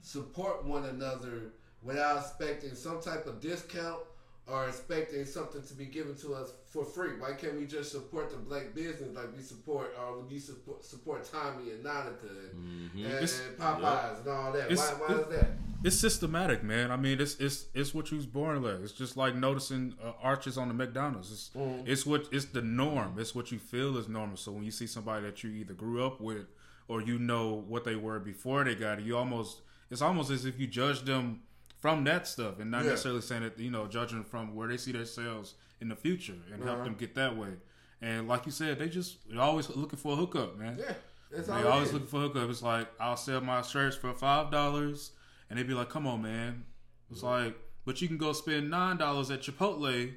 support 0.01 0.63
one 0.65 0.85
another 0.85 1.51
without 1.83 2.17
expecting 2.17 2.75
some 2.75 3.01
type 3.01 3.27
of 3.27 3.41
discount 3.41 3.99
or 4.47 4.67
expecting 4.67 5.25
something 5.25 5.61
to 5.61 5.73
be 5.73 5.85
given 5.85 6.15
to 6.15 6.33
us 6.33 6.51
for 6.69 6.85
free? 6.85 7.19
Why 7.19 7.33
can't 7.33 7.59
we 7.59 7.65
just 7.65 7.91
support 7.91 8.31
the 8.31 8.37
black 8.37 8.73
business 8.73 9.15
like 9.15 9.35
we 9.35 9.43
support 9.43 9.93
or 9.99 10.21
we 10.21 10.39
support 10.39 10.85
support 10.85 11.29
Tommy 11.29 11.71
and 11.71 11.83
Nautica 11.83 12.29
and, 12.51 12.91
mm-hmm. 12.91 13.05
and, 13.05 13.13
It's- 13.13 13.41
and 13.45 13.57
Popeyes 13.57 14.19
and 14.21 14.27
all 14.29 14.51
that? 14.53 14.67
Why, 14.67 14.73
It's- 14.73 14.93
why 14.99 15.15
is 15.15 15.27
that? 15.27 15.49
It's 15.83 15.99
systematic, 15.99 16.63
man. 16.63 16.89
I 16.91 16.97
mean, 16.97 17.21
it's 17.21 17.35
it's 17.35 17.65
it's 17.75 17.93
what 17.93 18.09
you 18.09 18.17
was 18.17 18.25
born 18.25 18.61
with. 18.63 18.81
It's 18.81 18.93
just 18.93 19.15
like 19.15 19.35
noticing 19.35 19.93
uh, 20.03 20.13
arches 20.23 20.57
on 20.57 20.69
the 20.69 20.73
McDonald's. 20.73 21.31
It's 21.31 21.51
mm-hmm. 21.55 21.83
it's 21.85 22.05
what 22.05 22.27
it's 22.31 22.45
the 22.45 22.63
norm. 22.63 23.17
It's 23.19 23.35
what 23.35 23.51
you 23.51 23.59
feel 23.59 23.95
is 23.97 24.09
normal. 24.09 24.37
So 24.37 24.51
when 24.51 24.63
you 24.63 24.71
see 24.71 24.87
somebody 24.87 25.25
that 25.25 25.43
you 25.43 25.51
either 25.51 25.73
grew 25.73 26.03
up 26.03 26.19
with 26.19 26.47
or 26.87 27.01
you 27.01 27.19
know 27.19 27.63
what 27.67 27.83
they 27.83 27.95
were 27.95 28.19
before 28.19 28.63
they 28.63 28.73
got 28.73 28.99
it, 28.99 29.05
you 29.05 29.15
almost 29.15 29.61
it's 29.91 30.01
almost 30.01 30.31
as 30.31 30.45
if 30.45 30.59
you 30.59 30.67
judge 30.67 31.01
them 31.01 31.41
from 31.79 32.03
that 32.05 32.27
stuff 32.27 32.59
and 32.59 32.71
not 32.71 32.83
Yeah. 32.83 32.91
necessarily 32.91 33.21
saying 33.21 33.43
that 33.43 33.59
you 33.59 33.69
know 33.71 33.87
judging 33.87 34.23
from 34.23 34.55
where 34.55 34.67
they 34.67 34.77
see 34.77 34.91
their 34.91 35.01
themselves 35.03 35.55
in 35.79 35.89
the 35.89 35.95
future 35.95 36.33
and 36.51 36.63
help 36.63 36.77
Uh-huh. 36.77 36.85
them 36.85 36.95
get 36.95 37.15
that 37.15 37.35
way. 37.37 37.53
And 38.01 38.27
like 38.27 38.45
you 38.45 38.51
said, 38.51 38.79
they 38.79 38.89
just 38.89 39.29
they're 39.29 39.41
always 39.41 39.69
looking 39.69 39.99
for 39.99 40.13
a 40.13 40.15
hookup, 40.15 40.57
man. 40.57 40.77
Yeah, 40.79 40.93
that's 41.31 41.47
They 41.47 41.53
always 41.63 41.87
is. 41.89 41.93
looking 41.93 42.07
for 42.07 42.17
a 42.17 42.23
hookup. 42.27 42.49
It's 42.49 42.61
like 42.61 42.87
I'll 42.99 43.17
sell 43.17 43.41
my 43.41 43.61
shirts 43.61 43.95
for 43.95 44.13
five 44.13 44.51
dollars, 44.51 45.11
and 45.49 45.57
they'd 45.57 45.67
be 45.67 45.73
like, 45.73 45.89
"Come 45.89 46.05
on, 46.07 46.21
man." 46.21 46.65
It's 47.11 47.23
like, 47.23 47.57
but 47.85 48.01
you 48.01 48.07
can 48.07 48.17
go 48.17 48.33
spend 48.33 48.69
nine 48.69 48.97
dollars 48.97 49.31
at 49.31 49.41
Chipotle, 49.41 50.13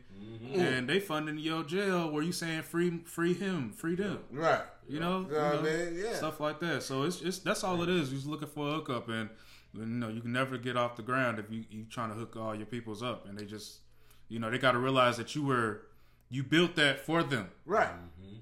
and 0.54 0.88
they 0.88 0.98
funding 1.00 1.38
your 1.38 1.62
jail 1.62 2.10
where 2.10 2.22
you 2.22 2.32
saying 2.32 2.62
free, 2.62 2.98
free 3.04 3.32
him, 3.34 3.70
free 3.72 3.94
them. 3.94 4.18
right. 4.32 4.62
You 4.88 4.98
know, 4.98 5.20
You 5.20 5.32
know 5.36 5.50
what 5.50 5.58
I 5.60 5.62
mean? 5.62 5.94
Yeah. 6.04 6.14
stuff 6.16 6.40
like 6.40 6.58
that. 6.60 6.82
So 6.82 7.04
it's 7.04 7.20
it's 7.22 7.38
that's 7.38 7.62
all 7.62 7.80
it 7.82 7.88
is. 7.88 8.10
You're 8.10 8.16
just 8.18 8.26
looking 8.26 8.48
for 8.48 8.68
a 8.68 8.72
hookup, 8.72 9.08
and 9.08 9.30
you 9.74 9.87
know 9.87 10.09
you 10.09 10.20
can 10.20 10.33
never 10.33 10.59
get 10.59 10.76
off 10.76 10.96
the 10.96 11.02
ground 11.02 11.38
if 11.38 11.50
you 11.50 11.64
you 11.70 11.85
trying 11.90 12.11
to 12.11 12.14
hook 12.16 12.37
all 12.37 12.54
your 12.54 12.66
peoples 12.66 13.02
up, 13.02 13.26
and 13.28 13.38
they 13.38 13.44
just, 13.44 13.78
you 14.28 14.38
know, 14.38 14.50
they 14.50 14.59
got 14.59 14.72
to 14.72 14.78
realize 14.78 15.16
that 15.16 15.35
you 15.35 15.42
were 15.44 15.83
you 16.28 16.42
built 16.42 16.76
that 16.76 17.00
for 17.00 17.22
them. 17.22 17.48
Right. 17.66 17.88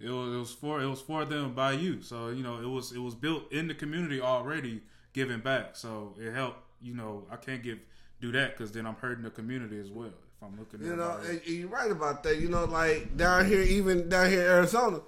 It 0.00 0.10
was, 0.10 0.34
it 0.34 0.38
was 0.38 0.52
for 0.52 0.80
it 0.80 0.86
was 0.86 1.00
for 1.00 1.24
them 1.24 1.54
by 1.54 1.72
you. 1.72 2.02
So 2.02 2.28
you 2.28 2.42
know 2.42 2.60
it 2.60 2.68
was 2.68 2.92
it 2.92 2.98
was 2.98 3.14
built 3.14 3.50
in 3.52 3.66
the 3.68 3.74
community 3.74 4.20
already, 4.20 4.82
giving 5.12 5.40
back. 5.40 5.76
So 5.76 6.14
it 6.20 6.32
helped. 6.32 6.60
You 6.80 6.94
know 6.94 7.26
I 7.30 7.36
can't 7.36 7.62
give 7.62 7.78
do 8.20 8.30
that 8.32 8.56
because 8.56 8.70
then 8.72 8.86
I'm 8.86 8.94
hurting 8.96 9.24
the 9.24 9.30
community 9.30 9.78
as 9.80 9.90
well. 9.90 10.08
If 10.08 10.42
I'm 10.42 10.56
looking, 10.58 10.80
You 10.84 10.92
at 10.92 10.98
know, 10.98 11.18
my- 11.20 11.28
and 11.30 11.40
you're 11.46 11.68
right 11.68 11.90
about 11.90 12.22
that. 12.22 12.38
You 12.38 12.48
know, 12.48 12.64
like 12.64 13.16
down 13.16 13.46
here, 13.46 13.62
even 13.62 14.08
down 14.08 14.30
here 14.30 14.42
in 14.42 14.46
Arizona, 14.46 15.00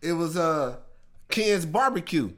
it 0.00 0.12
was 0.14 0.36
uh 0.38 0.76
Ken's 1.28 1.66
barbecue. 1.66 2.30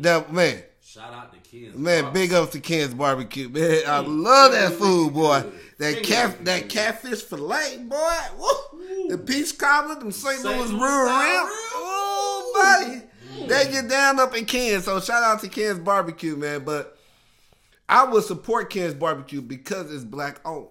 That 0.00 0.32
man, 0.32 0.62
Shout 0.84 1.12
out 1.12 1.32
to 1.32 1.38
kids. 1.38 1.76
man, 1.76 2.12
big 2.12 2.32
up 2.32 2.50
to 2.50 2.60
Ken's 2.60 2.92
barbecue, 2.92 3.48
man. 3.48 3.82
I 3.86 4.00
love 4.00 4.52
that 4.52 4.72
food, 4.72 5.14
boy. 5.14 5.44
That 5.78 6.02
cat, 6.02 6.44
that 6.44 6.68
catfish 6.68 7.22
fillet, 7.22 7.78
boy. 7.84 8.18
Woo. 8.36 9.08
The 9.08 9.16
peach 9.16 9.56
cobbler, 9.56 9.94
them 9.94 10.10
St. 10.10 10.42
Louis 10.44 10.56
real 10.56 10.66
style. 10.66 11.48
Oh, 11.74 12.52
buddy, 12.54 13.02
mm. 13.36 13.48
they 13.48 13.70
get 13.70 13.88
down 13.88 14.18
up 14.18 14.36
in 14.36 14.44
Ken's. 14.44 14.84
So 14.84 14.98
shout 14.98 15.22
out 15.22 15.40
to 15.42 15.48
Ken's 15.48 15.78
barbecue, 15.78 16.34
man. 16.36 16.64
But 16.64 16.98
I 17.88 18.04
would 18.04 18.24
support 18.24 18.68
Ken's 18.68 18.94
barbecue 18.94 19.40
because 19.40 19.92
it's 19.94 20.04
black 20.04 20.40
owned. 20.44 20.66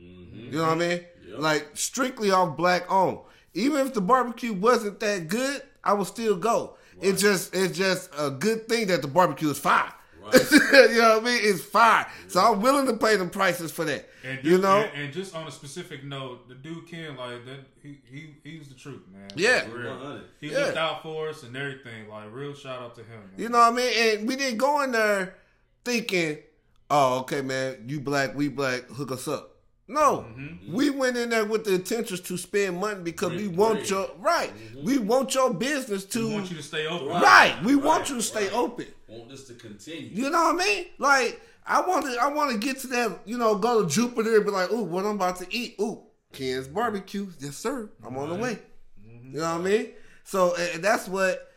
Mm-hmm. 0.00 0.52
You 0.52 0.58
know 0.58 0.62
what 0.62 0.72
I 0.72 0.74
mean? 0.74 1.04
Like 1.36 1.70
strictly 1.74 2.32
off 2.32 2.56
black 2.56 2.90
owned. 2.90 3.20
Even 3.54 3.86
if 3.86 3.94
the 3.94 4.00
barbecue 4.00 4.52
wasn't 4.52 4.98
that 5.00 5.28
good, 5.28 5.62
I 5.84 5.92
would 5.92 6.08
still 6.08 6.36
go. 6.36 6.77
It's 7.00 7.20
just 7.22 7.54
it's 7.54 7.76
just 7.76 8.10
a 8.18 8.30
good 8.30 8.68
thing 8.68 8.86
that 8.88 9.02
the 9.02 9.08
barbecue 9.08 9.50
is 9.50 9.58
fire. 9.58 9.92
you 10.34 10.98
know 10.98 11.14
what 11.14 11.22
I 11.22 11.24
mean? 11.24 11.38
It's 11.42 11.62
fire. 11.62 12.06
So 12.26 12.38
I'm 12.40 12.60
willing 12.60 12.86
to 12.86 12.92
pay 12.98 13.16
the 13.16 13.24
prices 13.24 13.72
for 13.72 13.86
that. 13.86 14.06
And 14.22 14.36
you 14.44 14.52
dude- 14.52 14.62
know? 14.62 14.80
and, 14.82 15.04
and 15.04 15.12
just 15.12 15.34
on 15.34 15.46
a 15.46 15.50
specific 15.50 16.04
note, 16.04 16.48
the 16.50 16.54
dude 16.54 16.86
Ken, 16.86 17.16
like 17.16 17.46
that, 17.46 17.60
he 17.82 17.98
he 18.04 18.34
he's 18.44 18.68
the 18.68 18.74
truth, 18.74 19.00
man. 19.10 19.28
Yeah. 19.36 19.60
For 19.62 19.78
real. 19.78 19.96
100. 19.96 20.24
He 20.40 20.50
Yeah. 20.50 20.58
looked 20.58 20.76
out 20.76 21.02
for 21.02 21.30
us 21.30 21.44
and 21.44 21.56
everything. 21.56 22.08
Like 22.10 22.26
real 22.30 22.52
shout 22.54 22.82
out 22.82 22.94
to 22.96 23.00
him. 23.00 23.20
Man. 23.20 23.30
You 23.38 23.48
know 23.48 23.58
what 23.58 23.72
I 23.72 23.76
mean? 23.76 24.18
And 24.18 24.28
we 24.28 24.36
didn't 24.36 24.58
go 24.58 24.82
in 24.82 24.92
there 24.92 25.34
thinking, 25.84 26.38
oh, 26.90 27.20
okay, 27.20 27.40
man, 27.40 27.84
you 27.86 27.98
black, 28.00 28.34
we 28.36 28.48
black, 28.48 28.82
hook 28.88 29.10
us 29.12 29.28
up. 29.28 29.54
No, 29.90 30.26
Mm-hmm. 30.36 30.74
we 30.74 30.90
went 30.90 31.16
in 31.16 31.30
there 31.30 31.46
with 31.46 31.64
the 31.64 31.74
intentions 31.76 32.20
to 32.20 32.36
spend 32.36 32.78
money 32.78 33.00
because 33.02 33.32
we 33.32 33.48
want 33.48 33.78
bread. 33.78 33.90
your 33.90 34.10
right. 34.18 34.52
We 34.82 34.98
want 34.98 35.34
your 35.34 35.54
business 35.54 36.04
to 36.06 36.28
we 36.28 36.34
want 36.34 36.50
you 36.50 36.56
to 36.58 36.62
stay 36.62 36.86
open. 36.86 37.08
right. 37.08 37.56
We 37.64 37.74
want 37.74 38.10
you 38.10 38.16
to 38.16 38.22
stay 38.22 38.44
right. 38.48 38.54
open. 38.54 38.86
Want 39.08 39.30
this 39.30 39.44
to 39.48 39.54
continue. 39.54 40.10
You 40.12 40.28
know 40.30 40.52
what 40.52 40.62
I 40.62 40.66
mean? 40.66 40.86
Like 40.98 41.40
I 41.66 41.80
want 41.80 42.04
to, 42.04 42.18
I 42.20 42.28
want 42.28 42.50
to 42.52 42.58
get 42.58 42.78
to 42.80 42.86
that. 42.88 43.20
You 43.24 43.38
know, 43.38 43.54
go 43.56 43.82
to 43.82 43.88
Jupiter 43.88 44.36
and 44.36 44.44
be 44.44 44.50
like, 44.50 44.70
ooh, 44.70 44.82
what 44.84 45.06
I'm 45.06 45.16
about 45.16 45.36
to 45.36 45.46
eat. 45.50 45.76
Ooh, 45.80 46.02
Ken's 46.32 46.68
barbecue. 46.68 47.26
Yes, 47.40 47.56
sir. 47.56 47.88
I'm 48.06 48.16
on 48.18 48.28
the 48.28 48.34
way. 48.34 48.58
You 49.06 49.40
know 49.40 49.52
what 49.56 49.60
I 49.60 49.64
mean? 49.70 49.90
So 50.24 50.54
and 50.56 50.84
that's 50.84 51.08
what 51.08 51.50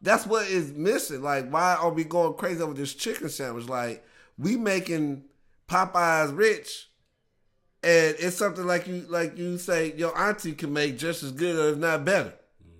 that's 0.00 0.26
what 0.26 0.46
is 0.48 0.72
missing. 0.72 1.22
Like, 1.22 1.50
why 1.50 1.74
are 1.74 1.90
we 1.90 2.04
going 2.04 2.32
crazy 2.34 2.62
over 2.62 2.72
this 2.74 2.94
chicken 2.94 3.28
sandwich? 3.28 3.68
Like, 3.68 4.04
we 4.38 4.56
making 4.56 5.24
Popeyes 5.68 6.36
rich, 6.36 6.88
and 7.84 8.16
it's 8.18 8.36
something 8.36 8.66
like 8.66 8.86
you 8.86 9.04
like 9.08 9.36
you 9.36 9.58
say 9.58 9.92
your 9.94 10.16
auntie 10.18 10.52
can 10.52 10.72
make 10.72 10.96
just 10.96 11.22
as 11.22 11.32
good 11.32 11.56
or 11.56 11.68
if 11.70 11.78
not 11.78 12.04
better. 12.04 12.32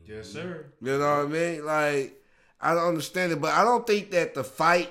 Yes, 0.06 0.30
sir. 0.30 0.66
You 0.80 0.98
know 0.98 0.98
what 0.98 1.26
I 1.26 1.28
mean? 1.28 1.64
Like, 1.64 2.20
I 2.60 2.74
don't 2.74 2.88
understand 2.88 3.32
it, 3.32 3.40
but 3.40 3.52
I 3.52 3.64
don't 3.64 3.86
think 3.86 4.10
that 4.12 4.34
the 4.34 4.44
fight 4.44 4.90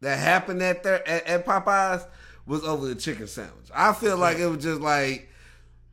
that 0.00 0.18
happened 0.18 0.62
at 0.62 0.82
there 0.82 1.06
at, 1.08 1.26
at 1.26 1.46
Popeyes 1.46 2.06
was 2.46 2.62
over 2.64 2.86
the 2.86 2.94
chicken 2.94 3.26
sandwich. 3.26 3.68
I 3.74 3.92
feel 3.92 4.16
like 4.16 4.38
it 4.38 4.46
was 4.46 4.62
just 4.62 4.80
like 4.80 5.28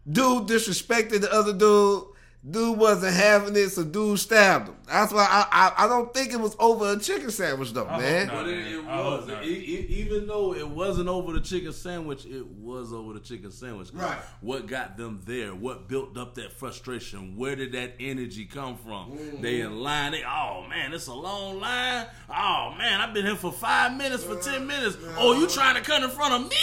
dude 0.09 0.47
disrespected 0.47 1.21
the 1.21 1.33
other 1.33 1.53
dude. 1.53 2.03
Dude 2.49 2.75
wasn't 2.75 3.13
having 3.13 3.55
it, 3.55 3.69
so 3.69 3.83
dude 3.83 4.17
stabbed 4.17 4.69
him. 4.69 4.75
That's 4.87 5.13
why 5.13 5.27
I 5.29 5.45
I, 5.77 5.85
I 5.85 5.87
don't 5.87 6.11
think 6.11 6.33
it 6.33 6.39
was 6.39 6.55
over 6.57 6.93
a 6.93 6.99
chicken 6.99 7.29
sandwich 7.29 7.71
though, 7.71 7.85
I 7.85 7.99
man. 7.99 8.27
not. 8.27 8.35
But 8.35 8.49
it, 8.49 8.67
it 8.67 8.83
was. 8.83 9.29
It, 9.29 9.45
it, 9.45 9.89
even 9.91 10.25
though 10.25 10.55
it 10.55 10.67
wasn't 10.67 11.07
over 11.07 11.33
the 11.33 11.39
chicken 11.39 11.71
sandwich, 11.71 12.25
it 12.25 12.47
was 12.47 12.93
over 12.93 13.13
the 13.13 13.19
chicken 13.19 13.51
sandwich. 13.51 13.89
Right. 13.93 14.17
What 14.41 14.65
got 14.65 14.97
them 14.97 15.21
there? 15.25 15.53
What 15.53 15.87
built 15.87 16.17
up 16.17 16.33
that 16.35 16.51
frustration? 16.51 17.37
Where 17.37 17.55
did 17.55 17.73
that 17.73 17.93
energy 17.99 18.45
come 18.45 18.75
from? 18.75 19.19
They 19.39 19.61
in 19.61 19.79
line. 19.79 20.13
They, 20.13 20.23
oh 20.23 20.65
man, 20.67 20.93
it's 20.93 21.07
a 21.07 21.13
long 21.13 21.59
line. 21.59 22.07
Oh 22.27 22.73
man, 22.75 23.01
I've 23.01 23.13
been 23.13 23.25
here 23.27 23.35
for 23.35 23.51
five 23.51 23.95
minutes, 23.95 24.23
for 24.23 24.37
ten 24.37 24.65
minutes. 24.65 24.97
Oh, 25.15 25.39
you 25.39 25.47
trying 25.47 25.75
to 25.75 25.81
cut 25.81 26.01
in 26.01 26.09
front 26.09 26.33
of 26.33 26.49
me? 26.49 26.57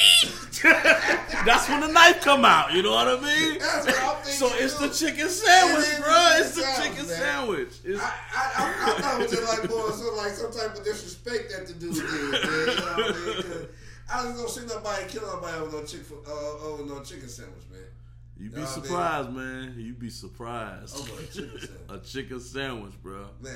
That's 1.46 1.68
when 1.68 1.80
the 1.80 1.88
knife 1.88 2.20
come 2.20 2.44
out. 2.44 2.72
You 2.72 2.82
know 2.82 2.90
what 2.90 3.06
I 3.06 3.20
mean? 3.20 3.58
That's 3.60 3.86
what 3.86 4.16
I'm 4.18 4.24
So 4.24 4.48
it's 4.54 4.74
the 4.78 4.88
chicken 4.88 5.28
sandwich, 5.28 5.67
Is 5.76 5.98
bro. 6.00 6.28
It's 6.38 6.54
the 6.54 6.82
chicken 6.82 7.04
sandwich, 7.06 7.72
sandwich. 7.72 8.00
I, 8.00 8.12
I, 8.34 8.44
I, 8.56 8.96
I 8.96 9.00
thought 9.00 9.20
it 9.20 9.22
was 9.22 9.30
just 9.32 9.58
like 9.60 9.70
more 9.70 9.92
some 9.92 10.16
like 10.16 10.32
some 10.32 10.52
type 10.52 10.76
of 10.78 10.84
disrespect 10.84 11.50
that 11.52 11.66
the 11.66 11.74
dude 11.74 11.94
did. 11.94 12.04
Man, 12.04 12.12
you 12.12 12.40
know 12.40 12.72
what 12.72 12.98
I 12.98 13.26
mean? 13.26 13.42
'Cause 13.42 13.66
I 14.10 14.22
just 14.24 14.36
don't 14.38 14.50
see 14.50 14.74
nobody 14.74 15.04
kill 15.06 15.22
nobody 15.22 15.58
over 15.58 15.76
no 15.78 15.84
chick 15.84 16.00
uh, 16.26 16.30
over 16.64 16.84
no 16.84 17.02
chicken 17.02 17.28
sandwich, 17.28 17.64
man. 17.70 17.80
You'd 18.38 18.54
be 18.54 18.64
surprised, 18.64 19.30
man. 19.30 19.74
You'd 19.76 19.98
be 19.98 20.10
surprised. 20.10 20.96
Over 20.96 21.20
a 21.22 21.26
chicken 21.26 21.60
sandwich. 21.60 21.80
a 21.90 21.98
chicken 21.98 22.40
sandwich, 22.40 22.94
bro. 23.02 23.26
Man, 23.40 23.54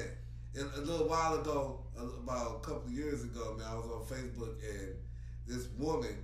and 0.54 0.68
a 0.76 0.80
little 0.80 1.08
while 1.08 1.34
ago, 1.40 1.80
about 1.96 2.56
a 2.56 2.66
couple 2.66 2.82
of 2.88 2.92
years 2.92 3.22
ago, 3.22 3.54
man, 3.58 3.66
I 3.70 3.74
was 3.76 3.86
on 3.86 4.04
Facebook 4.04 4.54
and 4.68 4.94
this 5.46 5.68
woman, 5.78 6.14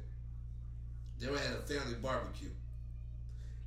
they 1.18 1.28
were 1.28 1.36
at 1.38 1.52
a 1.58 1.62
family 1.62 1.94
barbecue. 2.02 2.50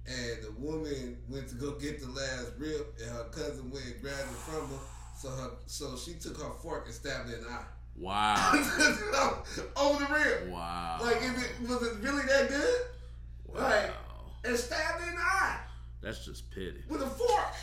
And 0.08 0.44
the 0.44 0.52
woman 0.58 1.18
went 1.30 1.48
to 1.50 1.56
go 1.56 1.72
get 1.74 2.02
the 2.02 2.08
last 2.10 2.54
rib, 2.58 2.86
and 3.02 3.12
her 3.12 3.26
cousin 3.32 3.70
went 3.70 3.86
and 3.86 4.02
grabbed 4.02 4.20
it 4.22 4.38
from 4.38 4.68
her. 4.68 4.80
So 5.18 5.30
her, 5.30 5.52
so 5.68 5.96
she 5.96 6.14
took 6.16 6.38
her 6.42 6.50
fork 6.62 6.86
and 6.88 6.94
stabbed 6.96 7.30
her 7.30 7.36
in 7.38 7.44
the 7.44 7.50
eye. 7.50 7.66
Wow. 7.96 8.52
Over 9.78 10.06
the 10.06 10.14
rib. 10.14 10.50
Wow. 10.52 10.98
Like, 11.02 11.18
is 11.22 11.44
it, 11.44 11.52
was 11.70 11.84
it 11.84 11.94
really 12.02 12.24
that 12.28 12.50
good? 12.50 12.82
wow. 13.48 13.70
Like, 13.70 13.92
and 14.44 14.58
stabbed 14.58 15.04
in 15.08 15.14
the 15.16 15.22
eye 15.22 15.60
That's 16.02 16.26
just 16.26 16.50
pity. 16.50 16.82
with 16.90 17.04
a 17.04 17.08
fork. 17.08 17.54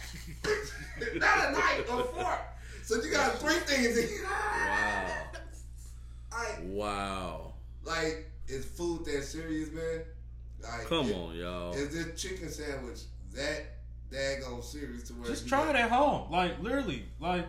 Not 1.17 1.49
a 1.49 1.53
knife, 1.53 1.91
a 1.91 2.05
fork. 2.05 2.41
So 2.85 3.03
you 3.03 3.11
got 3.11 3.33
three 3.41 3.55
things 3.55 3.97
in. 3.99 4.09
Wow. 4.25 5.11
Like, 6.31 6.59
Wow. 6.67 7.55
like, 7.85 8.31
is 8.47 8.65
food 8.65 9.05
that 9.07 9.25
serious, 9.25 9.73
man? 9.73 10.03
Like, 10.63 10.87
Come 10.87 11.07
is- 11.09 11.15
on, 11.15 11.35
y'all. 11.37 11.73
Is 11.75 11.93
this 11.95 12.21
chicken 12.21 12.49
sandwich 12.51 13.01
that 13.35 13.77
daggone 14.13 14.63
serious 14.65 15.05
to 15.05 15.13
where 15.15 15.29
Just 15.29 15.49
try 15.49 15.67
got- 15.67 15.77
it 15.77 15.79
at 15.79 15.91
home. 15.91 16.31
Like 16.31 16.61
literally, 16.61 17.05
like 17.21 17.47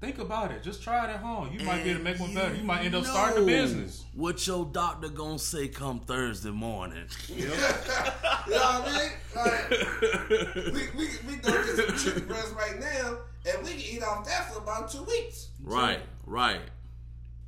think 0.00 0.18
about 0.18 0.50
it. 0.52 0.62
Just 0.62 0.82
try 0.82 1.04
it 1.06 1.10
at 1.10 1.20
home. 1.20 1.52
You 1.56 1.64
might 1.64 1.82
be 1.84 1.90
able 1.90 2.00
to 2.00 2.04
make 2.04 2.18
one 2.20 2.34
better. 2.34 2.54
You 2.54 2.64
might 2.64 2.84
end 2.84 2.94
up 2.94 3.04
starting 3.04 3.42
a 3.44 3.46
business. 3.46 4.04
What 4.14 4.44
your 4.46 4.64
doctor 4.66 5.08
gonna 5.08 5.38
say 5.38 5.68
come 5.68 6.00
Thursday 6.00 6.50
morning? 6.50 7.04
You 7.28 7.48
know 7.48 7.54
what 7.54 8.88
I 8.88 8.98
mean? 8.98 9.12
Like, 9.36 10.72
we, 10.74 10.88
we, 10.98 11.08
we 11.28 11.36
go 11.36 11.52
get 11.52 11.76
some 11.88 11.96
chicken 11.96 12.26
breast 12.28 12.52
right 12.56 12.78
now, 12.80 13.18
and 13.48 13.64
we 13.64 13.70
can 13.70 13.80
eat 13.80 14.02
off 14.02 14.26
that 14.26 14.52
for 14.52 14.58
about 14.60 14.90
two 14.90 15.04
weeks. 15.04 15.48
right, 15.62 16.00
right. 16.26 16.60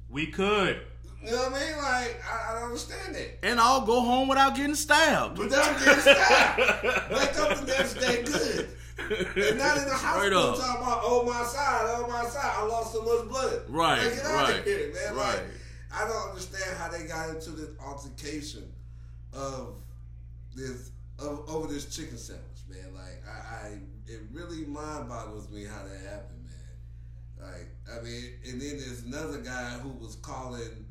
We 0.08 0.26
could. 0.26 0.80
You 1.24 1.30
know 1.30 1.50
what 1.50 1.52
I 1.52 1.58
mean? 1.58 1.76
Like, 1.78 2.22
I, 2.30 2.50
I 2.50 2.54
don't 2.54 2.64
understand 2.64 3.14
that. 3.14 3.38
And 3.42 3.58
I'll 3.58 3.86
go 3.86 4.00
home 4.00 4.28
without 4.28 4.54
getting 4.54 4.74
stabbed. 4.74 5.38
Without 5.38 5.78
getting 5.78 6.00
stabbed. 6.00 6.58
Wake 7.12 7.38
up 7.38 7.58
the 7.60 7.64
next 7.66 7.94
day 7.94 8.22
good. 8.22 8.68
And 8.98 9.58
not 9.58 9.78
in 9.78 9.84
the 9.86 9.94
hospital 9.94 10.38
up. 10.50 10.58
talking 10.58 10.82
about, 10.82 11.00
oh 11.02 11.24
my 11.26 11.42
side, 11.44 11.82
oh 11.96 12.06
my 12.08 12.24
side, 12.28 12.52
I 12.56 12.66
lost 12.66 12.92
so 12.92 13.02
much 13.02 13.28
blood. 13.28 13.62
Right, 13.68 14.04
Like, 14.04 14.14
get 14.14 14.24
out 14.26 14.34
right, 14.34 14.58
of 14.58 14.64
here, 14.64 14.92
man. 14.94 15.14
right. 15.16 15.34
Like, 15.34 15.44
I 15.96 16.08
don't 16.08 16.28
understand 16.30 16.76
how 16.78 16.88
they 16.88 17.04
got 17.04 17.30
into 17.30 17.50
this 17.50 17.70
altercation 17.84 18.70
of 19.32 19.76
this 20.54 20.90
of, 21.18 21.48
over 21.48 21.72
this 21.72 21.86
chicken 21.94 22.18
sandwich, 22.18 22.44
man. 22.68 22.94
Like, 22.94 23.22
I, 23.28 23.68
I 23.68 23.78
it 24.06 24.20
really 24.32 24.64
mind 24.66 25.08
boggles 25.08 25.50
me 25.50 25.64
how 25.64 25.82
that 25.84 26.10
happened, 26.10 26.44
man. 26.44 27.50
Like, 27.52 27.98
I 27.98 28.02
mean, 28.02 28.30
and 28.48 28.60
then 28.60 28.78
there's 28.78 29.02
another 29.02 29.38
guy 29.38 29.70
who 29.82 29.90
was 29.90 30.16
calling 30.16 30.84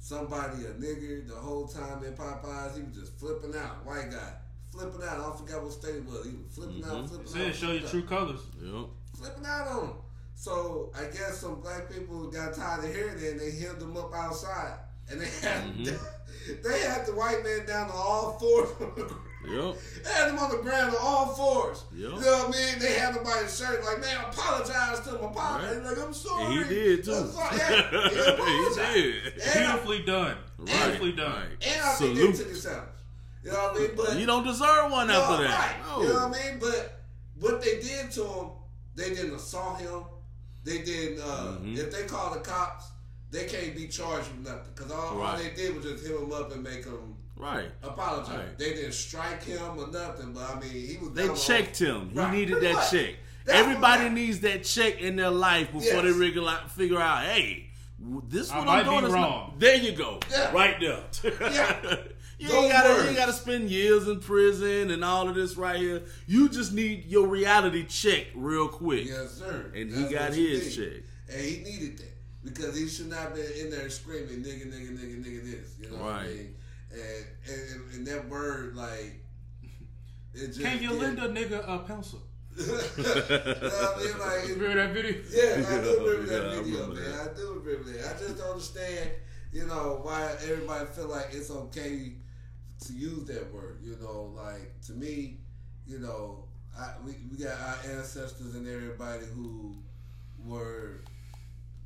somebody 0.00 0.64
a 0.64 0.70
nigger 0.70 1.28
the 1.28 1.34
whole 1.36 1.66
time 1.68 2.02
in 2.04 2.12
Popeyes. 2.14 2.74
He 2.76 2.82
was 2.82 2.96
just 2.96 3.18
flipping 3.20 3.54
out. 3.54 3.84
White 3.86 4.10
guy. 4.10 4.32
Flipping 4.72 5.02
out. 5.06 5.20
I 5.20 5.36
forgot 5.36 5.62
what 5.62 5.72
state 5.72 5.96
it 5.96 6.04
was. 6.06 6.24
He 6.26 6.32
was 6.32 6.46
flipping 6.54 6.84
out, 6.84 7.08
flipping 7.08 7.26
Say 7.26 7.42
out. 7.42 7.48
it, 7.48 7.54
show 7.54 7.72
your 7.72 7.88
true 7.88 8.02
colors. 8.02 8.40
Yep. 8.62 8.86
flipping 9.16 9.46
out 9.46 9.66
on 9.68 9.84
him. 9.88 9.92
So 10.34 10.90
I 10.96 11.04
guess 11.04 11.38
some 11.38 11.60
black 11.60 11.90
people 11.92 12.30
got 12.30 12.54
tired 12.54 12.84
of 12.84 12.94
hearing 12.94 13.18
it 13.18 13.32
and 13.32 13.40
they 13.40 13.50
held 13.52 13.78
them 13.78 13.96
up 13.96 14.12
outside. 14.14 14.74
And 15.10 15.20
they 15.20 15.26
had 15.26 15.64
Mm-hmm. 15.64 16.62
they 16.68 16.80
had 16.80 17.04
the 17.04 17.12
white 17.14 17.42
man 17.44 17.66
down 17.66 17.90
on 17.90 17.96
all 17.96 18.38
fours. 18.38 18.68
Yep. 19.48 19.76
they 20.04 20.10
had 20.12 20.28
him 20.28 20.38
on 20.38 20.50
the 20.50 20.58
ground 20.58 20.90
on 20.90 20.96
all 21.00 21.26
fours. 21.34 21.84
Yep. 21.94 22.00
You 22.12 22.20
know 22.20 22.44
what 22.44 22.48
I 22.48 22.50
mean? 22.50 22.78
They 22.78 22.92
had 22.94 23.14
him 23.16 23.24
by 23.24 23.38
his 23.42 23.56
shirt 23.58 23.82
like, 23.84 24.00
man, 24.00 24.16
apologize 24.28 25.00
to 25.00 25.10
him. 25.16 25.24
Apologize. 25.24 25.76
Right. 25.76 25.84
Like, 25.86 25.98
I'm 26.06 26.12
sorry. 26.14 26.44
And 26.44 26.66
he 26.66 26.74
did 26.74 27.04
too. 27.04 27.12
Sorry. 27.26 27.56
Yeah, 27.56 27.90
he, 27.90 28.98
he 28.98 29.02
did. 29.02 29.32
And 29.42 29.64
I, 29.64 29.72
Beautifully 29.72 30.02
done. 30.02 30.36
Beautifully 30.64 31.12
done. 31.12 31.32
Right. 31.32 31.66
and 31.66 31.80
I 31.82 31.92
think 31.94 32.14
they 32.14 32.20
Salute. 32.20 32.36
took 32.36 32.48
it 32.48 32.56
sandwich. 32.56 32.84
You 33.42 33.52
know 33.52 33.56
what 33.58 33.76
I 33.76 33.78
mean? 33.80 33.90
But 33.96 34.16
You 34.18 34.26
don't 34.26 34.44
deserve 34.44 34.90
one 34.92 35.10
after 35.10 35.42
no, 35.42 35.48
that. 35.48 35.58
Right. 35.58 35.86
No. 35.96 36.02
You 36.02 36.08
know 36.08 36.28
what 36.28 36.38
I 36.38 36.50
mean? 36.50 36.58
But 36.60 37.00
what 37.40 37.62
they 37.62 37.80
did 37.80 38.10
to 38.12 38.24
him, 38.24 38.46
they 38.94 39.08
didn't 39.14 39.34
assault 39.34 39.80
him. 39.80 40.02
They 40.64 40.82
didn't. 40.82 41.20
Uh, 41.20 41.56
Mhm. 41.62 41.78
If 41.78 41.90
they 41.90 42.02
call 42.04 42.34
the 42.34 42.40
cops, 42.40 42.84
they 43.30 43.46
can't 43.46 43.74
be 43.74 43.88
charged 43.88 44.28
with 44.32 44.46
nothing 44.46 44.72
because 44.74 44.92
all, 44.92 45.00
all 45.00 45.16
Right. 45.16 45.38
they 45.38 45.50
did 45.62 45.74
was 45.74 45.84
just 45.86 46.04
hit 46.06 46.14
him 46.14 46.30
up 46.32 46.52
and 46.52 46.62
make 46.62 46.84
him 46.84 47.09
Right. 47.40 47.70
apologize. 47.82 48.36
Right. 48.36 48.58
They 48.58 48.74
didn't 48.74 48.92
strike 48.92 49.42
him 49.44 49.78
or 49.78 49.88
nothing. 49.88 50.32
But 50.32 50.56
I 50.56 50.60
mean, 50.60 50.70
he 50.72 50.96
was. 51.00 51.12
They 51.12 51.22
down 51.22 51.30
on- 51.30 51.36
checked 51.36 51.78
him. 51.78 52.10
He 52.10 52.18
Right. 52.18 52.32
needed 52.32 52.52
Pretty 52.58 52.66
that 52.66 52.74
much. 52.74 52.90
check. 52.90 53.14
That's 53.46 53.58
Everybody 53.58 54.04
what- 54.04 54.12
needs 54.12 54.40
that 54.40 54.64
check 54.64 55.00
in 55.00 55.16
their 55.16 55.30
life 55.30 55.72
before 55.72 55.82
Yes. 55.82 56.02
they 56.04 56.12
figure 56.12 56.42
out, 56.48 56.70
figure 56.70 57.00
out, 57.00 57.24
hey, 57.24 57.70
this 58.28 58.50
I 58.50 58.58
what 58.58 58.68
I'm 58.68 58.84
doing 58.84 59.04
is 59.06 59.12
wrong. 59.12 59.22
not. 59.50 59.60
There 59.60 59.76
you 59.76 59.92
go. 59.92 60.20
Yeah. 60.30 60.52
Right 60.52 60.76
there. 60.80 61.02
Yeah. 61.50 61.96
you 62.38 62.48
Those 62.48 62.56
ain't 62.64 62.72
gotta 62.72 63.02
you 63.02 63.08
ain't 63.08 63.16
gotta 63.16 63.32
spend 63.32 63.70
years 63.70 64.06
in 64.08 64.20
prison 64.20 64.90
and 64.90 65.04
all 65.04 65.28
of 65.28 65.34
this 65.34 65.56
right 65.56 65.78
here. 65.80 66.02
You 66.26 66.48
just 66.48 66.72
need 66.72 67.06
your 67.06 67.26
reality 67.26 67.84
check 67.86 68.26
real 68.34 68.68
quick. 68.68 69.06
Yes, 69.06 69.32
sir. 69.32 69.72
And 69.74 69.90
he 69.94 70.04
got 70.04 70.32
his 70.34 70.76
need. 70.76 70.84
check. 70.84 71.02
and 71.30 71.40
he 71.40 71.58
needed 71.62 71.98
that 71.98 72.16
because 72.44 72.76
he 72.78 72.88
should 72.88 73.08
not 73.08 73.34
been 73.34 73.50
in 73.58 73.70
there 73.70 73.88
screaming 73.90 74.42
nigga, 74.42 74.66
nigga, 74.72 74.98
nigga, 74.98 75.24
nigga 75.24 75.44
this. 75.44 75.74
You 75.80 75.90
know 75.90 76.02
what 76.04 76.12
I 76.12 76.16
Right. 76.22 76.28
mean? 76.34 76.54
And, 76.92 77.24
and 77.48 77.94
and 77.94 78.06
that 78.06 78.28
word 78.28 78.74
like 78.76 79.22
it 80.34 80.46
just 80.48 80.60
Can 80.60 80.82
you 80.82 80.90
get- 80.90 80.98
lend 81.00 81.18
a 81.18 81.28
nigga 81.28 81.64
a 81.68 81.78
pencil? 81.80 82.20
you 82.56 82.66
know 82.66 82.72
what 82.72 83.96
I 83.96 84.02
mean? 84.02 84.18
Like, 84.18 84.48
Remember 84.48 84.74
that 84.74 84.92
video? 84.92 85.22
yeah, 85.30 85.66
I 85.68 85.82
do 85.82 85.98
remember 86.04 86.32
Yeah, 86.32 86.38
that 86.40 86.46
I 86.50 86.62
video, 86.62 86.80
remember 86.82 87.00
man. 87.00 87.10
that. 87.12 87.30
I 87.30 87.34
do 87.36 87.62
remember 87.64 87.92
that. 87.92 88.16
I 88.16 88.18
just 88.18 88.38
don't 88.38 88.50
understand, 88.50 89.10
you 89.52 89.66
know, 89.66 90.00
why 90.02 90.32
everybody 90.42 90.86
feel 90.86 91.08
like 91.08 91.28
it's 91.32 91.50
okay 91.50 92.12
to 92.86 92.92
use 92.92 93.24
that 93.28 93.52
word. 93.52 93.78
You 93.82 93.96
know, 94.02 94.32
like 94.36 94.80
to 94.86 94.92
me, 94.92 95.38
you 95.86 95.98
know, 96.00 96.44
I, 96.78 96.94
we 97.04 97.12
we 97.30 97.42
got 97.44 97.58
our 97.60 97.76
ancestors 97.96 98.54
and 98.54 98.66
everybody 98.66 99.24
who 99.34 99.76
were 100.44 101.02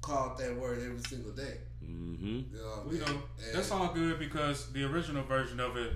called 0.01 0.39
that 0.39 0.55
word 0.57 0.79
every 0.83 1.01
single 1.09 1.33
day. 1.33 1.59
Mm-hmm. 1.89 2.27
You 2.57 2.63
know, 2.63 2.73
I 2.83 2.87
We 2.89 2.95
mean? 2.97 3.01
know 3.05 3.23
that's 3.53 3.71
all 3.71 3.93
good 3.93 4.19
because 4.19 4.71
the 4.73 4.85
original 4.85 5.23
version 5.25 5.61
of 5.61 5.77
it, 5.77 5.93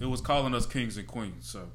it 0.00 0.06
was 0.06 0.20
calling 0.20 0.54
us 0.54 0.66
kings 0.66 0.96
and 0.96 1.06
queens. 1.06 1.48
So 1.48 1.68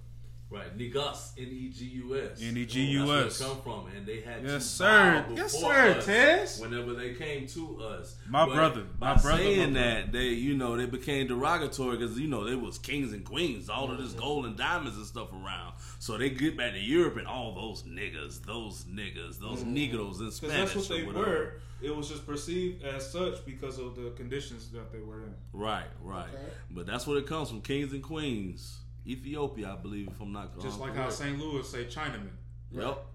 Right, 0.49 0.77
Negus, 0.77 1.33
N 1.35 1.47
E 1.49 1.69
G 1.75 1.83
U 1.85 2.15
S. 2.15 2.39
N-E-G-U-S. 2.39 3.07
That's 3.39 3.39
where 3.41 3.49
it 3.49 3.53
come 3.55 3.63
from, 3.63 3.87
and 3.97 4.05
they 4.05 4.21
had 4.21 4.43
Yes, 4.43 4.61
to 4.65 4.69
sir. 4.69 5.25
bow 5.27 5.35
Yes, 5.35 5.51
sir, 5.59 6.01
Tess. 6.01 6.59
Whenever 6.59 6.93
they 6.93 7.15
came 7.15 7.47
to 7.47 7.81
us, 7.81 8.17
My 8.29 8.45
But 8.45 8.53
brother, 8.53 8.83
By 8.99 9.15
my 9.15 9.21
brother, 9.23 9.37
saying 9.41 9.73
my 9.73 9.79
brother. 9.79 10.01
that, 10.03 10.11
they 10.11 10.27
you 10.27 10.55
know 10.55 10.77
they 10.77 10.85
became 10.85 11.25
derogatory 11.25 11.97
because 11.97 12.19
you 12.19 12.27
know 12.27 12.43
they 12.47 12.53
was 12.53 12.77
kings 12.77 13.13
and 13.13 13.25
queens, 13.25 13.67
all 13.67 13.89
of 13.89 13.97
this 13.97 14.13
gold 14.13 14.45
and 14.45 14.55
diamonds 14.55 14.95
and 14.95 15.07
stuff 15.07 15.29
around. 15.33 15.73
So 15.97 16.19
they 16.19 16.29
get 16.29 16.55
back 16.55 16.73
to 16.73 16.79
Europe 16.79 17.17
and 17.17 17.25
all 17.25 17.55
those 17.55 17.81
niggas, 17.81 18.45
those 18.45 18.83
niggas, 18.83 19.39
those 19.39 19.63
negroes 19.63 20.19
in 20.21 20.29
Spanish 20.29 20.73
that's 20.75 20.75
what 20.75 20.87
they 20.89 21.01
or 21.01 21.07
whatever. 21.07 21.25
were. 21.31 21.53
It 21.83 21.95
was 21.95 22.07
just 22.09 22.25
perceived 22.25 22.83
as 22.83 23.11
such 23.11 23.45
because 23.45 23.77
of 23.77 23.95
the 23.95 24.11
conditions 24.11 24.69
that 24.71 24.91
they 24.91 24.99
were 24.99 25.23
in. 25.23 25.33
Right, 25.51 25.85
right. 26.01 26.29
Okay. 26.33 26.43
But 26.71 26.85
that's 26.85 27.05
what 27.05 27.17
it 27.17 27.27
comes 27.27 27.49
from, 27.49 27.61
kings 27.61 27.91
and 27.93 28.01
queens. 28.01 28.79
Ethiopia, 29.05 29.73
I 29.73 29.75
believe, 29.81 30.07
if 30.07 30.21
I'm 30.21 30.31
not 30.31 30.57
Just 30.61 30.79
like 30.79 30.91
how 30.95 31.03
correct. 31.03 31.13
St. 31.13 31.37
Louis 31.37 31.67
say 31.67 31.83
Chinaman. 31.85 32.29
Yep, 32.71 33.05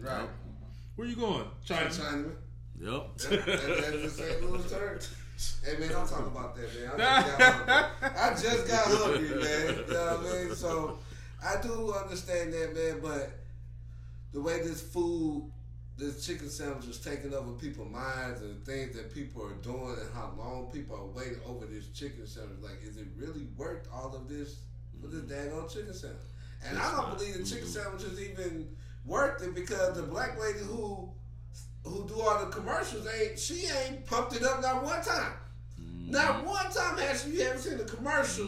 right. 0.00 0.28
Where 0.96 1.08
you 1.08 1.16
going? 1.16 1.46
China. 1.64 1.86
Chinaman. 1.88 2.32
yep. 2.78 3.16
That- 3.16 3.46
That's 3.46 4.02
the 4.02 4.10
St. 4.10 4.42
Louis 4.42 4.70
turn. 4.70 4.98
Hey 5.64 5.78
man, 5.78 5.88
don't 5.90 6.08
talk 6.08 6.26
about 6.26 6.54
that, 6.56 6.68
man. 6.74 7.00
I 7.00 7.20
just 7.20 7.38
got 7.38 7.48
hungry. 7.48 8.00
I 8.02 8.34
just 8.34 8.68
got 8.68 8.86
hungry, 8.86 9.28
man. 9.28 9.84
You 9.88 9.92
know 9.94 10.16
what 10.18 10.34
I 10.34 10.44
mean? 10.44 10.54
So 10.54 10.98
I 11.44 11.60
do 11.62 11.92
understand 11.92 12.52
that, 12.52 12.74
man. 12.74 13.00
But 13.02 13.32
the 14.32 14.40
way 14.40 14.60
this 14.62 14.80
food, 14.82 15.50
this 15.98 16.26
chicken 16.26 16.50
sandwich 16.50 16.86
is 16.88 16.98
taking 16.98 17.32
over 17.32 17.52
people's 17.52 17.90
minds 17.90 18.42
and 18.42 18.60
the 18.60 18.70
things 18.70 18.94
that 18.96 19.14
people 19.14 19.42
are 19.42 19.54
doing 19.62 19.96
and 19.98 20.12
how 20.14 20.32
long 20.36 20.70
people 20.70 20.94
are 20.94 21.06
waiting 21.06 21.40
over 21.46 21.64
this 21.64 21.88
chicken 21.88 22.26
sandwich, 22.26 22.58
like, 22.62 22.82
is 22.82 22.98
it 22.98 23.06
really 23.16 23.46
worth 23.56 23.88
all 23.92 24.14
of 24.14 24.28
this 24.28 24.56
for 25.00 25.08
this 25.08 25.22
mm-hmm. 25.22 25.56
daggone 25.56 25.72
chicken 25.72 25.94
sandwich? 25.94 26.20
And 26.68 26.78
I 26.78 26.96
don't 26.96 27.16
believe 27.16 27.38
the 27.38 27.44
chicken 27.44 27.66
mm-hmm. 27.66 27.80
sandwich 27.80 28.02
is 28.02 28.20
even 28.20 28.68
worth 29.06 29.42
it 29.42 29.54
because 29.54 29.96
the 29.96 30.02
black 30.02 30.38
lady 30.40 30.58
who 30.58 31.10
who 31.84 32.06
do 32.08 32.20
all 32.20 32.44
the 32.44 32.50
commercials 32.50 33.06
ain't 33.20 33.38
she 33.38 33.66
ain't 33.66 34.04
pumped 34.06 34.34
it 34.34 34.42
up 34.42 34.60
not 34.60 34.82
one 34.82 35.02
time. 35.02 35.32
Mm-hmm. 35.80 36.10
Not 36.10 36.44
one 36.44 36.70
time 36.72 36.98
has 36.98 37.22
she 37.22 37.30
you 37.30 37.44
haven't 37.44 37.60
seen 37.60 37.80
a 37.80 37.84
commercial 37.84 38.46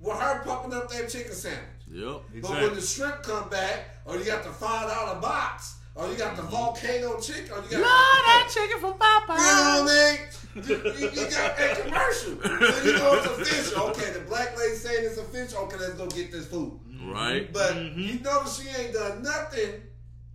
with 0.00 0.18
her 0.18 0.42
pumping 0.42 0.74
up 0.74 0.90
that 0.90 1.08
chicken 1.08 1.32
sandwich. 1.32 1.60
Yep. 1.92 2.42
But 2.42 2.50
when 2.50 2.74
the 2.74 2.80
shrimp 2.80 3.22
come 3.22 3.48
back, 3.48 3.96
or 4.04 4.16
you 4.16 4.24
got 4.24 4.44
the 4.44 4.50
five 4.50 4.88
dollar 4.88 5.20
box, 5.20 5.76
or 5.94 6.08
you 6.08 6.16
got 6.16 6.36
the 6.36 6.42
volcano 6.42 7.18
chicken, 7.20 7.50
or 7.52 7.58
oh, 7.58 7.64
you 7.70 7.78
got 7.78 7.82
that 7.82 8.48
chicken 8.52 8.78
from 8.78 8.94
Popeye. 8.94 9.38
you 9.38 9.44
know 9.44 9.82
what 9.82 9.90
I 9.90 10.16
mean? 10.16 10.28
You, 10.54 11.06
you- 11.06 11.10
you 11.10 11.30
got 11.30 11.56
that 11.56 11.78
commercial. 11.82 12.40
So 12.42 12.84
you 12.84 12.92
know 12.94 13.14
it's 13.14 13.26
official. 13.26 13.82
Okay, 13.88 14.12
the 14.12 14.20
black 14.20 14.58
lady 14.58 14.74
saying 14.74 15.04
it's 15.04 15.18
official. 15.18 15.60
Okay, 15.64 15.76
let's 15.78 15.94
go 15.94 16.06
get 16.08 16.32
this 16.32 16.46
food. 16.46 16.78
Right. 17.04 17.52
But 17.52 17.72
mm-hmm. 17.74 18.00
you 18.00 18.20
notice 18.20 18.60
she 18.60 18.68
ain't 18.68 18.92
done 18.92 19.22
nothing 19.22 19.82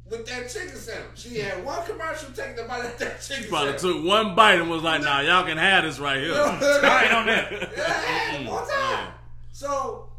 with 0.09 0.25
that 0.27 0.49
chicken 0.49 0.75
sandwich. 0.75 1.19
She 1.19 1.39
had 1.39 1.63
one 1.65 1.85
commercial 1.85 2.31
taking 2.31 2.63
a 2.63 2.67
bite 2.67 2.85
of 2.85 2.97
that 2.99 3.21
chicken 3.21 3.49
Probably 3.49 3.77
sandwich. 3.77 3.81
took 3.81 4.05
one 4.05 4.35
bite 4.35 4.59
and 4.59 4.69
was 4.69 4.83
like, 4.83 5.01
"Nah, 5.01 5.21
y'all 5.21 5.45
can 5.45 5.57
have 5.57 5.83
this 5.83 5.99
right 5.99 6.19
here." 6.19 6.33
I 6.37 7.03
ain't 7.03 7.13
on 7.13 7.25
that. 7.27 7.51
Yeah, 7.75 8.49
one 8.49 8.67
time. 8.67 9.13
So 9.51 10.09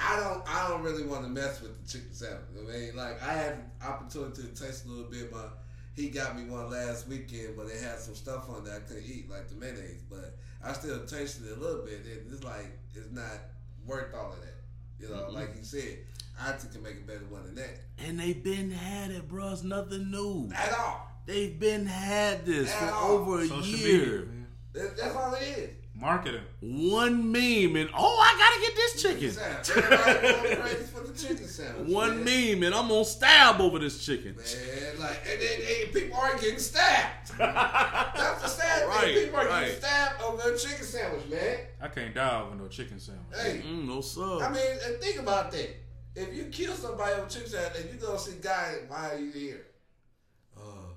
I 0.00 0.16
don't 0.18 0.42
I 0.48 0.68
don't 0.68 0.82
really 0.82 1.04
want 1.04 1.22
to 1.24 1.28
mess 1.28 1.60
with 1.60 1.80
the 1.84 1.90
chicken 1.92 2.12
sandwich. 2.12 2.40
I 2.58 2.72
mean, 2.72 2.96
like 2.96 3.22
I 3.22 3.32
had 3.34 3.58
the 3.80 3.86
opportunity 3.86 4.42
to 4.42 4.48
taste 4.48 4.86
a 4.86 4.88
little 4.88 5.10
bit. 5.10 5.30
but 5.30 5.58
he 5.94 6.08
got 6.08 6.36
me 6.38 6.44
one 6.44 6.70
last 6.70 7.08
weekend, 7.08 7.56
but 7.56 7.66
it 7.66 7.82
had 7.82 7.98
some 7.98 8.14
stuff 8.14 8.48
on 8.48 8.64
that 8.64 8.74
I 8.76 8.78
couldn't 8.80 9.04
eat, 9.04 9.28
like 9.30 9.48
the 9.48 9.56
mayonnaise. 9.56 10.02
But 10.08 10.36
I 10.64 10.72
still 10.72 11.04
tasted 11.04 11.46
it 11.46 11.58
a 11.58 11.60
little 11.60 11.84
bit. 11.84 12.00
It, 12.06 12.26
it's 12.30 12.44
like 12.44 12.78
it's 12.94 13.10
not 13.12 13.38
worth 13.86 14.14
all 14.14 14.32
of 14.32 14.40
that. 14.40 14.54
You 14.98 15.14
know, 15.14 15.28
like 15.30 15.50
you 15.56 15.64
said, 15.64 15.98
I 16.40 16.52
think 16.52 16.72
can 16.72 16.82
make 16.82 16.96
a 16.98 17.06
better 17.06 17.24
one 17.28 17.44
than 17.44 17.56
that. 17.56 17.80
And 17.98 18.18
they've 18.18 18.42
been 18.42 18.70
had 18.70 19.10
it, 19.10 19.28
bro. 19.28 19.52
It's 19.52 19.62
nothing 19.62 20.10
new. 20.10 20.50
At 20.54 20.72
all. 20.78 21.06
They've 21.26 21.58
been 21.58 21.86
had 21.86 22.46
this 22.46 22.72
for 22.74 22.90
all. 22.90 23.10
over 23.12 23.40
a 23.40 23.46
Social 23.46 23.64
year. 23.66 23.98
media, 23.98 24.18
man. 24.26 24.46
That, 24.72 24.96
that's 24.96 25.14
all 25.16 25.34
it 25.34 25.42
is. 25.42 25.70
Marketing. 26.00 26.40
One 26.60 27.30
meme 27.30 27.76
and 27.76 27.90
oh, 27.94 28.18
I 28.18 28.34
gotta 28.38 28.60
get 28.62 28.74
this 28.76 29.02
chicken. 29.02 29.30
Chicken 29.30 29.98
sandwich. 29.98 30.16
Everybody 30.16 30.50
going 30.50 30.62
crazy 30.62 30.84
for 30.84 31.00
the 31.06 31.12
chicken 31.18 31.46
sandwich. 31.46 31.88
One 31.94 32.24
man. 32.24 32.54
meme 32.58 32.62
and 32.64 32.74
I'm 32.74 32.88
gonna 32.88 33.04
stab 33.04 33.60
over 33.60 33.78
this 33.78 34.04
chicken. 34.04 34.34
Man, 34.36 34.98
like, 35.00 35.20
and 35.30 35.40
then 35.40 35.60
and 35.84 35.92
people 35.92 36.18
are 36.18 36.34
getting 36.38 36.58
stabbed. 36.58 37.32
That's 37.38 38.42
the 38.42 38.48
sad 38.48 38.88
Right, 38.88 39.00
thing. 39.14 39.24
People 39.26 39.40
are 39.40 39.46
right. 39.46 39.60
getting 39.66 39.76
stabbed 39.80 40.22
over 40.22 40.50
a 40.54 40.58
chicken 40.58 40.84
sandwich, 40.84 41.26
man. 41.28 41.58
I 41.82 41.88
can't 41.88 42.14
die 42.14 42.40
over 42.42 42.54
no 42.56 42.66
chicken 42.68 42.98
sandwich. 42.98 43.26
Hey, 43.38 43.62
Mm, 43.66 43.86
no 43.86 44.00
sub. 44.00 44.40
I 44.42 44.48
mean, 44.50 44.62
and 44.86 44.96
think 45.02 45.18
about 45.18 45.50
that. 45.52 45.76
If 46.16 46.34
you 46.34 46.44
kill 46.44 46.72
somebody 46.74 47.12
over 47.14 47.28
chicken 47.28 47.48
sandwich, 47.50 47.82
and 47.84 47.92
you 47.94 48.00
gonna 48.06 48.18
see 48.18 48.36
guy, 48.42 48.76
why 48.88 49.10
are 49.12 49.18
you 49.18 49.30
here? 49.32 49.66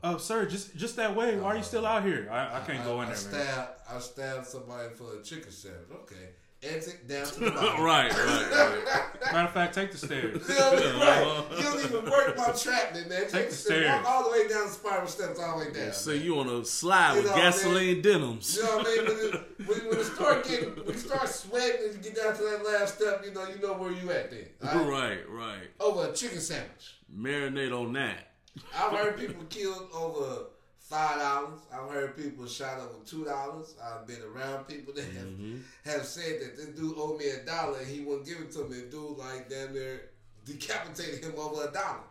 Uh, 0.03 0.13
Oh, 0.13 0.17
sir, 0.17 0.45
just 0.45 0.75
just 0.75 0.95
that 0.97 1.15
way. 1.15 1.37
Why 1.37 1.47
are 1.53 1.57
you 1.57 1.63
still 1.63 1.85
out 1.85 2.03
here? 2.03 2.27
I, 2.31 2.57
I 2.57 2.59
can't 2.65 2.83
go 2.83 3.01
in 3.01 3.07
I 3.07 3.13
there, 3.13 3.31
man. 3.31 3.45
stabbed, 3.45 3.69
I 3.89 3.99
stabbed 3.99 4.45
somebody 4.47 4.89
for 4.95 5.17
a 5.19 5.23
chicken 5.23 5.49
sandwich. 5.51 5.87
Okay, 6.03 6.29
exit 6.61 7.07
down 7.07 7.25
to 7.25 7.39
the 7.39 7.51
bottom. 7.51 7.81
right, 7.83 8.11
right, 8.11 8.51
right. 8.85 9.03
Matter 9.33 9.47
of 9.47 9.53
fact, 9.53 9.73
take 9.73 9.91
the 9.93 9.97
stairs. 9.97 10.45
You 10.47 10.55
know 10.55 10.71
I 10.71 10.75
mean? 10.75 10.99
Right. 10.99 11.45
You 11.57 11.63
don't 11.63 11.85
even 11.85 12.11
work 12.11 12.37
my 12.37 12.51
trapment, 12.51 13.09
man. 13.09 13.27
Take 13.29 13.49
the 13.49 13.55
stairs. 13.55 13.87
Walk 14.03 14.05
all 14.09 14.23
the 14.25 14.31
way 14.31 14.47
down 14.49 14.65
the 14.67 14.71
spiral 14.73 15.07
steps, 15.07 15.39
all 15.39 15.57
the 15.59 15.65
way 15.67 15.71
down. 15.73 15.93
So 15.93 16.11
you 16.11 16.37
on 16.37 16.49
a 16.49 16.65
slide 16.65 17.15
You 17.15 17.21
with 17.23 17.31
know, 17.31 17.37
gasoline 17.37 18.01
denims. 18.01 18.57
You 18.57 18.63
know 18.63 18.77
what 18.77 18.87
I 18.87 19.03
mean? 19.05 19.43
When 19.65 19.77
it, 19.77 19.83
when, 19.83 19.89
when 19.89 19.99
it 19.99 20.03
start 20.05 20.45
getting, 20.45 20.69
when 20.75 20.87
you 20.87 20.97
start 20.97 21.29
sweating 21.29 21.85
and 21.85 21.93
you 21.95 22.11
get 22.11 22.21
down 22.21 22.35
to 22.35 22.41
that 22.43 22.65
last 22.65 22.95
step, 22.97 23.23
you 23.25 23.33
know, 23.33 23.47
you 23.47 23.61
know 23.61 23.73
where 23.73 23.91
you 23.93 24.11
at 24.11 24.29
then. 24.29 24.47
all 24.61 24.79
right? 24.83 24.87
Right, 24.89 25.29
right. 25.29 25.67
Over 25.79 26.09
a 26.09 26.13
chicken 26.13 26.41
sandwich. 26.41 26.95
Marinate 27.17 27.71
on 27.71 27.93
that. 27.93 28.32
I've 28.75 28.91
heard 28.91 29.17
people 29.17 29.43
killed 29.49 29.89
over 29.93 30.45
five 30.79 31.19
dollars. 31.19 31.59
I've 31.73 31.89
heard 31.89 32.17
people 32.17 32.45
shot 32.45 32.79
over 32.79 33.03
two 33.05 33.25
dollars. 33.25 33.75
I've 33.83 34.07
been 34.07 34.21
around 34.21 34.67
people 34.67 34.93
that 34.93 35.05
have, 35.05 35.27
mm-hmm. 35.27 35.57
have 35.85 36.05
said 36.05 36.41
that 36.41 36.57
this 36.57 36.67
dude 36.67 36.97
owed 36.97 37.19
me 37.19 37.29
a 37.29 37.45
dollar 37.45 37.79
and 37.79 37.87
he 37.87 38.01
wouldn't 38.01 38.27
give 38.27 38.39
it 38.39 38.51
to 38.53 38.65
me. 38.65 38.81
The 38.81 38.87
dude 38.91 39.17
like 39.17 39.49
damn 39.49 39.73
near 39.73 40.09
decapitated 40.45 41.23
him 41.23 41.33
over 41.37 41.67
a 41.67 41.71
dollar. 41.71 42.03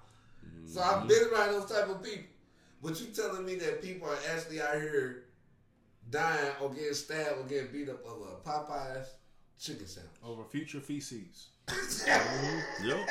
So 0.66 0.80
I've 0.80 1.00
mm-hmm. 1.00 1.08
been 1.08 1.28
around 1.32 1.52
those 1.52 1.70
type 1.70 1.88
of 1.88 2.02
people. 2.02 2.24
But 2.82 3.00
you 3.00 3.06
telling 3.08 3.44
me 3.44 3.54
that 3.56 3.82
people 3.82 4.08
are 4.08 4.18
actually 4.34 4.60
out 4.60 4.74
here 4.74 5.24
dying 6.10 6.52
or 6.60 6.70
getting 6.70 6.94
stabbed 6.94 7.38
or 7.38 7.44
getting 7.44 7.70
beat 7.72 7.88
up 7.88 8.04
over 8.04 8.24
a 8.24 8.48
Popeyes 8.48 9.06
chicken 9.60 9.86
sandwich. 9.86 10.12
Over 10.24 10.44
future 10.44 10.80
feces. 10.80 11.48
Mm-hmm. 11.68 12.88
Yep. 12.88 13.08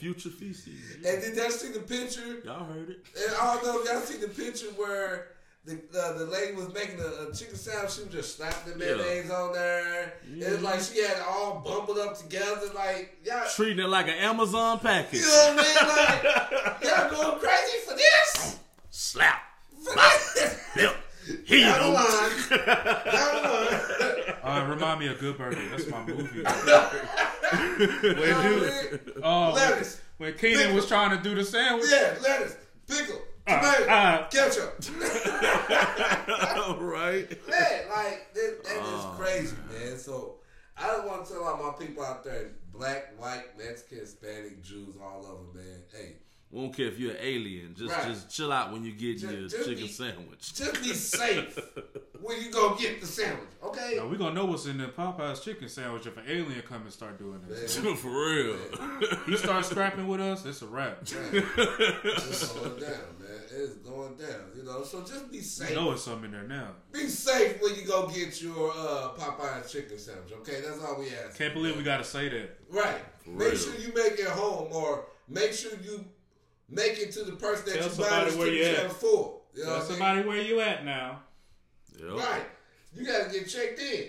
Future 0.00 0.30
feces. 0.30 0.96
And 1.06 1.20
did 1.22 1.36
y'all 1.36 1.50
see 1.50 1.72
the 1.72 1.80
picture? 1.80 2.40
Y'all 2.44 2.64
heard 2.64 2.88
it. 2.88 3.04
And 3.22 3.34
I 3.38 3.54
don't 3.54 3.64
know 3.64 3.80
if 3.82 3.86
y'all 3.88 4.00
see 4.00 4.16
the 4.16 4.28
picture 4.28 4.68
where 4.76 5.28
the 5.66 5.74
uh, 5.94 6.16
the 6.16 6.24
lady 6.24 6.54
was 6.56 6.72
making 6.72 6.98
a, 7.00 7.28
a 7.28 7.34
chicken 7.34 7.54
sandwich. 7.54 7.92
She 7.92 8.04
was 8.04 8.10
just 8.12 8.36
slapping 8.38 8.78
the 8.78 8.86
Yeah. 8.86 8.94
mayonnaise 8.96 9.30
on 9.30 9.52
there. 9.52 10.14
It's 10.34 10.62
like 10.62 10.80
she 10.80 11.02
had 11.02 11.18
it 11.18 11.22
all 11.28 11.60
bumbled 11.60 11.98
up 11.98 12.16
together. 12.18 12.62
Like 12.74 13.18
y'all, 13.26 13.44
Treating 13.54 13.84
it 13.84 13.88
like 13.88 14.06
an 14.08 14.14
Amazon 14.14 14.78
package. 14.78 15.20
you 15.20 15.26
know 15.26 15.54
what 15.54 15.66
I 15.66 16.20
mean? 16.22 16.64
Like 16.64 16.84
y'all 16.84 17.10
going 17.10 17.38
crazy 17.40 17.78
for 17.86 17.94
this? 17.94 18.58
Slap. 18.88 19.42
For 19.84 19.94
this? 19.94 20.56
Yep. 20.76 20.96
Here 21.44 21.58
you 21.58 21.64
Down 21.66 21.78
the 21.78 21.86
go. 21.86 21.92
line. 21.92 22.64
Down 23.12 23.42
the 23.42 23.48
line. 23.50 24.36
Uh, 24.42 24.66
remind 24.70 25.00
me 25.00 25.06
of 25.08 25.18
Good 25.18 25.36
Burger. 25.36 25.60
That's 25.70 25.86
my 25.88 26.02
movie. 26.06 26.42
You 27.52 28.14
know 28.14 28.20
what 28.20 28.36
I 28.36 28.50
mean? 28.50 29.00
Oh, 29.22 29.52
Lettuce. 29.54 30.00
when 30.18 30.34
Kenan 30.34 30.74
was 30.74 30.86
trying 30.86 31.16
to 31.16 31.22
do 31.22 31.34
the 31.34 31.44
sandwich. 31.44 31.88
Yeah, 31.90 32.16
lettuce, 32.22 32.56
pickle, 32.88 33.20
tomato, 33.46 33.86
uh. 33.86 34.28
ketchup. 34.28 34.78
right. 36.80 37.28
Man, 37.48 37.88
like 37.88 38.34
that, 38.34 38.64
that 38.64 38.82
is 38.86 39.04
crazy, 39.18 39.56
man. 39.70 39.98
So 39.98 40.36
I 40.76 40.86
just 40.88 41.06
want 41.06 41.26
to 41.26 41.32
tell 41.32 41.44
all 41.44 41.56
my 41.56 41.72
people 41.78 42.04
out 42.04 42.24
there, 42.24 42.52
black, 42.72 43.12
white, 43.18 43.58
Mexican, 43.58 43.98
Hispanic, 43.98 44.62
Jews, 44.62 44.96
all 45.02 45.20
of 45.20 45.54
them, 45.54 45.62
man. 45.62 45.82
Hey, 45.92 46.16
Won't 46.52 46.74
care 46.76 46.86
if 46.86 46.98
you're 46.98 47.12
an 47.12 47.18
alien. 47.20 47.74
Just 47.76 47.92
Right. 47.94 48.08
just 48.08 48.28
chill 48.28 48.50
out 48.52 48.72
when 48.72 48.84
you 48.84 48.90
get 48.92 49.18
Just- 49.18 49.32
your 49.32 49.42
just 49.42 49.56
chicken 49.58 49.86
be- 49.86 49.88
sandwich. 49.88 50.52
just 50.54 50.82
be 50.82 50.92
safe 50.94 51.56
when 52.20 52.42
you 52.42 52.50
go 52.50 52.74
get 52.74 53.00
the 53.00 53.06
sandwich, 53.06 53.48
Okay. 53.62 53.94
Now 53.96 54.08
we 54.08 54.16
gonna 54.16 54.34
know 54.34 54.46
what's 54.46 54.66
in 54.66 54.78
the 54.78 54.86
Popeyes 54.88 55.42
chicken 55.42 55.68
sandwich 55.68 56.06
if 56.06 56.16
an 56.16 56.24
alien 56.26 56.60
come 56.62 56.82
and 56.82 56.92
start 56.92 57.18
doing 57.18 57.40
this. 57.48 57.76
For 58.02 58.08
real. 58.10 58.56
he 59.26 59.36
start 59.36 59.64
scrapping 59.64 60.08
with 60.08 60.20
us, 60.20 60.44
it's 60.44 60.62
a 60.62 60.66
wrap. 60.66 60.98
it's 61.02 62.48
going 62.52 62.80
down, 62.80 62.90
man. 63.20 63.40
It's 63.52 63.74
going 63.76 64.16
down. 64.16 64.50
You 64.56 64.64
know, 64.64 64.82
so 64.82 65.00
just 65.02 65.30
be 65.30 65.38
You 65.38 65.42
safe. 65.42 65.74
know 65.74 65.92
it's 65.92 66.02
something 66.02 66.24
in 66.26 66.32
there 66.32 66.42
now. 66.48 66.68
Be 66.92 67.06
safe 67.08 67.60
when 67.62 67.74
you 67.76 67.82
go 67.86 68.08
get 68.08 68.40
your 68.42 68.70
uh, 68.72 69.10
Popeyes 69.16 69.70
chicken 69.70 69.98
sandwich. 69.98 70.32
Okay, 70.40 70.60
that's 70.62 70.82
all 70.82 70.98
we 70.98 71.06
ask. 71.10 71.38
Can't 71.38 71.54
believe 71.54 71.76
we 71.76 71.82
gotta 71.82 72.04
say 72.04 72.28
that. 72.28 72.58
Right. 72.68 73.00
For 73.24 73.30
make 73.30 73.52
real. 73.52 73.56
sure 73.56 73.74
you 73.76 73.92
make 73.94 74.18
it 74.18 74.26
home, 74.28 74.68
or 74.72 75.06
make 75.28 75.52
sure 75.52 75.72
you 75.82 76.04
make 76.70 76.98
it 76.98 77.12
to 77.12 77.24
the 77.24 77.32
person 77.32 77.66
that 77.66 77.74
Tell 77.80 77.90
you 77.90 77.96
buy 77.96 78.04
somebody 78.04 78.30
the 78.30 78.38
where 78.38 78.48
you 78.48 78.62
at. 78.64 78.76
sandwich 78.76 78.96
for. 78.96 79.40
You 79.54 79.64
know 79.64 79.64
Tell 79.64 79.72
what 79.72 79.76
I 79.76 79.88
mean? 79.88 79.88
somebody 79.98 80.28
where 80.28 80.42
you 80.42 80.60
at 80.60 80.84
now. 80.84 81.20
Yep. 81.98 82.10
Right. 82.12 82.42
You 82.94 83.06
gotta 83.06 83.30
get 83.30 83.48
checked 83.48 83.80
in. 83.80 84.04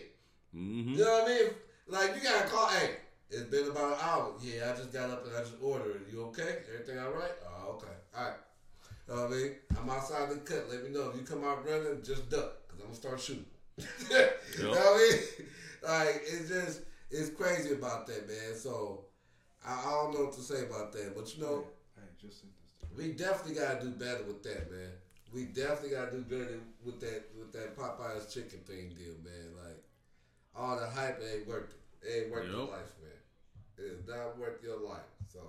Mm-hmm. 0.56 0.94
You 0.94 1.04
know 1.06 1.12
what 1.12 1.24
I 1.24 1.28
mean? 1.36 1.50
Like 1.88 2.16
you 2.16 2.22
gotta 2.22 2.48
call. 2.48 2.68
Hey, 2.70 2.92
it's 3.30 3.44
been 3.44 3.68
about 3.70 3.94
an 3.94 4.00
hour. 4.02 4.34
Yeah, 4.42 4.72
I 4.74 4.78
just 4.78 4.94
got 4.94 5.10
up 5.10 5.26
and 5.26 5.36
I 5.36 5.40
just 5.42 5.56
ordered. 5.62 6.02
You 6.12 6.24
okay? 6.26 6.58
Everything 6.74 7.00
all 7.00 7.12
right? 7.12 7.32
Oh, 7.48 7.72
okay. 7.74 7.94
All 8.18 8.24
right. 8.26 8.34
You 9.08 9.16
know 9.16 9.22
what 9.24 9.32
I 9.32 9.36
mean? 9.36 9.52
I'm 9.78 9.90
outside 9.90 10.30
the 10.30 10.36
cut. 10.38 10.70
Let 10.70 10.84
me 10.84 10.90
know 10.90 11.10
if 11.10 11.16
you 11.20 11.24
come 11.26 11.44
out 11.44 11.66
running. 11.66 12.02
Just 12.04 12.30
duck, 12.30 12.68
cause 12.70 12.80
I'm 12.80 12.86
gonna 12.86 12.96
start 12.96 13.20
shooting. 13.20 13.46
You 14.58 14.64
know 14.66 14.70
what 14.70 14.78
I 14.80 14.98
mean? 14.98 15.48
Like 15.84 16.22
it's 16.28 16.50
just 16.50 16.82
it's 17.10 17.30
crazy 17.32 17.74
about 17.74 18.06
that, 18.08 18.28
man. 18.28 18.56
So 18.56 19.06
I, 19.66 19.74
I 19.74 19.92
don't 19.92 20.14
know 20.14 20.26
what 20.26 20.34
to 20.34 20.42
say 20.42 20.64
about 20.64 20.92
that, 20.94 21.16
but 21.16 21.36
you 21.36 21.44
know. 21.44 21.64
Hey, 21.64 21.68
just 22.22 22.42
send 22.42 22.54
this 22.62 22.72
to 22.80 22.98
We 22.98 23.14
definitely 23.14 23.56
gotta 23.56 23.82
do 23.82 23.92
better 23.92 24.24
with 24.24 24.44
that, 24.44 24.72
man. 24.72 24.92
We 25.34 25.46
definitely 25.46 25.92
gotta 25.92 26.12
do 26.12 26.22
better 26.22 26.60
with 26.86 27.00
that 27.02 27.24
with 27.38 27.52
that 27.54 27.78
Popeyes 27.78 28.32
chicken 28.34 28.60
thing 28.60 28.90
deal, 28.90 29.16
man. 29.24 29.56
Like 29.64 29.84
all 30.56 30.78
the 30.78 30.88
hype 30.88 31.20
it 31.20 31.40
ain't 31.40 31.48
worth 31.48 31.70
it. 31.72 32.08
It 32.08 32.24
ain't 32.24 32.32
worth 32.32 32.50
your 32.50 32.68
life, 32.68 32.94
man. 33.02 33.78
It 33.78 33.92
is 33.92 34.08
not 34.08 34.38
worth 34.38 34.64
your 34.64 34.80
life. 34.80 35.10
So 35.32 35.40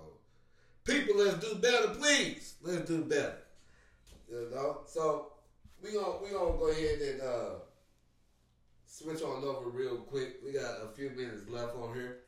people, 0.83 1.17
let's 1.17 1.37
do 1.45 1.55
better, 1.55 1.89
please. 1.89 2.55
Let's 2.61 2.87
do 2.87 3.03
better. 3.03 3.37
You 4.31 4.49
know. 4.51 4.81
So 4.87 5.33
we 5.81 5.91
gonna 5.91 6.17
we 6.23 6.29
gonna 6.29 6.57
go 6.57 6.69
ahead 6.69 6.99
and 6.99 7.21
uh, 7.21 7.49
switch 8.85 9.21
on 9.21 9.43
over 9.43 9.69
real 9.69 9.97
quick. 9.97 10.37
We 10.43 10.53
got 10.53 10.81
a 10.83 10.87
few 10.95 11.09
minutes 11.09 11.49
left 11.49 11.75
on 11.75 11.93
here. 11.93 12.19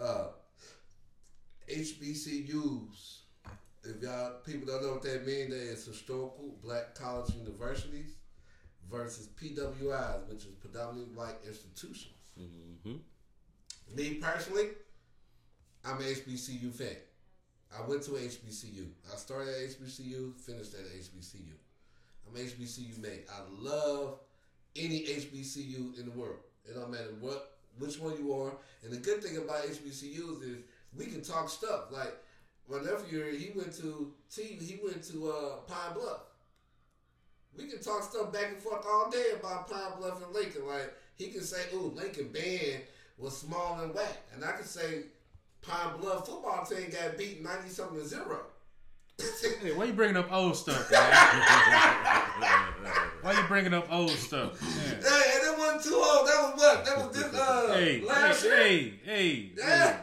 Uh, 0.00 0.26
HBCUs. 1.70 3.21
If 3.84 4.00
y'all 4.00 4.34
people 4.44 4.66
don't 4.66 4.82
know 4.82 4.92
what 4.92 5.02
that 5.02 5.26
means, 5.26 5.50
that 5.50 5.60
is 5.60 5.84
historical 5.84 6.54
black 6.62 6.94
college 6.94 7.34
universities 7.34 8.14
versus 8.90 9.28
PWIs, 9.40 10.28
which 10.28 10.44
is 10.44 10.54
predominantly 10.54 11.14
white 11.14 11.36
institutions. 11.46 12.14
Mm-hmm. 12.40 12.96
Me 13.94 14.14
personally, 14.14 14.68
I'm 15.84 15.96
an 15.98 16.04
HBCU 16.04 16.72
fan. 16.72 16.96
I 17.76 17.88
went 17.88 18.02
to 18.04 18.12
HBCU. 18.12 18.86
I 19.12 19.16
started 19.16 19.48
at 19.48 19.70
HBCU, 19.70 20.38
finished 20.38 20.74
at 20.74 20.86
HBCU. 20.86 21.54
I'm 22.28 22.40
HBCU 22.40 22.98
mate. 22.98 23.26
I 23.30 23.40
love 23.50 24.18
any 24.76 25.00
HBCU 25.00 25.98
in 25.98 26.06
the 26.06 26.12
world. 26.12 26.38
It 26.64 26.74
don't 26.74 26.90
matter 26.90 27.14
what 27.20 27.58
which 27.78 27.98
one 27.98 28.16
you 28.16 28.32
are. 28.34 28.52
And 28.84 28.92
the 28.92 28.98
good 28.98 29.22
thing 29.22 29.38
about 29.38 29.64
HBCUs 29.64 30.42
is 30.42 30.58
we 30.96 31.06
can 31.06 31.22
talk 31.22 31.48
stuff. 31.48 31.90
Like 31.90 32.14
my 32.72 32.90
nephew, 32.90 33.32
he 33.36 33.50
went 33.54 33.72
to 33.76 34.12
T. 34.34 34.42
He 34.42 34.80
went 34.82 35.02
to 35.04 35.30
uh, 35.30 35.56
Pine 35.68 35.94
Bluff. 35.94 36.20
We 37.56 37.66
can 37.66 37.80
talk 37.82 38.02
stuff 38.02 38.32
back 38.32 38.46
and 38.48 38.62
forth 38.62 38.84
all 38.88 39.10
day 39.10 39.32
about 39.38 39.68
Pine 39.70 39.98
Bluff 39.98 40.24
and 40.24 40.34
Lincoln. 40.34 40.66
Like 40.66 40.92
he 41.16 41.28
can 41.28 41.42
say, 41.42 41.60
"Ooh, 41.74 41.92
Lincoln 41.94 42.28
band 42.28 42.82
was 43.18 43.36
small 43.36 43.80
and 43.80 43.94
whack," 43.94 44.22
and 44.34 44.44
I 44.44 44.52
can 44.52 44.64
say, 44.64 45.02
"Pine 45.60 45.98
Bluff 46.00 46.26
football 46.26 46.64
team 46.64 46.88
got 46.90 47.18
beat 47.18 47.42
ninety 47.42 47.68
something 47.68 47.98
to 48.00 48.06
zero. 48.06 48.40
Hey, 49.60 49.72
why 49.72 49.84
you 49.84 49.92
bringing 49.92 50.16
up 50.16 50.32
old 50.32 50.56
stuff, 50.56 50.90
man? 50.90 51.00
why 53.20 53.32
you 53.32 53.42
bringing 53.46 53.72
up 53.74 53.86
old 53.92 54.10
stuff? 54.10 54.60
Man. 54.60 55.00
Hey, 55.00 55.32
and 55.34 55.54
it 55.54 55.58
wasn't 55.58 55.84
too 55.84 55.94
old. 55.94 56.26
That 56.26 56.42
was 56.42 56.60
what? 56.60 56.84
That 56.84 56.96
was 56.98 57.16
this 57.16 57.34
uh 57.34 57.72
Hey, 57.74 58.00
last 58.00 58.42
hey, 58.42 58.48
year. 58.48 58.90
hey, 59.04 59.04
hey, 59.04 59.50
Yeah. 59.56 59.96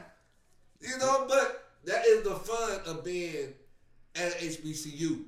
You 0.79 0.97
know, 0.99 1.25
but 1.27 1.58
that 1.85 2.05
is 2.05 2.23
the 2.23 2.35
fun 2.35 2.79
of 2.85 3.03
being 3.03 3.53
at 4.15 4.33
HBCU. 4.39 5.23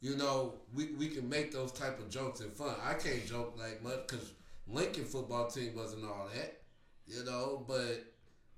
You 0.00 0.16
know, 0.16 0.54
we, 0.74 0.92
we 0.98 1.08
can 1.08 1.28
make 1.28 1.52
those 1.52 1.72
type 1.72 1.98
of 1.98 2.10
jokes 2.10 2.40
and 2.40 2.52
fun. 2.52 2.74
I 2.84 2.94
can't 2.94 3.26
joke 3.26 3.56
like 3.58 3.82
much 3.82 4.06
because 4.06 4.32
Lincoln 4.68 5.04
football 5.04 5.48
team 5.48 5.74
wasn't 5.74 6.04
all 6.04 6.28
that. 6.34 6.60
You 7.06 7.24
know, 7.24 7.64
but 7.66 8.04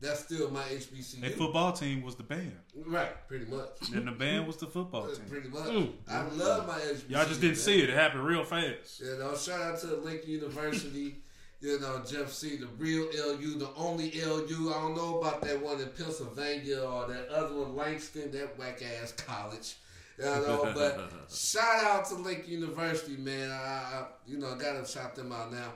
that's 0.01 0.21
still 0.25 0.51
my 0.51 0.63
HBCU. 0.63 1.21
Their 1.21 1.31
football 1.31 1.73
team 1.73 2.03
was 2.03 2.15
the 2.15 2.23
band, 2.23 2.53
Right, 2.87 3.27
pretty 3.29 3.47
much. 3.47 3.91
and 3.95 4.07
the 4.07 4.13
band 4.13 4.47
was 4.47 4.57
the 4.57 4.67
football 4.67 5.07
team. 5.09 5.25
Pretty 5.29 5.49
much. 5.49 5.69
Mm. 5.69 5.93
I 6.09 6.23
love 6.29 6.67
my 6.67 6.79
HBCU. 6.79 7.11
Y'all 7.11 7.27
just 7.27 7.41
didn't 7.41 7.57
see 7.57 7.83
it; 7.83 7.91
it 7.91 7.95
happened 7.95 8.25
real 8.25 8.45
fast. 8.45 9.01
You 9.01 9.19
know, 9.19 9.37
shout 9.37 9.61
out 9.61 9.81
to 9.81 9.97
Lincoln 9.97 10.31
University. 10.31 11.17
You 11.61 11.81
know, 11.81 12.01
Jeff 12.09 12.31
C, 12.31 12.57
the 12.57 12.69
real 12.79 13.07
LU, 13.07 13.59
the 13.59 13.71
only 13.77 14.13
LU. 14.13 14.71
I 14.71 14.81
don't 14.81 14.95
know 14.95 15.19
about 15.19 15.41
that 15.43 15.61
one 15.61 15.81
in 15.81 15.89
Pennsylvania 15.89 16.81
or 16.81 17.09
that 17.09 17.29
other 17.31 17.55
one, 17.57 17.75
Langston, 17.75 18.31
that 18.31 18.57
whack 18.57 18.81
ass 19.03 19.13
college. 19.13 19.77
You 20.19 20.25
know, 20.25 20.71
but 20.75 21.11
shout 21.33 21.85
out 21.85 22.07
to 22.07 22.15
Lake 22.17 22.49
University, 22.49 23.17
man. 23.17 23.51
I, 23.51 23.55
I 23.55 24.07
you 24.27 24.39
know, 24.39 24.55
I 24.55 24.59
gotta 24.59 24.87
shout 24.87 25.17
them 25.17 25.33
out 25.33 25.53
now. 25.53 25.73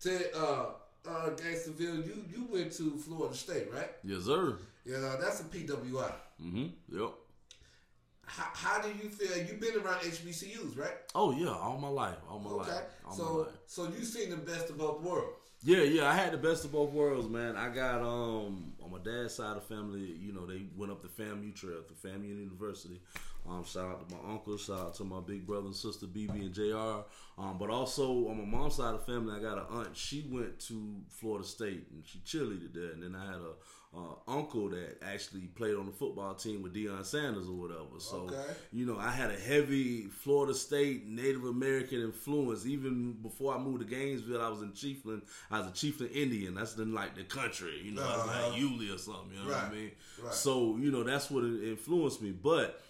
To 0.00 0.36
uh, 0.36 0.66
uh, 1.06 1.30
Gainstaville, 1.30 2.06
you 2.06 2.24
you 2.30 2.48
went 2.50 2.72
to 2.72 2.96
Florida 2.96 3.34
State, 3.34 3.72
right? 3.72 3.90
Yes, 4.04 4.24
sir. 4.24 4.56
You 4.84 4.98
know, 4.98 5.16
that's 5.20 5.40
a 5.40 5.44
PWI. 5.44 6.12
Mm-hmm. 6.42 6.66
Yep. 6.98 7.10
How, 8.26 8.48
how 8.52 8.82
do 8.82 8.88
you 8.88 9.08
feel? 9.08 9.36
You've 9.46 9.60
been 9.60 9.76
around 9.80 10.00
HBCUs, 10.00 10.76
right? 10.76 10.94
Oh 11.14 11.30
yeah, 11.32 11.48
all 11.50 11.78
my 11.78 11.88
life, 11.88 12.16
all 12.28 12.38
my 12.40 12.50
Okay. 12.50 12.70
life, 12.72 12.82
all 13.04 13.10
my 13.12 13.16
So 13.16 13.36
life. 13.38 13.48
so 13.66 13.84
you've 13.84 14.04
seen 14.04 14.30
the 14.30 14.36
best 14.36 14.68
of 14.70 14.78
both 14.78 15.00
worlds. 15.00 15.36
Yeah, 15.62 15.82
yeah, 15.82 16.08
I 16.08 16.12
had 16.14 16.32
the 16.32 16.38
best 16.38 16.64
of 16.64 16.72
both 16.72 16.90
worlds, 16.90 17.28
man. 17.28 17.56
I 17.56 17.68
got 17.70 18.02
um 18.02 18.74
on 18.82 18.90
my 18.92 18.98
dad's 18.98 19.34
side 19.34 19.56
of 19.56 19.64
family, 19.64 20.00
you 20.00 20.32
know, 20.32 20.44
they 20.46 20.62
went 20.76 20.92
up 20.92 21.02
the 21.02 21.08
FAMU 21.22 21.54
trail 21.54 21.78
the 21.88 22.08
FAMU 22.08 22.26
University. 22.28 23.00
Um, 23.48 23.64
shout 23.64 23.86
out 23.86 24.08
to 24.08 24.14
my 24.14 24.32
uncle, 24.32 24.56
shout 24.56 24.78
out 24.80 24.94
to 24.94 25.04
my 25.04 25.20
big 25.20 25.46
brother 25.46 25.66
and 25.66 25.74
sister 25.76 26.06
BB 26.06 26.30
and 26.46 26.52
JR. 26.54 27.04
Um, 27.40 27.56
but 27.58 27.70
also 27.70 28.28
on 28.28 28.38
my 28.38 28.44
mom's 28.58 28.74
side 28.76 28.94
of 28.94 29.04
the 29.06 29.12
family, 29.12 29.34
I 29.36 29.40
got 29.42 29.58
an 29.58 29.64
aunt. 29.70 29.96
She 29.96 30.26
went 30.30 30.58
to 30.68 30.96
Florida 31.10 31.46
State 31.46 31.86
and 31.92 32.04
she 32.04 32.18
cheerleaded 32.20 32.74
there. 32.74 32.90
And 32.92 33.02
then 33.02 33.14
I 33.14 33.26
had 33.26 33.36
a 33.40 33.52
uh, 33.96 34.14
uncle 34.26 34.68
that 34.70 34.98
actually 35.02 35.42
played 35.42 35.74
on 35.76 35.86
the 35.86 35.92
football 35.92 36.34
team 36.34 36.60
with 36.62 36.74
Deion 36.74 37.04
Sanders 37.04 37.48
or 37.48 37.52
whatever. 37.52 37.98
So 37.98 38.26
Okay. 38.28 38.52
you 38.72 38.84
know, 38.84 38.98
I 38.98 39.10
had 39.10 39.30
a 39.30 39.38
heavy 39.38 40.02
Florida 40.04 40.52
State 40.54 41.06
Native 41.06 41.44
American 41.44 42.00
influence. 42.02 42.66
Even 42.66 43.12
before 43.22 43.54
I 43.54 43.58
moved 43.58 43.80
to 43.80 43.86
Gainesville, 43.86 44.42
I 44.42 44.48
was 44.48 44.62
in 44.62 44.72
Chiefland. 44.72 45.22
I 45.50 45.60
was 45.60 45.68
a 45.68 45.70
Chiefland 45.70 46.14
Indian. 46.14 46.54
That's 46.54 46.74
the 46.74 46.84
like 46.84 47.14
the 47.14 47.24
country, 47.24 47.80
you 47.84 47.92
know, 47.92 48.02
Uh-huh. 48.02 48.50
like 48.50 48.60
Yulee 48.60 48.90
or 48.92 48.98
something. 48.98 49.30
You 49.32 49.44
know 49.44 49.54
what 49.54 49.64
I 49.64 49.70
mean? 49.72 49.90
right. 50.22 50.34
So 50.34 50.76
you 50.78 50.90
know, 50.90 51.02
that's 51.04 51.30
what 51.30 51.44
it 51.44 51.62
influenced 51.68 52.20
me. 52.22 52.32
But 52.32 52.82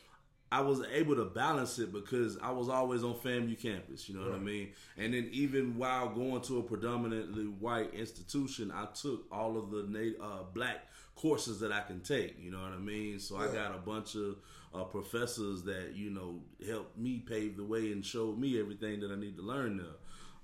I 0.52 0.60
was 0.60 0.80
able 0.92 1.16
to 1.16 1.24
balance 1.24 1.78
it 1.80 1.92
because 1.92 2.38
I 2.38 2.50
was 2.50 2.68
always 2.68 3.02
on 3.02 3.14
FAMU 3.14 3.60
campus. 3.60 4.08
You 4.08 4.16
know 4.16 4.22
what 4.22 4.34
I 4.34 4.38
mean? 4.38 4.70
And 4.96 5.12
then 5.12 5.28
even 5.32 5.76
while 5.76 6.08
going 6.08 6.40
to 6.42 6.58
a 6.58 6.62
predominantly 6.62 7.44
white 7.44 7.92
institution, 7.94 8.70
I 8.70 8.86
took 8.94 9.26
all 9.32 9.58
of 9.58 9.70
the 9.70 10.14
uh, 10.22 10.44
black 10.54 10.86
courses 11.16 11.58
that 11.60 11.72
I 11.72 11.80
can 11.80 12.00
take. 12.00 12.36
You 12.38 12.52
know 12.52 12.60
what 12.60 12.72
I 12.72 12.78
mean? 12.78 13.18
So 13.18 13.36
I 13.38 13.46
got 13.48 13.74
a 13.74 13.78
bunch 13.78 14.14
of 14.14 14.36
uh, 14.72 14.84
professors 14.84 15.62
that 15.64 15.92
you 15.94 16.10
know 16.10 16.40
helped 16.66 16.96
me 16.96 17.18
pave 17.26 17.56
the 17.56 17.64
way 17.64 17.92
and 17.92 18.04
showed 18.04 18.38
me 18.38 18.60
everything 18.60 19.00
that 19.00 19.10
I 19.10 19.16
need 19.16 19.36
to 19.36 19.42
learn 19.42 19.78
there. 19.78 19.86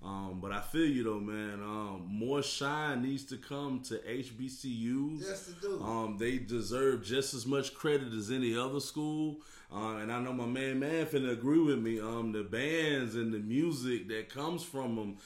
Um, 0.05 0.41
but 0.41 0.51
I 0.51 0.61
feel 0.61 0.87
you 0.87 1.05
though, 1.05 1.21
man. 1.21 1.61
Um, 1.63 2.07
more 2.09 2.43
shine 2.43 3.03
needs 3.03 3.25
to 3.27 3.37
come 3.37 3.81
to 3.85 3.99
HBCUs. 3.99 5.21
Yes, 5.21 5.47
they 5.47 5.61
do. 5.61 5.81
Um, 5.83 6.17
they 6.19 6.39
deserve 6.39 7.05
just 7.05 7.35
as 7.35 7.47
much 7.47 7.73
credit 7.75 8.13
as 8.13 8.31
any 8.31 8.57
other 8.57 8.81
school. 8.81 9.39
Uh, 9.75 9.97
and 9.97 10.13
I 10.13 10.21
know 10.21 10.33
my 10.35 10.45
man 10.45 10.81
Man 10.81 11.07
finna 11.07 11.33
agree 11.33 11.61
with 11.61 11.79
me. 11.79 11.99
Um, 11.99 12.33
the 12.33 12.43
bands 12.43 13.15
and 13.15 13.33
the 13.33 13.39
music 13.39 14.09
that 14.09 14.29
comes 14.29 14.63
from 14.63 14.97
them 14.97 15.17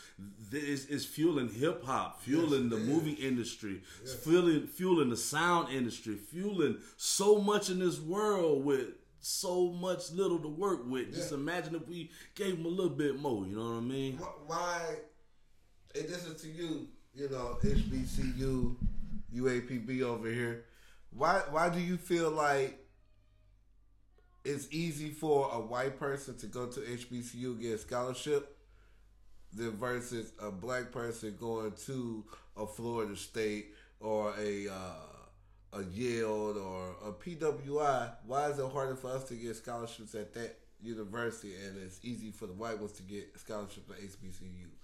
is, 0.52 0.86
is 0.86 1.04
fueling 1.04 1.48
hip 1.48 1.84
hop, 1.84 2.20
fueling 2.20 2.68
the 2.68 2.76
it 2.76 2.82
is. 2.82 2.88
movie 2.88 3.12
industry, 3.12 3.82
it's 4.02 4.14
fueling 4.14 4.66
fueling 4.68 5.10
the 5.10 5.16
sound 5.16 5.72
industry, 5.72 6.14
fueling 6.16 6.76
so 6.96 7.38
much 7.40 7.70
in 7.70 7.80
this 7.80 7.98
world 7.98 8.64
with 8.64 8.90
so 9.26 9.72
much 9.72 10.12
little 10.12 10.38
to 10.38 10.48
work 10.48 10.82
with. 10.86 11.12
Just 11.12 11.32
imagine 11.32 11.74
if 11.74 11.88
we 11.88 12.10
gave 12.34 12.56
them 12.56 12.66
a 12.66 12.68
little 12.68 12.94
bit 12.94 13.20
more. 13.20 13.44
You 13.44 13.56
know 13.56 13.70
what 13.70 13.78
I 13.78 13.80
mean? 13.80 14.18
Why? 14.46 14.80
And 15.94 16.08
this 16.08 16.24
is 16.26 16.40
to 16.42 16.48
you, 16.48 16.86
you 17.14 17.28
know, 17.28 17.58
HBCU, 17.60 18.76
UAPB 19.34 20.02
over 20.02 20.28
here. 20.28 20.64
Why? 21.10 21.42
Why 21.50 21.68
do 21.70 21.80
you 21.80 21.96
feel 21.96 22.30
like 22.30 22.78
it's 24.44 24.68
easy 24.70 25.10
for 25.10 25.50
a 25.52 25.58
white 25.58 25.98
person 25.98 26.36
to 26.38 26.46
go 26.46 26.66
to 26.66 26.80
HBCU 26.80 27.60
get 27.60 27.74
a 27.74 27.78
scholarship, 27.78 28.56
than 29.52 29.72
versus 29.72 30.32
a 30.40 30.52
black 30.52 30.92
person 30.92 31.36
going 31.40 31.72
to 31.86 32.24
a 32.56 32.66
Florida 32.66 33.16
State 33.16 33.74
or 33.98 34.34
a 34.38 34.68
uh, 34.68 35.15
a 35.78 35.84
Yale 35.92 36.58
or 36.58 36.96
a 37.08 37.12
PWI. 37.12 38.12
Why 38.26 38.50
is 38.50 38.58
it 38.58 38.70
harder 38.70 38.96
for 38.96 39.10
us 39.10 39.24
to 39.24 39.34
get 39.34 39.56
scholarships 39.56 40.14
at 40.14 40.32
that 40.34 40.56
university, 40.82 41.54
and 41.66 41.76
it's 41.82 42.00
easy 42.02 42.30
for 42.30 42.46
the 42.46 42.52
white 42.52 42.78
ones 42.78 42.92
to 42.92 43.02
get 43.02 43.38
scholarships 43.38 43.90
at 43.90 44.00
HBCUs? 44.00 44.76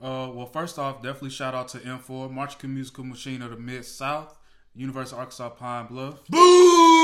Uh, 0.00 0.30
well, 0.32 0.46
first 0.46 0.78
off, 0.78 1.02
definitely 1.02 1.30
shout 1.30 1.54
out 1.54 1.68
to 1.68 1.78
M4, 1.78 2.30
Marching 2.30 2.74
Musical 2.74 3.04
Machine 3.04 3.42
of 3.42 3.50
the 3.50 3.56
Mid 3.56 3.84
South, 3.84 4.38
University 4.74 5.14
of 5.14 5.20
Arkansas 5.20 5.50
Pine 5.50 5.86
Bluff. 5.86 6.26
Boo! 6.28 6.94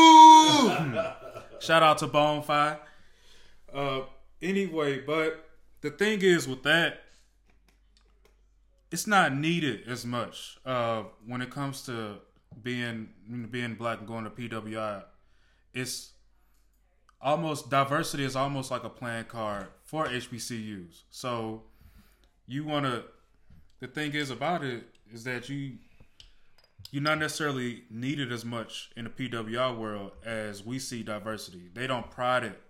Shout 1.60 1.82
out 1.82 1.98
to 1.98 2.06
Bonefire. 2.08 2.78
Uh, 3.72 4.00
anyway, 4.42 5.00
but 5.00 5.48
the 5.82 5.90
thing 5.90 6.20
is 6.22 6.48
with 6.48 6.62
that, 6.62 7.02
it's 8.90 9.06
not 9.06 9.34
needed 9.34 9.86
as 9.86 10.04
much 10.04 10.58
uh, 10.64 11.04
when 11.26 11.42
it 11.42 11.50
comes 11.50 11.82
to 11.82 12.16
being 12.62 13.08
being 13.50 13.74
black 13.74 13.98
and 13.98 14.08
going 14.08 14.24
to 14.24 14.30
PWI. 14.30 15.04
It's 15.72 16.12
almost 17.20 17.70
diversity 17.70 18.24
is 18.24 18.36
almost 18.36 18.70
like 18.70 18.84
a 18.84 18.88
playing 18.88 19.24
card 19.24 19.68
for 19.84 20.06
HBCUs. 20.06 21.02
So 21.10 21.62
you 22.46 22.64
want 22.64 22.86
to. 22.86 23.04
The 23.80 23.86
thing 23.86 24.12
is 24.12 24.30
about 24.30 24.62
it 24.62 24.84
is 25.12 25.24
that 25.24 25.48
you 25.48 25.78
you're 26.90 27.02
not 27.02 27.18
necessarily 27.18 27.84
needed 27.90 28.32
as 28.32 28.44
much 28.44 28.90
in 28.96 29.04
the 29.04 29.10
PWI 29.10 29.76
world 29.76 30.12
as 30.24 30.64
we 30.64 30.78
see 30.78 31.02
diversity. 31.02 31.70
They 31.72 31.86
don't 31.86 32.10
pride 32.10 32.44
it 32.44 32.60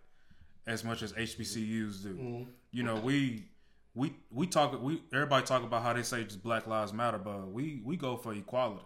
as 0.66 0.84
much 0.84 1.02
as 1.02 1.12
HBCUs 1.12 2.02
do. 2.02 2.14
Mm-hmm. 2.14 2.42
You 2.72 2.82
know, 2.82 2.96
we 2.96 3.46
we 3.94 4.14
we 4.30 4.46
talk 4.46 4.80
we 4.82 5.02
everybody 5.12 5.44
talk 5.46 5.62
about 5.62 5.82
how 5.82 5.92
they 5.92 6.02
say 6.02 6.24
just 6.24 6.42
Black 6.42 6.66
Lives 6.66 6.92
Matter, 6.92 7.18
but 7.18 7.50
we 7.50 7.80
we 7.84 7.96
go 7.96 8.16
for 8.16 8.32
equality. 8.34 8.84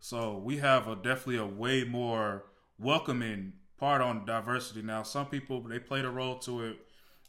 So 0.00 0.38
we 0.38 0.58
have 0.58 0.88
a 0.88 0.96
definitely 0.96 1.38
a 1.38 1.46
way 1.46 1.84
more 1.84 2.44
welcoming 2.78 3.52
part 3.78 4.00
on 4.00 4.24
diversity. 4.24 4.82
Now, 4.82 5.02
some 5.02 5.26
people 5.26 5.60
they 5.62 5.78
played 5.78 6.04
a 6.04 6.10
role 6.10 6.38
to 6.40 6.64
it, 6.64 6.78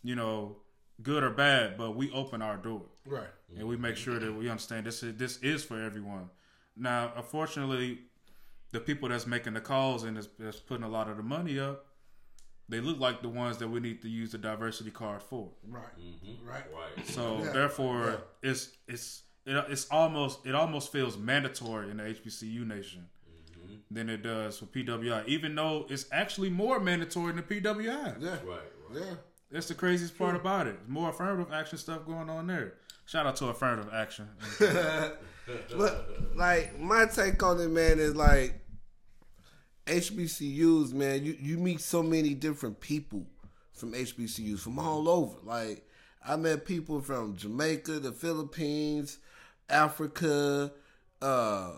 you 0.03 0.15
know, 0.15 0.57
good 1.01 1.23
or 1.23 1.29
bad, 1.31 1.77
but 1.77 1.95
we 1.95 2.11
open 2.11 2.41
our 2.41 2.57
door 2.57 2.83
right. 3.05 3.27
and 3.55 3.67
we 3.67 3.77
make 3.77 3.95
sure 3.95 4.19
that 4.19 4.33
we 4.33 4.49
understand 4.49 4.85
this 4.85 5.01
is 5.03 5.15
this 5.17 5.37
is 5.37 5.63
for 5.63 5.81
everyone. 5.81 6.29
Now, 6.75 7.13
unfortunately, 7.15 7.99
the 8.71 8.79
people 8.79 9.09
that's 9.09 9.25
making 9.27 9.53
the 9.53 9.61
calls 9.61 10.03
and 10.03 10.17
that's, 10.17 10.27
that's 10.37 10.59
putting 10.59 10.83
a 10.83 10.89
lot 10.89 11.09
of 11.09 11.17
the 11.17 11.23
money 11.23 11.59
up, 11.59 11.85
they 12.67 12.79
look 12.79 12.99
like 12.99 13.21
the 13.21 13.29
ones 13.29 13.57
that 13.57 13.67
we 13.67 13.79
need 13.79 14.01
to 14.01 14.09
use 14.09 14.31
the 14.31 14.37
diversity 14.37 14.91
card 14.91 15.23
for. 15.23 15.49
Right. 15.67 15.83
Mm-hmm. 15.99 16.47
Right. 16.47 16.63
Right. 16.73 17.07
So 17.07 17.39
Yeah. 17.43 17.51
therefore, 17.51 18.21
it's 18.43 18.71
it's 18.87 19.23
it, 19.49 19.65
it's 19.69 19.87
almost 19.89 20.45
it 20.45 20.55
almost 20.55 20.91
feels 20.91 21.17
mandatory 21.17 21.89
in 21.89 21.97
the 21.97 22.03
HBCU 22.03 22.65
nation 22.65 23.07
mm-hmm. 23.51 23.75
than 23.91 24.09
it 24.09 24.23
does 24.23 24.59
for 24.59 24.65
PWI, 24.65 25.27
even 25.27 25.55
though 25.55 25.85
it's 25.89 26.05
actually 26.11 26.49
more 26.49 26.79
mandatory 26.79 27.33
than 27.33 27.43
the 27.47 27.61
PWI. 27.61 28.21
Yeah. 28.21 28.29
Right. 28.29 28.45
Right. 28.45 28.59
Yeah. 28.93 29.13
That's 29.51 29.67
the 29.67 29.73
craziest 29.73 30.17
part 30.17 30.35
about 30.35 30.67
it. 30.67 30.87
More 30.87 31.09
affirmative 31.09 31.51
action 31.51 31.77
stuff 31.79 32.05
going 32.05 32.29
on 32.29 32.45
there. 32.47 32.75
Shout 33.05 33.25
out 33.25 33.35
to 33.37 33.47
affirmative 33.47 33.91
action. 33.93 34.29
But 35.75 36.35
like 36.35 36.79
my 36.79 37.05
take 37.05 37.41
on 37.41 37.59
it, 37.59 37.69
man, 37.69 37.99
is 37.99 38.15
like 38.15 38.61
HBCUs, 39.85 40.93
man. 40.93 41.23
You 41.23 41.35
you 41.39 41.57
meet 41.57 41.81
so 41.81 42.03
many 42.03 42.33
different 42.33 42.79
people 42.79 43.25
from 43.73 43.93
HBCUs 43.93 44.59
from 44.59 44.79
all 44.79 45.09
over. 45.09 45.37
Like 45.43 45.87
I 46.25 46.35
met 46.35 46.65
people 46.65 47.01
from 47.01 47.35
Jamaica, 47.35 47.99
the 47.99 48.11
Philippines, 48.11 49.17
Africa, 49.69 50.71
uh, 51.21 51.71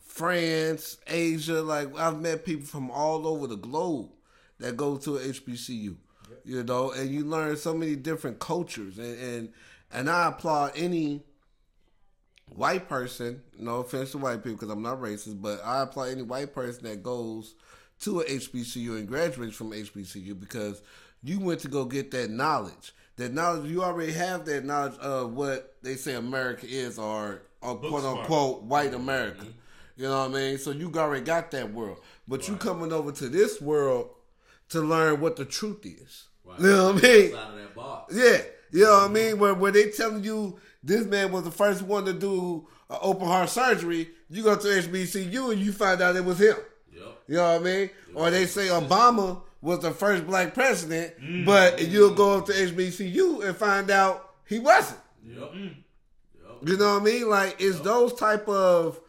France, 0.00 0.98
Asia. 1.06 1.62
Like 1.62 1.96
I've 1.98 2.20
met 2.20 2.44
people 2.44 2.66
from 2.66 2.90
all 2.90 3.26
over 3.26 3.46
the 3.46 3.56
globe 3.56 4.10
that 4.58 4.76
go 4.76 4.96
to 4.98 5.10
HBCU. 5.10 5.96
You 6.44 6.62
know, 6.62 6.92
and 6.92 7.10
you 7.10 7.24
learn 7.24 7.56
so 7.56 7.74
many 7.74 7.96
different 7.96 8.38
cultures, 8.38 8.98
and 8.98 9.18
and, 9.20 9.52
and 9.92 10.10
I 10.10 10.28
applaud 10.28 10.72
any 10.76 11.22
white 12.54 12.88
person, 12.88 13.42
no 13.58 13.80
offense 13.80 14.12
to 14.12 14.18
white 14.18 14.42
people 14.42 14.52
because 14.52 14.70
I'm 14.70 14.82
not 14.82 15.00
racist, 15.00 15.40
but 15.40 15.60
I 15.64 15.82
applaud 15.82 16.08
any 16.08 16.22
white 16.22 16.54
person 16.54 16.84
that 16.84 17.02
goes 17.02 17.54
to 18.00 18.20
a 18.20 18.24
HBCU 18.24 18.98
and 18.98 19.08
graduates 19.08 19.56
from 19.56 19.72
HBCU 19.72 20.38
because 20.38 20.82
you 21.22 21.40
went 21.40 21.60
to 21.60 21.68
go 21.68 21.84
get 21.84 22.10
that 22.12 22.30
knowledge. 22.30 22.94
That 23.16 23.32
knowledge, 23.32 23.70
you 23.70 23.82
already 23.82 24.12
have 24.12 24.44
that 24.46 24.64
knowledge 24.64 24.98
of 24.98 25.32
what 25.32 25.76
they 25.82 25.96
say 25.96 26.14
America 26.14 26.66
is 26.68 26.98
or, 26.98 27.42
or 27.62 27.76
quote 27.76 28.02
smart. 28.02 28.18
unquote 28.18 28.62
white 28.62 28.92
America. 28.92 29.46
You 29.96 30.04
know 30.04 30.28
what 30.28 30.30
I 30.30 30.34
mean? 30.34 30.58
So 30.58 30.72
you 30.72 30.92
already 30.94 31.24
got 31.24 31.50
that 31.52 31.72
world. 31.72 31.98
But 32.28 32.46
you 32.48 32.56
coming 32.56 32.92
over 32.92 33.12
to 33.12 33.28
this 33.28 33.60
world 33.60 34.10
to 34.68 34.80
learn 34.80 35.20
what 35.20 35.36
the 35.36 35.44
truth 35.44 35.86
is. 35.86 36.24
Right. 36.44 36.60
You 36.60 36.66
know 36.66 36.92
what 36.92 37.04
I 37.04 37.08
mean? 37.08 37.34
Out 37.34 37.50
of 37.50 37.56
that 37.56 37.74
box. 37.74 38.14
Yeah, 38.14 38.38
you 38.70 38.84
know 38.84 38.92
what 38.92 39.10
I 39.10 39.12
mean. 39.12 39.38
Where 39.38 39.54
where 39.54 39.72
they 39.72 39.90
telling 39.90 40.22
you 40.22 40.58
this 40.82 41.06
man 41.06 41.32
was 41.32 41.44
the 41.44 41.50
first 41.50 41.82
one 41.82 42.04
to 42.04 42.12
do 42.12 42.68
uh, 42.88 42.98
open 43.00 43.26
heart 43.26 43.48
surgery, 43.48 44.10
you 44.30 44.42
go 44.42 44.56
to 44.56 44.68
HBCU 44.68 45.52
and 45.52 45.60
you 45.60 45.72
find 45.72 46.00
out 46.00 46.16
it 46.16 46.24
was 46.24 46.40
him. 46.40 46.56
Yep. 46.92 47.22
You 47.28 47.36
know 47.36 47.52
what 47.52 47.60
I 47.60 47.64
mean? 47.64 47.90
Or 48.14 48.30
they 48.30 48.46
say 48.46 48.68
Obama 48.68 49.42
was 49.60 49.80
the 49.80 49.90
first 49.90 50.26
black 50.26 50.54
president, 50.54 51.18
mm. 51.20 51.44
but 51.44 51.86
you'll 51.88 52.14
go 52.14 52.38
up 52.38 52.46
to 52.46 52.52
HBCU 52.52 53.44
and 53.46 53.56
find 53.56 53.90
out 53.90 54.34
he 54.46 54.58
wasn't. 54.58 55.00
Yep. 55.24 55.52
Mm. 55.52 55.74
Yep. 56.34 56.68
You 56.68 56.76
know 56.76 56.94
what 56.94 57.02
I 57.02 57.04
mean? 57.04 57.28
Like 57.28 57.56
it's 57.58 57.80
those 57.80 58.14
type 58.14 58.48
of 58.48 59.00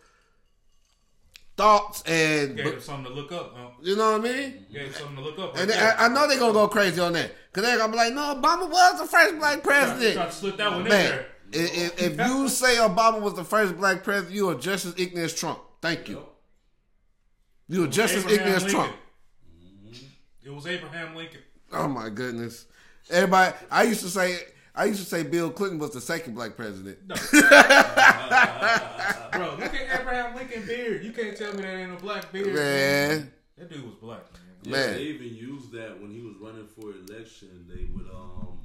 thoughts 1.57 2.03
and 2.03 2.55
Gave 2.55 2.65
him 2.65 2.81
something 2.81 3.13
to 3.13 3.19
look 3.19 3.31
up. 3.31 3.53
Huh? 3.55 3.69
you 3.81 3.95
know 3.95 4.11
what 4.11 4.21
I 4.21 4.23
mean? 4.23 4.65
Gave 4.71 4.87
him 4.87 4.93
something 4.93 5.15
to 5.17 5.21
look 5.21 5.39
up. 5.39 5.57
And 5.57 5.69
right 5.69 5.77
I, 5.77 5.81
there. 5.81 5.95
I 5.99 6.07
know 6.07 6.27
they're 6.27 6.39
gonna 6.39 6.53
go 6.53 6.67
crazy 6.67 7.01
on 7.01 7.13
that 7.13 7.31
because 7.51 7.67
they're 7.67 7.77
gonna 7.77 7.91
be 7.91 7.97
like, 7.97 8.13
"No, 8.13 8.35
Obama 8.35 8.69
was 8.69 8.99
the 8.99 9.07
first 9.07 9.37
black 9.37 9.63
president." 9.63 10.15
Try 10.15 10.25
to 10.25 10.31
slip 10.31 10.57
that 10.57 10.71
one 10.71 10.81
in 10.81 10.87
Man, 10.87 11.09
there. 11.09 11.27
if, 11.51 12.01
if 12.01 12.27
you 12.27 12.47
say 12.49 12.75
Obama 12.77 13.19
was 13.19 13.33
the 13.33 13.43
first 13.43 13.75
black 13.77 14.03
president, 14.03 14.35
you 14.35 14.49
are 14.49 14.55
just 14.55 14.85
as 14.85 14.93
ignorant 14.97 15.31
as 15.31 15.33
Trump. 15.33 15.59
Thank 15.81 16.07
you. 16.07 16.23
You 17.67 17.83
are 17.83 17.87
just 17.87 18.13
as 18.13 18.23
Abraham 18.23 18.39
ignorant 18.39 18.63
as 18.63 18.71
Trump. 18.71 18.93
Lincoln. 20.47 20.53
It 20.53 20.55
was 20.55 20.67
Abraham 20.67 21.15
Lincoln. 21.15 21.41
Oh 21.73 21.87
my 21.87 22.09
goodness. 22.09 22.65
Everybody, 23.09 23.55
I 23.71 23.83
used 23.83 24.01
to 24.01 24.09
say, 24.09 24.39
I 24.75 24.85
used 24.85 24.99
to 24.99 25.05
say 25.05 25.23
Bill 25.23 25.49
Clinton 25.49 25.79
was 25.79 25.91
the 25.91 26.01
second 26.01 26.35
black 26.35 26.55
president. 26.55 27.05
Bro, 27.07 27.17
look 29.59 29.73
at 29.73 29.99
Abraham 30.01 30.35
Lincoln 30.35 30.65
beard. 30.65 31.03
You 31.03 31.11
can't 31.11 31.37
tell 31.37 31.53
me 31.53 31.61
that 31.61 31.73
ain't 31.75 31.93
a 31.93 31.95
black 32.01 32.31
beard. 32.31 32.53
Man, 32.55 33.31
That 33.57 33.69
dude 33.69 33.85
was 33.85 33.95
black, 33.95 34.23
man. 34.33 34.41
Yeah, 34.63 34.71
Man. 34.71 34.93
they 34.95 35.03
even 35.03 35.35
used 35.35 35.71
that 35.73 35.99
when 36.01 36.11
he 36.11 36.21
was 36.21 36.35
running 36.41 36.67
for 36.67 36.91
election. 36.91 37.65
They 37.69 37.85
would 37.93 38.07
um, 38.13 38.57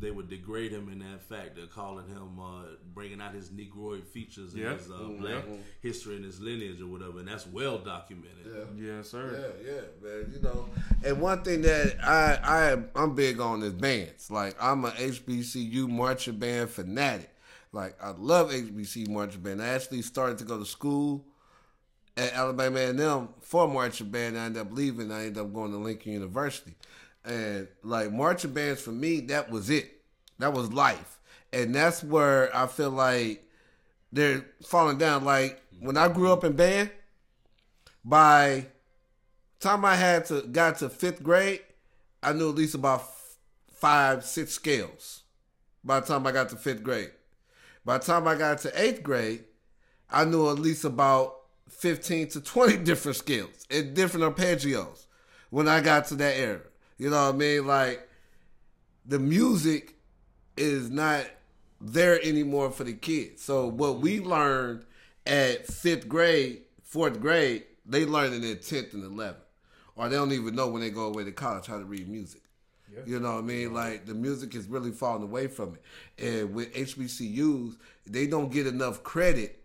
they 0.00 0.10
would 0.10 0.28
degrade 0.30 0.70
him 0.72 0.88
in 0.90 0.98
that 1.00 1.22
fact 1.22 1.58
of 1.58 1.70
calling 1.74 2.06
him 2.06 2.38
uh, 2.40 2.62
bringing 2.94 3.20
out 3.20 3.34
his 3.34 3.50
negroid 3.50 4.06
features 4.06 4.52
and 4.54 4.62
Yeah. 4.62 4.74
his 4.76 4.90
uh, 4.90 5.08
black 5.18 5.44
history 5.80 6.16
and 6.16 6.24
his 6.24 6.40
lineage 6.40 6.80
or 6.80 6.86
whatever, 6.86 7.18
and 7.18 7.28
that's 7.28 7.46
well 7.46 7.78
documented. 7.78 8.46
Yeah, 8.76 9.02
sir. 9.02 9.52
Yeah, 9.64 9.72
yeah, 9.72 9.80
man. 10.02 10.32
You 10.34 10.40
know, 10.42 10.68
and 11.04 11.20
one 11.20 11.42
thing 11.42 11.62
that 11.62 11.96
I 12.04 12.38
I 12.42 12.82
I'm 13.02 13.14
big 13.14 13.40
on 13.40 13.62
is 13.62 13.72
bands. 13.72 14.30
Like 14.30 14.54
I'm 14.60 14.84
a 14.84 14.90
HBCU 14.90 15.88
marching 15.88 16.38
band 16.38 16.70
fanatic. 16.70 17.30
Like 17.72 17.96
I 18.02 18.10
love 18.10 18.50
HBCU 18.50 19.08
marching 19.08 19.40
band. 19.42 19.62
I 19.62 19.68
actually 19.68 20.02
started 20.02 20.38
to 20.38 20.44
go 20.44 20.58
to 20.58 20.64
school 20.64 21.24
at 22.16 22.32
Alabama 22.32 22.78
A&M 22.80 23.28
for 23.40 23.68
marching 23.68 24.10
band. 24.10 24.36
I 24.38 24.46
ended 24.46 24.62
up 24.62 24.72
leaving. 24.72 25.12
I 25.12 25.26
ended 25.26 25.38
up 25.38 25.52
going 25.52 25.70
to 25.72 25.76
Lincoln 25.78 26.12
University, 26.12 26.74
and 27.28 27.68
like 27.82 28.12
marching 28.12 28.52
bands 28.52 28.80
for 28.80 28.90
me, 28.90 29.20
that 29.20 29.50
was 29.50 29.70
it. 29.70 30.00
That 30.38 30.52
was 30.52 30.72
life, 30.72 31.18
and 31.52 31.74
that's 31.74 32.02
where 32.02 32.54
I 32.56 32.66
feel 32.66 32.90
like 32.90 33.44
they're 34.12 34.44
falling 34.62 34.98
down. 34.98 35.24
Like 35.24 35.60
when 35.80 35.96
I 35.96 36.08
grew 36.08 36.32
up 36.32 36.44
in 36.44 36.52
band, 36.52 36.90
by 38.04 38.66
time 39.60 39.84
I 39.84 39.96
had 39.96 40.26
to 40.26 40.42
got 40.42 40.78
to 40.78 40.88
fifth 40.88 41.22
grade, 41.22 41.60
I 42.22 42.32
knew 42.32 42.48
at 42.48 42.54
least 42.54 42.74
about 42.74 43.02
five, 43.72 44.24
six 44.24 44.52
scales. 44.52 45.22
By 45.84 46.00
the 46.00 46.06
time 46.06 46.26
I 46.26 46.32
got 46.32 46.48
to 46.50 46.56
fifth 46.56 46.82
grade, 46.82 47.10
by 47.84 47.98
the 47.98 48.04
time 48.04 48.26
I 48.28 48.34
got 48.36 48.58
to 48.58 48.80
eighth 48.80 49.02
grade, 49.02 49.44
I 50.10 50.24
knew 50.24 50.50
at 50.50 50.58
least 50.58 50.84
about 50.84 51.36
fifteen 51.68 52.28
to 52.28 52.40
twenty 52.40 52.76
different 52.84 53.16
scales 53.16 53.66
and 53.70 53.94
different 53.94 54.36
arpeggios. 54.36 55.06
When 55.50 55.66
I 55.66 55.80
got 55.80 56.06
to 56.06 56.14
that 56.16 56.36
era, 56.36 56.60
you 56.98 57.10
know 57.10 57.26
what 57.26 57.34
I 57.34 57.38
mean? 57.38 57.66
Like 57.66 58.08
the 59.06 59.18
music 59.18 59.94
is 60.56 60.90
not 60.90 61.24
there 61.80 62.20
anymore 62.22 62.70
for 62.70 62.84
the 62.84 62.92
kids. 62.92 63.42
So 63.42 63.68
what 63.68 64.00
we 64.00 64.20
learned 64.20 64.84
at 65.24 65.66
fifth 65.66 66.08
grade, 66.08 66.62
fourth 66.82 67.20
grade, 67.20 67.64
they 67.86 68.04
learn 68.04 68.32
it 68.32 68.44
in 68.44 68.58
tenth 68.58 68.92
and 68.94 69.04
eleventh, 69.04 69.44
or 69.96 70.08
they 70.08 70.16
don't 70.16 70.32
even 70.32 70.54
know 70.54 70.68
when 70.68 70.82
they 70.82 70.90
go 70.90 71.06
away 71.06 71.24
to 71.24 71.32
college 71.32 71.66
how 71.66 71.78
to 71.78 71.84
read 71.84 72.08
music. 72.08 72.42
Yeah. 72.92 73.00
You 73.06 73.20
know 73.20 73.34
what 73.34 73.44
I 73.44 73.46
mean? 73.46 73.72
Like 73.72 74.06
the 74.06 74.14
music 74.14 74.54
is 74.54 74.66
really 74.66 74.90
falling 74.90 75.22
away 75.22 75.46
from 75.46 75.76
it. 75.76 76.26
And 76.26 76.54
with 76.54 76.74
HBCUs, 76.74 77.76
they 78.06 78.26
don't 78.26 78.50
get 78.50 78.66
enough 78.66 79.02
credit. 79.02 79.62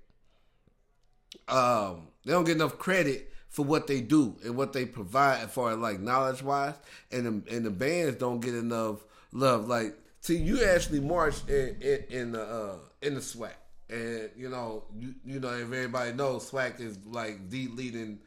Um, 1.48 2.10
they 2.26 2.34
don't 2.34 2.44
get 2.44 2.58
enough 2.58 2.78
credit 2.78 3.33
for 3.54 3.64
what 3.64 3.86
they 3.86 4.02
do 4.02 4.36
and 4.44 4.58
what 4.58 4.74
they 4.74 4.84
provide 4.84 5.42
as 5.42 5.52
far 5.52 5.72
as 5.72 5.78
like 5.78 6.00
knowledge 6.00 6.42
wise, 6.42 6.74
and 7.12 7.26
the, 7.46 7.56
and 7.56 7.64
the 7.66 7.70
bands 7.70 8.16
don't 8.18 8.40
get 8.40 8.56
enough 8.56 9.06
love. 9.32 9.68
Like, 9.68 9.96
see, 10.22 10.38
you 10.38 10.64
actually 10.66 11.00
march 11.00 11.36
in 11.48 11.78
in, 11.80 12.04
in 12.10 12.32
the 12.32 12.42
uh, 12.42 12.76
in 13.04 13.14
the 13.14 13.22
SWAC, 13.22 13.54
and 13.92 14.32
you 14.36 14.50
know, 14.50 14.86
you 14.98 15.14
you 15.24 15.40
know, 15.40 15.54
if 15.54 15.62
everybody 15.66 16.14
knows, 16.14 16.50
SWAC 16.50 16.82
is 16.82 16.98
like 17.06 17.52
the 17.52 17.68
leading 17.68 18.20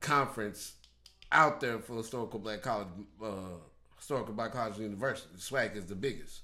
conference 0.00 0.72
out 1.30 1.60
there 1.60 1.78
for 1.78 1.98
historical 1.98 2.40
black 2.40 2.62
college, 2.62 2.88
uh, 3.22 3.58
historical 3.98 4.32
black 4.32 4.52
college 4.52 4.78
university. 4.78 5.28
SWAC 5.36 5.76
is 5.76 5.84
the 5.84 5.94
biggest. 5.94 6.40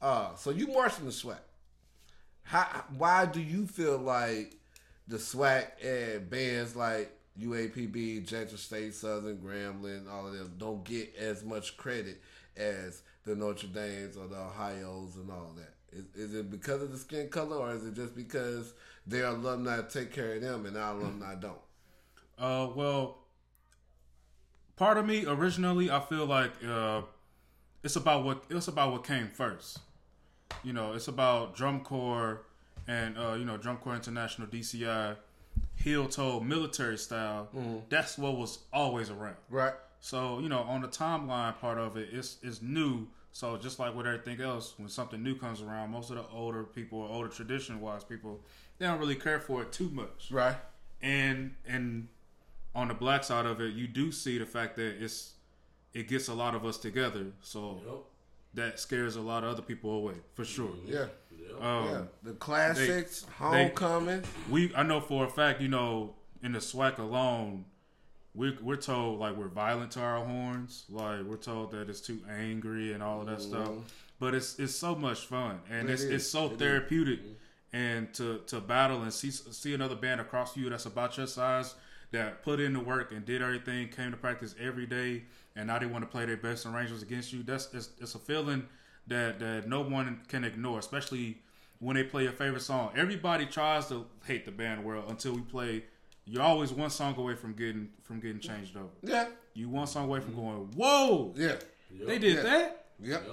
Uh, 0.00 0.36
so 0.36 0.50
you 0.50 0.68
march 0.68 1.00
in 1.00 1.06
the 1.06 1.10
SWAC. 1.10 1.40
How? 2.44 2.84
Why 2.96 3.26
do 3.26 3.40
you 3.40 3.66
feel 3.66 3.98
like 3.98 4.54
the 5.08 5.16
SWAC 5.16 5.66
and 5.84 6.30
bands 6.30 6.76
like 6.76 7.15
UAPB, 7.40 8.26
Georgia 8.26 8.56
State, 8.56 8.94
Southern, 8.94 9.38
Grambling, 9.38 10.10
all 10.10 10.26
of 10.26 10.32
them 10.32 10.54
don't 10.58 10.84
get 10.84 11.14
as 11.16 11.44
much 11.44 11.76
credit 11.76 12.20
as 12.56 13.02
the 13.24 13.34
Notre 13.34 13.68
Dames 13.68 14.16
or 14.16 14.26
the 14.26 14.36
Ohio's 14.36 15.16
and 15.16 15.30
all 15.30 15.54
that? 15.56 15.74
Is, 15.92 16.04
is 16.14 16.34
it 16.34 16.50
because 16.50 16.82
of 16.82 16.92
the 16.92 16.98
skin 16.98 17.28
color, 17.28 17.56
or 17.56 17.72
is 17.72 17.84
it 17.84 17.94
just 17.94 18.14
because 18.14 18.74
their 19.06 19.26
alumni 19.26 19.82
take 19.82 20.12
care 20.12 20.34
of 20.34 20.42
them 20.42 20.66
and 20.66 20.76
our 20.76 20.94
alumni 20.94 21.34
don't? 21.34 21.58
Uh, 22.38 22.68
well, 22.74 23.18
part 24.76 24.98
of 24.98 25.06
me 25.06 25.24
originally, 25.26 25.90
I 25.90 26.00
feel 26.00 26.26
like 26.26 26.52
uh, 26.66 27.02
it's 27.82 27.96
about 27.96 28.24
what 28.24 28.44
it's 28.50 28.68
about 28.68 28.92
what 28.92 29.04
came 29.04 29.28
first. 29.28 29.78
You 30.62 30.72
know, 30.72 30.92
it's 30.92 31.08
about 31.08 31.56
drum 31.56 31.80
corps 31.80 32.42
and 32.88 33.16
uh, 33.18 33.34
you 33.34 33.44
know 33.44 33.56
drum 33.56 33.78
corps 33.78 33.94
international 33.94 34.48
DCI, 34.48 35.16
heel 35.76 36.08
toe 36.08 36.40
military 36.40 36.98
style. 36.98 37.48
Mm-hmm. 37.54 37.76
That's 37.88 38.18
what 38.18 38.36
was 38.36 38.58
always 38.72 39.10
around. 39.10 39.36
Right. 39.50 39.74
So 40.00 40.38
you 40.40 40.48
know, 40.48 40.60
on 40.60 40.82
the 40.82 40.88
timeline 40.88 41.56
part 41.58 41.78
of 41.78 41.96
it, 41.96 42.08
it's 42.12 42.38
it's 42.42 42.60
new. 42.60 43.06
So 43.32 43.56
just 43.58 43.78
like 43.78 43.94
with 43.94 44.06
everything 44.06 44.40
else, 44.40 44.74
when 44.78 44.88
something 44.88 45.22
new 45.22 45.34
comes 45.36 45.60
around, 45.60 45.90
most 45.90 46.10
of 46.10 46.16
the 46.16 46.24
older 46.32 46.64
people, 46.64 47.00
or 47.00 47.08
older 47.10 47.28
tradition 47.28 47.80
wise 47.82 48.02
people, 48.02 48.40
they 48.78 48.86
don't 48.86 48.98
really 48.98 49.14
care 49.14 49.40
for 49.40 49.60
it 49.62 49.72
too 49.72 49.90
much 49.90 50.30
Right. 50.30 50.56
and 51.02 51.54
and 51.66 52.08
on 52.74 52.88
the 52.88 52.94
black 52.94 53.24
side 53.24 53.46
of 53.46 53.60
it, 53.60 53.74
you 53.74 53.86
do 53.86 54.10
see 54.12 54.38
the 54.38 54.46
fact 54.46 54.76
that 54.76 55.02
it's 55.02 55.34
it 55.94 56.08
gets 56.08 56.28
a 56.28 56.34
lot 56.34 56.54
of 56.54 56.64
us 56.64 56.76
together. 56.78 57.26
So 57.42 58.04
that 58.54 58.78
scares 58.80 59.16
a 59.16 59.20
lot 59.20 59.44
of 59.44 59.50
other 59.50 59.62
people 59.62 59.90
away 59.92 60.14
for 60.34 60.44
sure. 60.44 60.72
Yeah. 60.86 61.06
Um, 61.60 61.84
yeah. 61.86 62.02
The 62.22 62.32
classics, 62.32 63.26
homecoming. 63.38 64.22
We 64.50 64.74
I 64.74 64.82
know 64.82 65.00
for 65.00 65.24
a 65.24 65.28
fact, 65.28 65.60
you 65.60 65.68
know, 65.68 66.14
in 66.42 66.52
the 66.52 66.58
SWAC 66.58 66.98
alone, 66.98 67.64
we're 68.34 68.56
we're 68.62 68.76
told 68.76 69.18
like 69.18 69.36
we're 69.36 69.48
violent 69.48 69.92
to 69.92 70.00
our 70.00 70.24
horns, 70.24 70.84
like 70.90 71.22
we're 71.22 71.36
told 71.36 71.70
that 71.72 71.88
it's 71.88 72.00
too 72.00 72.20
angry 72.30 72.92
and 72.92 73.02
all 73.02 73.20
of 73.20 73.26
that 73.26 73.40
stuff. 73.40 73.70
But 74.18 74.34
it's 74.34 74.58
it's 74.58 74.74
so 74.74 74.94
much 74.94 75.26
fun 75.26 75.60
and 75.70 75.88
It 75.88 75.94
it's 75.94 76.02
is. 76.02 76.10
it's 76.10 76.28
so 76.28 76.48
therapeutic. 76.48 77.20
And 77.72 78.12
to 78.14 78.38
to 78.46 78.60
battle 78.60 79.02
and 79.02 79.12
see 79.12 79.30
see 79.30 79.74
another 79.74 79.96
band 79.96 80.20
across 80.20 80.56
you 80.56 80.70
that's 80.70 80.86
about 80.86 81.16
your 81.16 81.26
size 81.26 81.74
that 82.12 82.42
put 82.42 82.60
in 82.60 82.72
the 82.72 82.80
work 82.80 83.12
and 83.12 83.24
did 83.24 83.42
everything, 83.42 83.88
came 83.88 84.10
to 84.12 84.16
practice 84.16 84.54
every 84.60 84.86
day, 84.86 85.24
and 85.56 85.66
now 85.66 85.78
they 85.78 85.86
want 85.86 86.02
to 86.02 86.08
play 86.08 86.24
their 86.24 86.36
best 86.36 86.64
arrangements 86.64 87.02
against 87.02 87.32
you. 87.32 87.42
That's 87.42 87.68
it's, 87.74 87.90
it's 88.00 88.14
a 88.14 88.18
feeling 88.18 88.66
that 89.08 89.38
that 89.40 89.68
no 89.68 89.80
one 89.82 90.20
can 90.28 90.44
ignore, 90.44 90.78
especially 90.78 91.38
when 91.78 91.96
they 91.96 92.04
play 92.04 92.22
your 92.24 92.32
favorite 92.32 92.62
song. 92.62 92.90
Everybody 92.96 93.46
tries 93.46 93.86
to 93.88 94.06
hate 94.26 94.44
the 94.44 94.50
band 94.52 94.84
world 94.84 95.04
until 95.08 95.32
we 95.34 95.42
play. 95.42 95.84
You're 96.24 96.42
always 96.42 96.72
one 96.72 96.90
song 96.90 97.14
away 97.16 97.34
from 97.36 97.52
getting 97.52 97.90
from 98.02 98.20
getting 98.20 98.40
changed 98.40 98.76
over. 98.76 98.88
Yeah. 99.02 99.28
You 99.54 99.68
one 99.68 99.86
song 99.86 100.04
away 100.06 100.20
from 100.20 100.34
going, 100.34 100.70
whoa, 100.74 101.32
Yeah. 101.36 101.56
they 101.90 102.18
did 102.18 102.36
Yeah. 102.36 102.42
that. 102.42 102.86
Yep. 103.00 103.26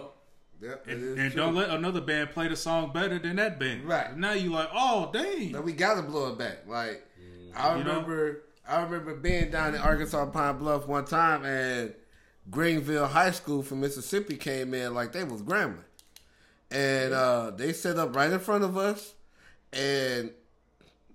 Yep. 0.62 0.88
it 0.88 0.92
And, 0.94 1.04
is 1.04 1.18
and 1.18 1.36
don't 1.36 1.56
let 1.56 1.70
another 1.72 2.00
band 2.02 2.30
play 2.32 2.48
the 2.48 2.56
song 2.56 2.94
better 2.94 3.18
than 3.20 3.36
that 3.38 3.60
band. 3.60 3.86
Right. 3.86 4.16
Now 4.16 4.34
you 4.34 4.52
like, 4.52 4.70
oh 4.74 5.10
dang. 5.12 5.52
But 5.52 5.64
we 5.66 5.74
gotta 5.74 6.02
blow 6.04 6.32
it 6.32 6.38
back. 6.38 6.68
Like 6.68 7.04
mm. 7.20 7.52
I 7.56 7.78
You 7.78 7.84
know? 7.84 7.90
remember, 7.90 8.44
I 8.68 8.82
remember 8.84 9.16
being 9.16 9.50
down 9.52 9.74
in 9.76 9.82
Arkansas 9.82 10.28
Pine 10.28 10.58
Bluff 10.60 10.88
one 10.88 11.06
time, 11.06 11.44
and 11.44 11.94
Greenville 12.50 13.08
High 13.08 13.32
School 13.32 13.64
from 13.64 13.82
Mississippi 13.82 14.36
came 14.36 14.74
in 14.74 14.94
like 14.94 15.12
they 15.14 15.24
was 15.24 15.42
Grambling, 15.42 15.84
and 16.72 17.14
uh, 17.14 17.52
they 17.52 17.74
set 17.74 17.98
up 17.98 18.16
right 18.16 18.32
in 18.32 18.40
front 18.40 18.64
of 18.64 18.78
us, 18.78 19.14
and 19.72 20.32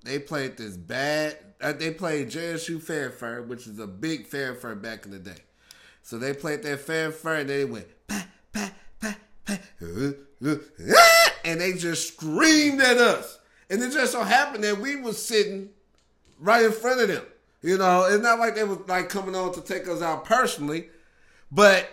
they 0.04 0.18
played 0.18 0.56
this 0.56 0.76
bad. 0.76 1.36
Uh, 1.60 1.72
they 1.72 1.90
played 1.90 2.30
JSU 2.30 2.80
Fanfare, 2.80 3.42
which 3.42 3.66
is 3.66 3.78
a 3.78 3.86
big 3.86 4.26
fanfare 4.26 4.76
back 4.76 5.04
in 5.04 5.10
the 5.10 5.18
day. 5.18 5.42
So 6.02 6.18
they 6.18 6.32
played 6.32 6.62
that 6.62 6.80
fanfare, 6.80 7.36
and 7.36 7.50
they 7.50 7.64
went 7.64 7.86
pa 8.06 8.26
pa 8.52 8.70
pa 9.00 9.16
pa, 9.44 9.58
ah! 9.82 11.32
and 11.44 11.60
they 11.60 11.72
just 11.72 12.14
screamed 12.14 12.80
at 12.80 12.96
us. 12.96 13.38
And 13.70 13.82
it 13.82 13.92
just 13.92 14.12
so 14.12 14.22
happened 14.22 14.64
that 14.64 14.78
we 14.78 14.96
was 14.96 15.22
sitting 15.22 15.70
right 16.38 16.64
in 16.64 16.72
front 16.72 17.00
of 17.00 17.08
them. 17.08 17.24
You 17.60 17.76
know, 17.76 18.04
it's 18.04 18.22
not 18.22 18.38
like 18.38 18.54
they 18.54 18.64
was 18.64 18.78
like 18.86 19.08
coming 19.08 19.34
on 19.34 19.52
to 19.54 19.60
take 19.60 19.88
us 19.88 20.00
out 20.00 20.24
personally, 20.24 20.88
but 21.50 21.88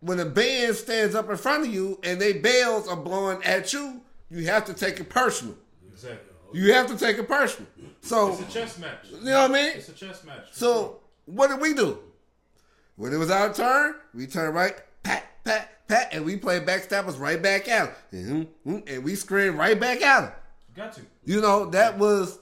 when 0.00 0.18
a 0.20 0.24
band 0.24 0.74
stands 0.76 1.14
up 1.14 1.28
in 1.28 1.36
front 1.36 1.66
of 1.66 1.72
you 1.72 1.98
and 2.02 2.20
they 2.20 2.32
bells 2.32 2.88
are 2.88 2.96
blowing 2.96 3.42
at 3.44 3.72
you, 3.72 4.00
you 4.30 4.46
have 4.46 4.64
to 4.66 4.74
take 4.74 4.98
it 5.00 5.08
personal. 5.10 5.54
Exactly. 5.92 6.18
You 6.52 6.72
have 6.72 6.86
to 6.88 6.96
take 6.96 7.18
it 7.18 7.28
personal. 7.28 7.68
So 8.00 8.32
It's 8.32 8.40
a 8.40 8.44
chess 8.60 8.78
match. 8.78 8.98
you 9.10 9.20
know 9.26 9.42
what 9.42 9.50
I 9.50 9.54
mean? 9.54 9.72
It's 9.76 9.88
a 9.88 9.92
chess 9.92 10.24
match. 10.24 10.46
So 10.52 11.00
what 11.26 11.48
did 11.48 11.60
we 11.60 11.74
do? 11.74 11.98
When 12.96 13.12
it 13.12 13.16
was 13.18 13.30
our 13.30 13.52
turn, 13.52 13.94
we 14.14 14.26
turned 14.26 14.54
right, 14.54 14.74
pat, 15.02 15.24
pat, 15.44 15.86
pat, 15.88 16.08
and 16.12 16.24
we 16.24 16.36
played 16.36 16.66
backstabbers 16.66 17.18
right 17.18 17.40
back 17.42 17.68
at 17.68 18.10
them, 18.10 18.46
hmm, 18.64 18.70
hmm, 18.70 18.78
and 18.86 19.04
we 19.04 19.14
screamed 19.14 19.56
right 19.56 19.78
back 19.78 20.02
at 20.02 20.20
them. 20.22 20.32
got 20.74 20.92
to. 20.94 21.00
You 21.24 21.40
know 21.40 21.66
that 21.70 21.98
was 21.98 22.38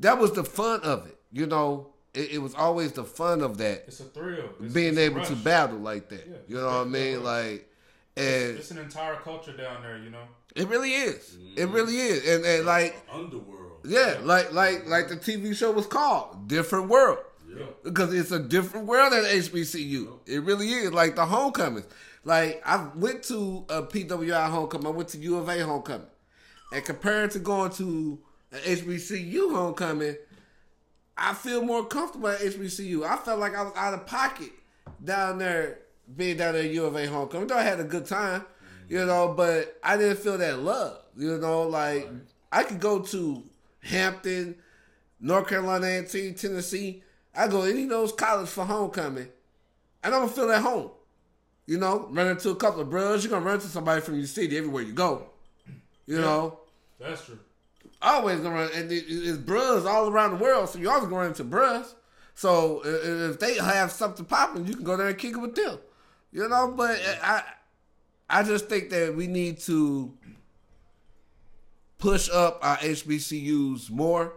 that 0.00 0.18
was 0.18 0.32
the 0.32 0.44
fun 0.44 0.80
of 0.82 1.06
it. 1.06 1.18
You 1.32 1.46
know, 1.46 1.88
it, 2.14 2.32
it 2.32 2.38
was 2.38 2.54
always 2.54 2.92
the 2.92 3.04
fun 3.04 3.42
of 3.42 3.58
that 3.58 3.84
It's 3.86 4.00
a 4.00 4.04
thrill. 4.04 4.50
It's, 4.60 4.72
being 4.72 4.90
it's 4.90 4.98
able 4.98 5.24
to 5.24 5.36
battle 5.36 5.78
like 5.78 6.08
that. 6.10 6.26
Yeah. 6.26 6.36
You 6.48 6.56
know 6.56 6.66
what 6.66 6.74
I 6.74 6.84
mean? 6.84 7.22
Like, 7.24 7.68
and 8.16 8.56
It's 8.56 8.70
an 8.70 8.78
entire 8.78 9.16
culture 9.16 9.56
down 9.56 9.82
there, 9.82 9.98
you 9.98 10.10
know. 10.10 10.24
it 10.54 10.68
really 10.68 10.92
is. 10.92 11.36
It 11.56 11.60
mm-hmm. 11.60 11.72
really 11.74 11.96
is. 11.96 12.28
And, 12.28 12.44
and 12.44 12.66
like, 12.66 12.96
Underworld. 13.12 13.80
yeah, 13.84 14.18
like 14.22 14.52
like 14.52 14.86
like 14.86 15.08
the 15.08 15.16
TV 15.16 15.54
show 15.54 15.72
was 15.72 15.86
called 15.86 16.48
Different 16.48 16.88
World. 16.88 17.18
Yeah. 17.48 17.66
Because 17.82 18.12
it's 18.12 18.32
a 18.32 18.38
different 18.38 18.86
world 18.86 19.12
at 19.12 19.24
HBCU. 19.24 20.20
It 20.26 20.42
really 20.42 20.68
is. 20.68 20.92
Like 20.92 21.16
the 21.16 21.26
homecomings. 21.26 21.86
Like 22.24 22.62
I 22.64 22.88
went 22.94 23.22
to 23.24 23.64
uh, 23.68 23.82
a 23.82 23.86
PWI 23.86 24.48
homecoming. 24.48 24.86
I 24.86 24.90
went 24.90 25.08
to 25.10 25.18
U 25.18 25.36
of 25.36 25.48
A 25.48 25.58
homecoming. 25.64 26.06
And 26.72 26.84
compared 26.84 27.30
to 27.32 27.38
going 27.38 27.70
to 27.72 28.18
an 28.50 28.58
HBCU 28.60 29.54
homecoming, 29.54 30.16
I 31.16 31.34
feel 31.34 31.62
more 31.62 31.84
comfortable 31.84 32.28
at 32.28 32.40
HBCU. 32.40 33.04
I 33.04 33.16
felt 33.16 33.38
like 33.38 33.54
I 33.54 33.62
was 33.62 33.72
out 33.76 33.94
of 33.94 34.06
pocket 34.06 34.50
down 35.02 35.38
there, 35.38 35.78
being 36.16 36.36
down 36.36 36.54
there 36.54 36.64
at 36.64 36.70
U 36.70 36.84
of 36.86 36.96
A 36.96 37.06
homecoming. 37.06 37.46
Though 37.46 37.56
I 37.56 37.62
had 37.62 37.80
a 37.80 37.84
good 37.84 38.06
time, 38.06 38.44
you 38.88 38.98
mm-hmm. 38.98 39.08
know, 39.08 39.34
but 39.36 39.78
I 39.82 39.96
didn't 39.96 40.18
feel 40.18 40.38
that 40.38 40.60
love. 40.60 40.98
You 41.16 41.38
know, 41.38 41.62
like 41.62 42.08
I 42.50 42.64
could 42.64 42.80
go 42.80 43.00
to 43.00 43.42
Hampton, 43.80 44.56
North 45.20 45.48
Carolina 45.48 45.86
A&T, 45.86 46.32
Tennessee. 46.32 47.02
I 47.34 47.48
go 47.48 47.64
to 47.64 47.70
any 47.70 47.84
of 47.84 47.90
those 47.90 48.12
colleges 48.12 48.52
for 48.52 48.64
homecoming, 48.64 49.28
and 50.02 50.14
I'm 50.14 50.22
gonna 50.22 50.32
feel 50.32 50.50
at 50.50 50.62
home. 50.62 50.90
You 51.66 51.78
know, 51.78 52.08
run 52.10 52.28
into 52.28 52.50
a 52.50 52.56
couple 52.56 52.80
of 52.80 52.90
bros. 52.90 53.24
You're 53.24 53.30
gonna 53.30 53.44
run 53.44 53.56
into 53.56 53.68
somebody 53.68 54.00
from 54.00 54.16
your 54.16 54.26
city 54.26 54.56
everywhere 54.58 54.82
you 54.82 54.92
go. 54.92 55.26
You 56.06 56.20
know, 56.20 56.60
That's 57.00 57.24
true. 57.24 57.38
Always 58.04 58.40
gonna 58.40 58.54
run, 58.54 58.70
and 58.74 58.90
it's 58.92 59.38
bros 59.38 59.84
all 59.84 60.08
around 60.08 60.38
the 60.38 60.44
world. 60.44 60.68
So 60.68 60.78
you 60.78 60.90
always 60.90 61.04
gonna 61.04 61.16
run 61.16 61.28
into 61.28 61.44
bros. 61.44 61.94
So 62.34 62.82
if 62.84 63.38
they 63.38 63.54
have 63.56 63.92
something 63.92 64.24
popping, 64.24 64.66
you 64.66 64.74
can 64.74 64.84
go 64.84 64.96
there 64.96 65.08
and 65.08 65.18
kick 65.18 65.32
it 65.32 65.38
with 65.38 65.54
them. 65.54 65.78
You 66.32 66.48
know, 66.48 66.74
but 66.76 67.00
I, 67.22 67.42
I 68.28 68.42
just 68.42 68.68
think 68.68 68.90
that 68.90 69.14
we 69.14 69.26
need 69.26 69.60
to 69.60 70.12
push 71.98 72.28
up 72.30 72.58
our 72.62 72.76
HBCUs 72.78 73.90
more, 73.90 74.34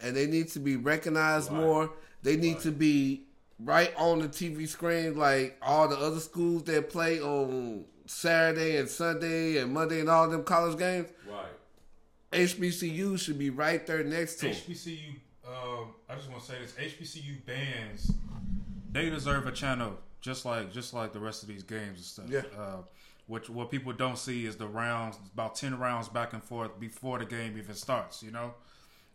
and 0.00 0.14
they 0.14 0.26
need 0.26 0.48
to 0.48 0.60
be 0.60 0.76
recognized 0.76 1.50
more. 1.50 1.90
They 2.22 2.36
need 2.36 2.60
to 2.60 2.70
be 2.70 3.24
right 3.58 3.92
on 3.96 4.20
the 4.20 4.28
TV 4.28 4.68
screen 4.68 5.16
like 5.16 5.56
all 5.62 5.88
the 5.88 5.96
other 5.96 6.20
schools 6.20 6.64
that 6.64 6.90
play 6.90 7.20
on 7.20 7.84
Saturday 8.06 8.76
and 8.76 8.88
Sunday 8.88 9.56
and 9.56 9.72
Monday 9.72 10.00
and 10.00 10.08
all 10.08 10.28
them 10.28 10.44
college 10.44 10.78
games. 10.78 11.08
HBCU 12.32 13.18
should 13.18 13.38
be 13.38 13.50
right 13.50 13.86
there 13.86 14.04
next 14.04 14.36
to 14.36 14.48
HBCU. 14.50 15.14
Um, 15.46 15.94
I 16.08 16.14
just 16.14 16.30
want 16.30 16.42
to 16.42 16.46
say 16.50 16.56
this: 16.60 16.72
HBCU 16.72 17.44
bands, 17.46 18.12
they 18.92 19.08
deserve 19.08 19.46
a 19.46 19.52
channel 19.52 19.98
just 20.20 20.44
like 20.44 20.72
just 20.72 20.92
like 20.92 21.12
the 21.12 21.20
rest 21.20 21.42
of 21.42 21.48
these 21.48 21.62
games 21.62 21.96
and 21.96 22.04
stuff. 22.04 22.26
Yeah. 22.28 22.42
Uh, 22.60 22.76
what 23.26 23.48
what 23.48 23.70
people 23.70 23.92
don't 23.92 24.18
see 24.18 24.44
is 24.46 24.56
the 24.56 24.66
rounds, 24.66 25.16
about 25.32 25.54
ten 25.54 25.78
rounds 25.78 26.08
back 26.08 26.32
and 26.34 26.42
forth 26.42 26.78
before 26.78 27.18
the 27.18 27.24
game 27.24 27.56
even 27.56 27.74
starts. 27.74 28.22
You 28.22 28.30
know, 28.30 28.52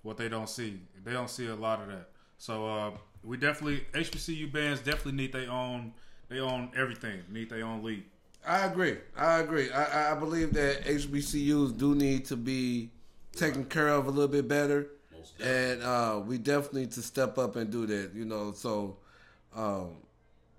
what 0.02 0.18
they 0.18 0.28
don't 0.30 0.50
see, 0.50 0.80
they 1.04 1.12
don't 1.14 1.30
see 1.30 1.48
a 1.48 1.56
lot 1.56 1.82
of 1.82 1.88
that. 1.90 2.10
So 2.40 2.66
uh, 2.68 2.92
we 3.24 3.38
definitely 3.38 3.86
HBCU 3.94 4.52
bands 4.52 4.80
definitely 4.82 5.14
need 5.14 5.34
their 5.34 5.50
own, 5.52 5.94
they 6.30 6.40
own 6.40 6.72
everything, 6.76 7.22
need 7.32 7.50
their 7.52 7.64
own 7.66 7.84
league. 7.84 8.04
I 8.46 8.66
agree. 8.66 8.98
I 9.16 9.40
agree. 9.40 9.72
I- 9.72 10.12
I 10.12 10.16
believe 10.16 10.52
that 10.54 10.84
HBCUs 10.84 11.78
do 11.78 11.96
need 11.96 12.26
to 12.26 12.36
be 12.36 12.90
taken 13.36 13.66
care 13.66 13.90
of 13.90 14.08
a 14.08 14.10
little 14.12 14.28
bit 14.28 14.48
better, 14.48 14.88
and 15.44 15.82
uh, 15.82 16.22
we 16.26 16.38
definitely 16.38 16.82
need 16.82 16.92
to 16.92 17.02
step 17.02 17.38
up 17.38 17.56
and 17.56 17.72
do 17.72 17.86
that. 17.86 18.12
You 18.14 18.26
know, 18.26 18.54
so 18.54 18.98
um, 19.56 19.98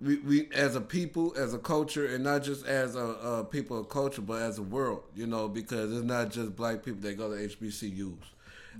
we 0.01 0.17
we 0.17 0.49
as 0.53 0.75
a 0.75 0.81
people, 0.81 1.33
as 1.37 1.53
a 1.53 1.59
culture, 1.59 2.07
and 2.07 2.23
not 2.23 2.43
just 2.43 2.65
as 2.65 2.95
a, 2.95 2.99
a 3.05 3.43
people 3.43 3.79
of 3.79 3.89
culture, 3.89 4.21
but 4.21 4.41
as 4.41 4.57
a 4.57 4.63
world. 4.63 5.03
You 5.15 5.27
know, 5.27 5.47
because 5.47 5.95
it's 5.95 6.05
not 6.05 6.31
just 6.31 6.55
black 6.55 6.83
people 6.83 7.01
that 7.01 7.17
go 7.17 7.29
to 7.29 7.47
HBCUs. 7.47 8.17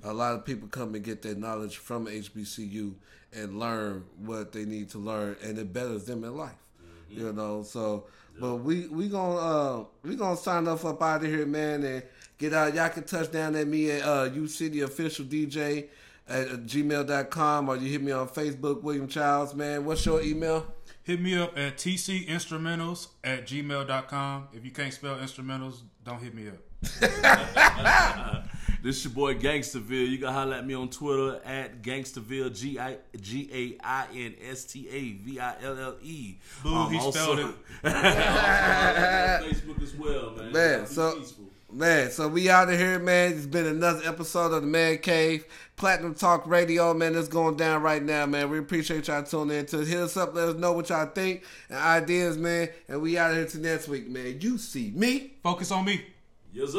A 0.03 0.13
lot 0.13 0.33
of 0.33 0.43
people 0.43 0.67
come 0.67 0.93
and 0.93 1.03
get 1.03 1.21
their 1.21 1.35
knowledge 1.35 1.77
from 1.77 2.07
HBCU 2.07 2.93
and 3.33 3.59
learn 3.59 4.03
what 4.17 4.51
they 4.51 4.65
need 4.65 4.89
to 4.89 4.97
learn, 4.97 5.37
and 5.41 5.57
it 5.57 5.71
betters 5.71 6.05
them 6.05 6.23
in 6.23 6.35
life. 6.35 6.51
You 7.09 7.31
know, 7.31 7.63
so 7.63 8.07
but 8.39 8.55
we 8.57 8.87
we 8.87 9.07
gonna 9.07 9.35
uh 9.37 9.85
we 10.03 10.15
gonna 10.15 10.35
sign 10.35 10.67
up 10.67 10.83
up 10.83 11.01
out 11.01 11.23
of 11.23 11.29
here, 11.29 11.45
man, 11.45 11.83
and 11.83 12.03
get 12.37 12.53
out. 12.53 12.73
Y'all 12.73 12.89
can 12.89 13.03
touch 13.03 13.31
down 13.31 13.55
at 13.55 13.67
me 13.67 13.91
at 13.91 14.03
uh 14.03 14.29
U 14.33 14.47
City 14.47 14.81
Official 14.81 15.25
DJ 15.25 15.87
at 16.27 16.47
uh, 16.47 16.57
gmail.com 16.57 17.69
or 17.69 17.77
you 17.77 17.91
hit 17.91 18.01
me 18.01 18.11
on 18.11 18.27
Facebook, 18.27 18.81
William 18.81 19.07
Childs, 19.07 19.53
man. 19.53 19.85
What's 19.85 20.05
your 20.05 20.21
email? 20.21 20.65
Hit 21.03 21.21
me 21.21 21.37
up 21.37 21.55
at 21.57 21.77
tcinstrumentals 21.77 23.09
at 23.23 23.45
gmail.com. 23.45 24.47
If 24.53 24.65
you 24.65 24.71
can't 24.71 24.93
spell 24.93 25.17
instrumentals, 25.17 25.81
don't 26.03 26.19
hit 26.19 26.33
me 26.33 26.47
up. 26.49 26.57
This 28.85 29.03
your 29.03 29.13
boy 29.13 29.33
Gainstaville. 29.33 30.07
You 30.11 30.19
can 30.19 30.27
holler 30.27 30.57
at 30.57 30.67
me 30.67 30.75
on 30.75 30.89
Twitter 30.89 31.41
at 31.43 31.81
Gainstaville 31.81 32.55
G 32.55 32.77
I 32.77 32.97
G 33.19 33.49
A 33.51 33.83
I 33.83 34.05
N 34.13 34.35
S 34.47 34.63
T 34.65 34.87
A 34.87 35.13
V 35.13 35.39
I 35.39 35.55
L 35.63 35.79
L 35.79 35.95
E. 36.03 36.35
Boo, 36.61 36.89
he 36.89 36.99
spelled 36.99 37.39
it. 37.39 37.55
Facebook 37.83 39.81
as 39.81 39.95
well, 39.95 40.33
man. 40.37 40.51
Man, 40.51 40.85
so- 40.85 41.17
peaceful. 41.17 41.45
Man, 41.75 42.09
so 42.09 42.29
we 42.29 42.49
out 42.49 42.69
of 42.69 42.79
here, 42.79 42.99
man. 42.99 43.33
It's 43.33 43.45
been 43.45 43.65
another 43.65 43.99
episode 44.07 44.53
of 44.53 44.61
the 44.61 44.67
Man 44.67 44.97
Cave 44.99 45.43
Platinum 45.75 46.15
Talk 46.15 46.47
Radio, 46.47 46.93
man. 46.93 47.15
It's 47.15 47.27
going 47.27 47.57
down 47.57 47.81
right 47.81 48.01
now, 48.01 48.25
man. 48.25 48.49
We 48.49 48.59
appreciate 48.59 49.09
y'all 49.09 49.23
tuning 49.23 49.57
in. 49.57 49.65
To 49.65 49.79
hit 49.79 49.99
us 49.99 50.15
up, 50.15 50.33
let 50.33 50.47
us 50.47 50.55
know 50.55 50.71
what 50.71 50.87
y'all 50.87 51.05
think 51.07 51.43
and 51.67 51.77
ideas, 51.77 52.37
man. 52.37 52.69
And 52.87 53.01
we 53.01 53.17
out 53.17 53.31
of 53.31 53.37
here 53.37 53.45
till 53.47 53.59
next 53.59 53.89
week, 53.89 54.07
man. 54.07 54.37
You 54.39 54.57
see 54.57 54.93
me. 54.95 55.33
Focus 55.43 55.69
on 55.69 55.83
me. 55.83 56.05
Yes, 56.53 56.73